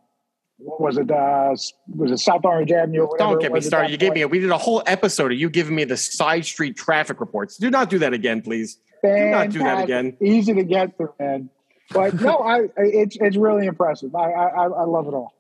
[0.58, 1.12] what was it?
[1.12, 1.54] Uh,
[1.96, 3.08] was it South Orange Avenue?
[3.18, 3.92] Don't get me started.
[3.92, 4.22] You gave me.
[4.22, 7.58] A, we did a whole episode of you giving me the side street traffic reports.
[7.58, 8.80] Do not do that again, please.
[9.02, 9.22] Fantastic.
[9.22, 10.18] Do not do that again.
[10.22, 11.50] Easy to get through, man.
[11.92, 14.16] But no, I it's it's really impressive.
[14.16, 15.34] I I, I love it all.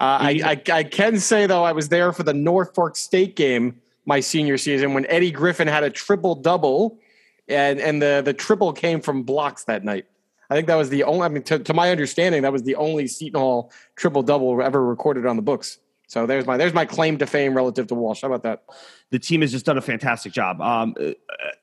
[0.00, 3.81] Uh, I, I, I can say though I was there for the Norfolk State game
[4.04, 6.98] my senior season when Eddie Griffin had a triple double
[7.48, 10.06] and and the the triple came from blocks that night.
[10.50, 11.22] I think that was the only.
[11.22, 14.84] I mean, to, to my understanding, that was the only Seton Hall triple double ever
[14.84, 15.78] recorded on the books.
[16.08, 18.20] So there's my there's my claim to fame relative to Walsh.
[18.20, 18.64] How about that?
[19.10, 21.12] The team has just done a fantastic job um, uh,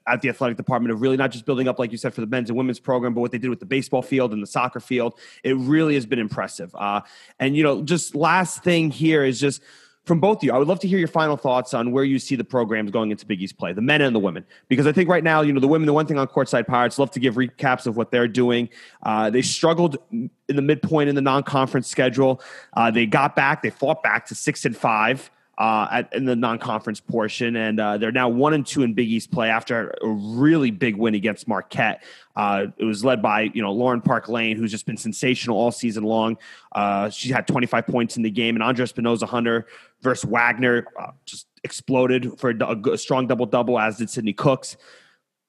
[0.08, 2.28] at the athletic department of really not just building up, like you said, for the
[2.28, 4.80] men's and women's program, but what they did with the baseball field and the soccer
[4.80, 5.20] field.
[5.44, 6.74] It really has been impressive.
[6.74, 7.02] Uh,
[7.40, 9.62] and you know, just last thing here is just
[10.06, 12.18] from both of you, I would love to hear your final thoughts on where you
[12.18, 14.46] see the programs going into Big East play, the men and the women.
[14.68, 16.98] Because I think right now, you know, the women, the one thing on Courtside Pirates,
[16.98, 18.70] love to give recaps of what they're doing.
[19.04, 22.42] Uh, they struggled in the midpoint in the non-conference schedule.
[22.74, 26.38] Uh, they got back, they fought back to six and five uh, at, in the
[26.38, 30.08] non-conference portion, and uh, they're now one and two in Big East play after a
[30.08, 32.02] really big win against Marquette.
[32.38, 35.72] Uh, it was led by you know Lauren Park Lane, who's just been sensational all
[35.72, 36.38] season long.
[36.72, 39.68] Uh, she had 25 points in the game, and Andra Espinoza Hunter
[40.02, 44.78] versus Wagner uh, just exploded for a, a strong double double, as did Sydney Cooks.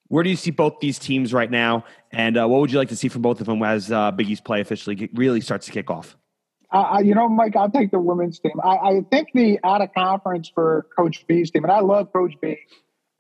[0.09, 2.89] Where do you see both these teams right now, and uh, what would you like
[2.89, 5.73] to see from both of them as Big East play officially get, really starts to
[5.73, 6.17] kick off?
[6.73, 8.61] Uh, you know, Mike, I'll take the women's team.
[8.63, 12.35] I, I, think the out of conference for Coach B's team, and I love Coach
[12.41, 12.59] B.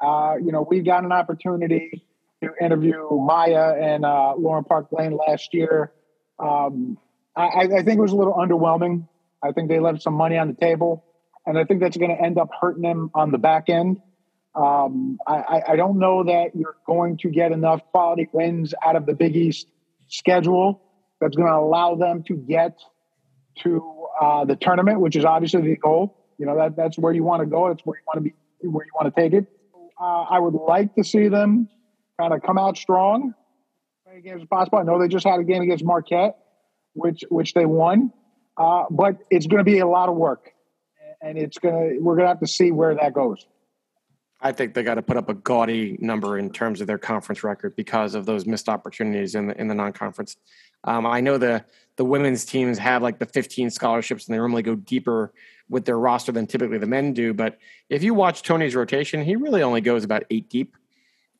[0.00, 2.04] Uh, you know, we got an opportunity
[2.42, 5.92] to interview Maya and uh, Lauren Park Lane last year.
[6.38, 6.96] Um,
[7.36, 9.08] I, I, think it was a little underwhelming.
[9.42, 11.04] I think they left some money on the table,
[11.44, 14.00] and I think that's going to end up hurting them on the back end.
[14.54, 19.06] Um, I, I don't know that you're going to get enough quality wins out of
[19.06, 19.68] the Big East
[20.08, 20.82] schedule
[21.20, 22.78] that's going to allow them to get
[23.56, 26.16] to uh, the tournament, which is obviously the goal.
[26.38, 27.68] You know that that's where you want to go.
[27.68, 28.34] That's where you want to be.
[28.68, 29.46] Where you want to take it.
[30.00, 31.68] Uh, I would like to see them
[32.18, 33.34] kind of come out strong,
[34.06, 34.78] play games as possible.
[34.78, 36.38] I know they just had a game against Marquette,
[36.94, 38.12] which which they won,
[38.56, 40.50] uh, but it's going to be a lot of work,
[41.22, 43.46] and it's gonna we're gonna have to see where that goes.
[44.42, 47.44] I think they got to put up a gaudy number in terms of their conference
[47.44, 50.36] record because of those missed opportunities in the in the non-conference.
[50.84, 51.64] Um, I know the
[51.96, 55.34] the women's teams have like the 15 scholarships and they normally go deeper
[55.68, 57.34] with their roster than typically the men do.
[57.34, 57.58] But
[57.88, 60.76] if you watch Tony's rotation, he really only goes about eight deep,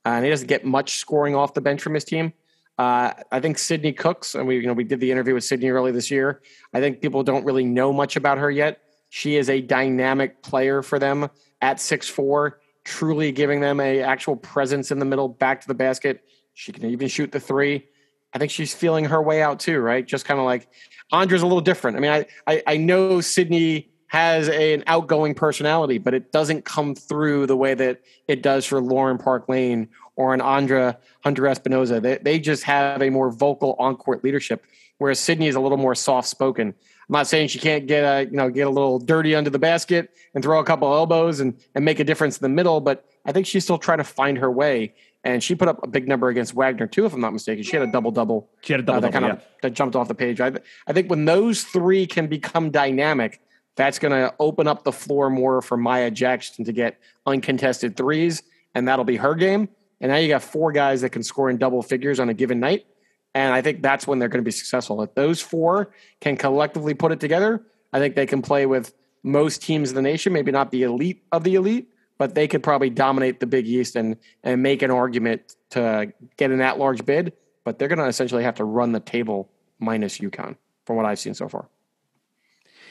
[0.05, 2.33] uh, and he doesn't get much scoring off the bench from his team.
[2.79, 5.69] Uh, I think Sydney Cooks, and we you know we did the interview with Sydney
[5.69, 6.41] early this year.
[6.73, 8.81] I think people don't really know much about her yet.
[9.11, 11.29] She is a dynamic player for them
[11.61, 15.75] at six four, truly giving them a actual presence in the middle, back to the
[15.75, 16.25] basket.
[16.55, 17.87] She can even shoot the three.
[18.33, 20.07] I think she's feeling her way out too, right?
[20.07, 20.69] Just kind of like
[21.13, 21.97] Andra's a little different.
[21.97, 26.65] I mean, I I, I know Sydney has a, an outgoing personality, but it doesn't
[26.65, 31.45] come through the way that it does for Lauren Park Lane or an Andra Hunter
[31.45, 32.03] Espinoza.
[32.03, 34.65] They, they just have a more vocal on-court leadership,
[34.99, 36.69] whereas Sydney is a little more soft-spoken.
[36.69, 39.59] I'm not saying she can't get a you know get a little dirty under the
[39.59, 43.05] basket and throw a couple elbows and and make a difference in the middle, but
[43.25, 44.95] I think she's still trying to find her way
[45.25, 47.63] and she put up a big number against Wagner too, if I'm not mistaken.
[47.63, 48.51] She had a double double.
[48.63, 49.45] She had a double uh, that kind of yeah.
[49.63, 50.41] that jumped off the page.
[50.41, 50.53] I,
[50.87, 53.41] I think when those three can become dynamic,
[53.77, 58.43] that's going to open up the floor more for Mya Jackson to get uncontested threes,
[58.75, 59.69] and that'll be her game.
[60.01, 62.59] And now you got four guys that can score in double figures on a given
[62.59, 62.87] night,
[63.35, 65.03] and I think that's when they're going to be successful.
[65.03, 69.63] If those four can collectively put it together, I think they can play with most
[69.63, 70.33] teams in the nation.
[70.33, 71.89] Maybe not the elite of the elite,
[72.21, 74.15] but they could probably dominate the Big East and
[74.45, 77.33] and make an argument to get an at-large bid.
[77.65, 79.49] But they're going to essentially have to run the table
[79.79, 81.67] minus UConn, from what I've seen so far.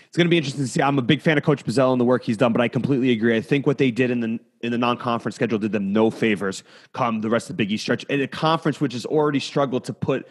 [0.07, 0.81] It's going to be interesting to see.
[0.81, 3.11] I'm a big fan of Coach Buzzell and the work he's done, but I completely
[3.11, 3.37] agree.
[3.37, 6.63] I think what they did in the in the non-conference schedule did them no favors
[6.93, 8.05] come the rest of the Big East stretch.
[8.05, 10.27] In a conference which has already struggled to put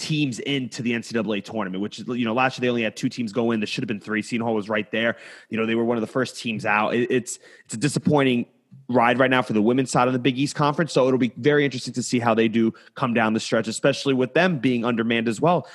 [0.00, 3.32] teams into the NCAA tournament, which you know, last year they only had two teams
[3.32, 3.60] go in.
[3.60, 4.22] There should have been three.
[4.22, 5.16] Seton Hall was right there.
[5.50, 6.94] You know, they were one of the first teams out.
[6.94, 8.46] It, it's, it's a disappointing
[8.88, 10.92] ride right now for the women's side of the Big East Conference.
[10.92, 14.14] So it'll be very interesting to see how they do come down the stretch, especially
[14.14, 15.68] with them being undermanned as well.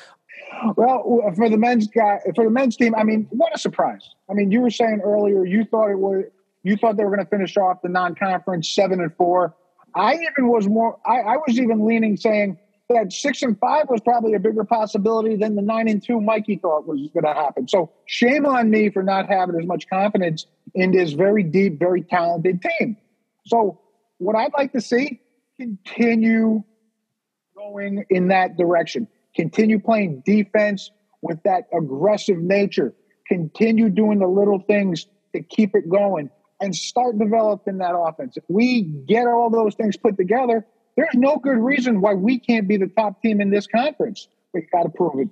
[0.75, 4.09] Well, for the men's guy, for the men's team, I mean, what a surprise!
[4.29, 6.25] I mean, you were saying earlier you thought it was
[6.63, 9.55] you thought they were going to finish off the non-conference seven and four.
[9.93, 10.97] I even was more.
[11.05, 12.57] I, I was even leaning saying
[12.89, 16.57] that six and five was probably a bigger possibility than the nine and two Mikey
[16.57, 17.67] thought was going to happen.
[17.67, 20.45] So shame on me for not having as much confidence
[20.75, 22.97] in this very deep, very talented team.
[23.47, 23.79] So
[24.19, 25.19] what I'd like to see
[25.57, 26.63] continue
[27.55, 29.07] going in that direction.
[29.35, 30.91] Continue playing defense
[31.21, 32.93] with that aggressive nature.
[33.27, 36.29] Continue doing the little things to keep it going
[36.61, 38.37] and start developing that offense.
[38.37, 42.67] If we get all those things put together, there's no good reason why we can't
[42.67, 44.27] be the top team in this conference.
[44.53, 45.29] We've got to prove it.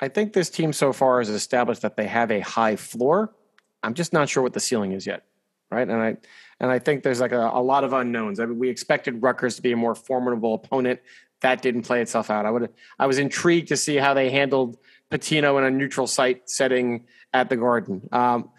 [0.00, 3.32] I think this team so far has established that they have a high floor.
[3.82, 5.24] I'm just not sure what the ceiling is yet.
[5.70, 5.88] right?
[5.88, 6.16] And I
[6.60, 8.40] and I think there's like a, a lot of unknowns.
[8.40, 11.00] I mean, we expected Rutgers to be a more formidable opponent.
[11.40, 12.46] That didn't play itself out.
[12.46, 14.78] I would I was intrigued to see how they handled
[15.10, 18.08] Pitino in a neutral site setting at the Garden.
[18.12, 18.50] Um,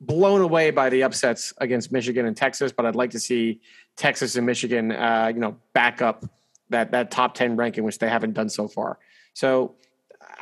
[0.00, 3.60] blown away by the upsets against Michigan and Texas, but I'd like to see
[3.98, 6.24] Texas and Michigan, uh, you know, back up
[6.70, 8.98] that that top ten ranking, which they haven't done so far.
[9.34, 9.74] So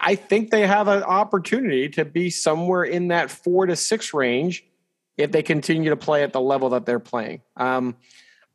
[0.01, 4.65] I think they have an opportunity to be somewhere in that four to six range
[5.17, 7.41] if they continue to play at the level that they're playing.
[7.57, 7.97] Um,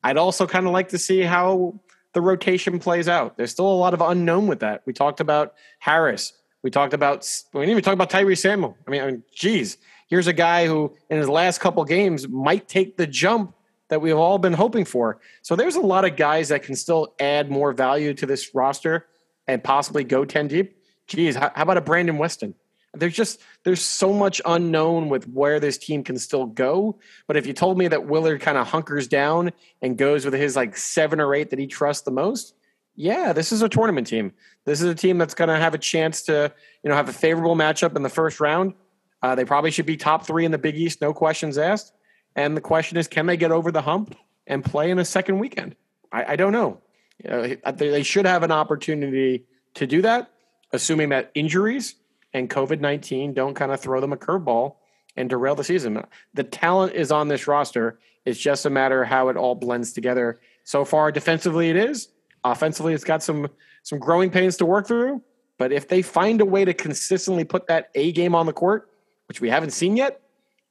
[0.04, 1.80] I'd also kind of like to see how
[2.14, 3.38] the rotation plays out.
[3.38, 4.84] There's still a lot of unknown with that.
[4.86, 6.34] We talked about Harris.
[6.62, 8.78] We talked about we didn't even talk about Tyrese Samuel.
[8.88, 12.68] I mean, I mean, geez, here's a guy who in his last couple games might
[12.68, 13.56] take the jump
[13.92, 15.20] that we've all been hoping for.
[15.42, 19.06] So there's a lot of guys that can still add more value to this roster
[19.48, 20.78] and possibly go 10 deep.
[21.08, 22.56] Geez, how, about a Brandon Weston?
[22.94, 27.00] There's just there's so much unknown with where this team can still go.
[27.28, 29.52] But if you told me that Willard kind of hunkers down
[29.82, 32.54] and goes with his like seven or eight that he trusts the most,
[32.96, 34.32] yeah, this is a tournament team.
[34.66, 36.54] This is a team that's going to have a chance to
[36.84, 38.74] you know have a favorable matchup in the first round.
[39.22, 41.94] Uh, they probably should be top three in the Big East, no questions asked.
[42.36, 44.16] And the question is, can they get over the hump
[44.48, 45.76] and play in a second weekend?
[46.12, 46.82] I, I don't know.
[47.24, 49.46] They should have an opportunity
[49.76, 50.32] to do that,
[50.72, 51.96] assuming that injuries
[52.34, 54.76] and COVID 19 don't kind of throw them a curveball
[55.16, 56.04] and derail the season.
[56.34, 58.00] The talent is on this roster.
[58.26, 60.40] It's just a matter of how it all blends together.
[60.64, 62.10] So far, defensively, it is.
[62.44, 63.50] Offensively, it's got some
[63.84, 65.22] some growing pains to work through.
[65.58, 68.90] But if they find a way to consistently put that A game on the court,
[69.28, 70.22] which we haven't seen yet,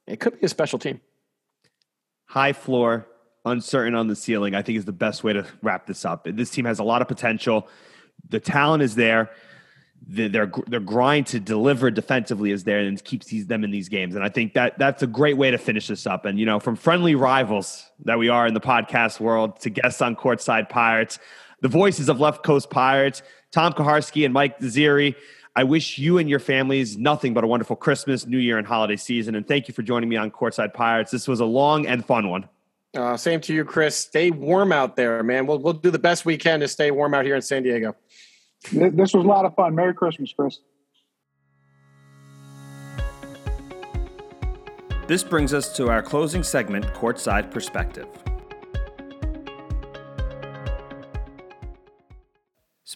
[0.05, 0.99] it could be a special team.
[2.31, 3.07] High floor,
[3.43, 6.25] uncertain on the ceiling, I think is the best way to wrap this up.
[6.29, 7.67] This team has a lot of potential.
[8.29, 9.31] The talent is there
[10.07, 13.89] the, their their grind to deliver defensively is there and keeps these, them in these
[13.89, 14.15] games.
[14.15, 16.25] And I think that that's a great way to finish this up.
[16.25, 20.01] And you know, from friendly rivals that we are in the podcast world to guests
[20.01, 21.19] on Courtside Pirates,
[21.61, 23.21] the voices of Left Coast Pirates,
[23.51, 25.15] Tom Kaharski and Mike Desiri.
[25.55, 28.95] I wish you and your families nothing but a wonderful Christmas, New Year, and holiday
[28.95, 29.35] season.
[29.35, 31.11] And thank you for joining me on Courtside Pirates.
[31.11, 32.47] This was a long and fun one.
[32.95, 33.95] Uh, same to you, Chris.
[33.95, 35.47] Stay warm out there, man.
[35.47, 37.95] We'll we'll do the best we can to stay warm out here in San Diego.
[38.71, 39.75] This was a lot of fun.
[39.75, 40.59] Merry Christmas, Chris.
[45.07, 48.07] This brings us to our closing segment, Courtside Perspective.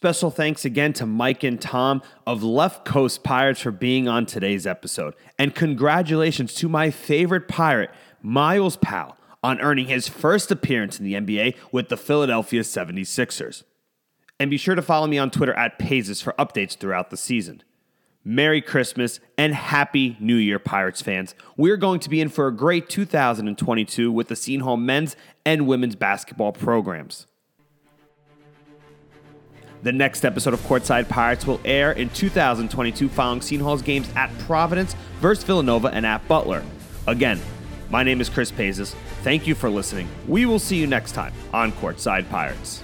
[0.06, 4.68] Special thanks again to Mike and Tom of Left Coast Pirates for being on today's
[4.68, 5.16] episode.
[5.40, 7.90] And congratulations to my favorite pirate,
[8.22, 13.64] Myles Powell, on earning his first appearance in the NBA with the Philadelphia 76ers.
[14.40, 17.64] And be sure to follow me on Twitter at Paizis for updates throughout the season.
[18.24, 21.34] Merry Christmas and Happy New Year, Pirates fans.
[21.58, 25.66] We're going to be in for a great 2022 with the Seton Hall men's and
[25.66, 27.26] women's basketball programs.
[29.86, 34.96] The next episode of Courtside Pirates will air in 2022 following Hall's games at Providence
[35.20, 36.64] versus Villanova and at Butler.
[37.06, 37.40] Again,
[37.92, 38.96] my name is Chris Paizis.
[39.22, 40.10] Thank you for listening.
[40.28, 42.82] We will see you next time on Courtside Pirates.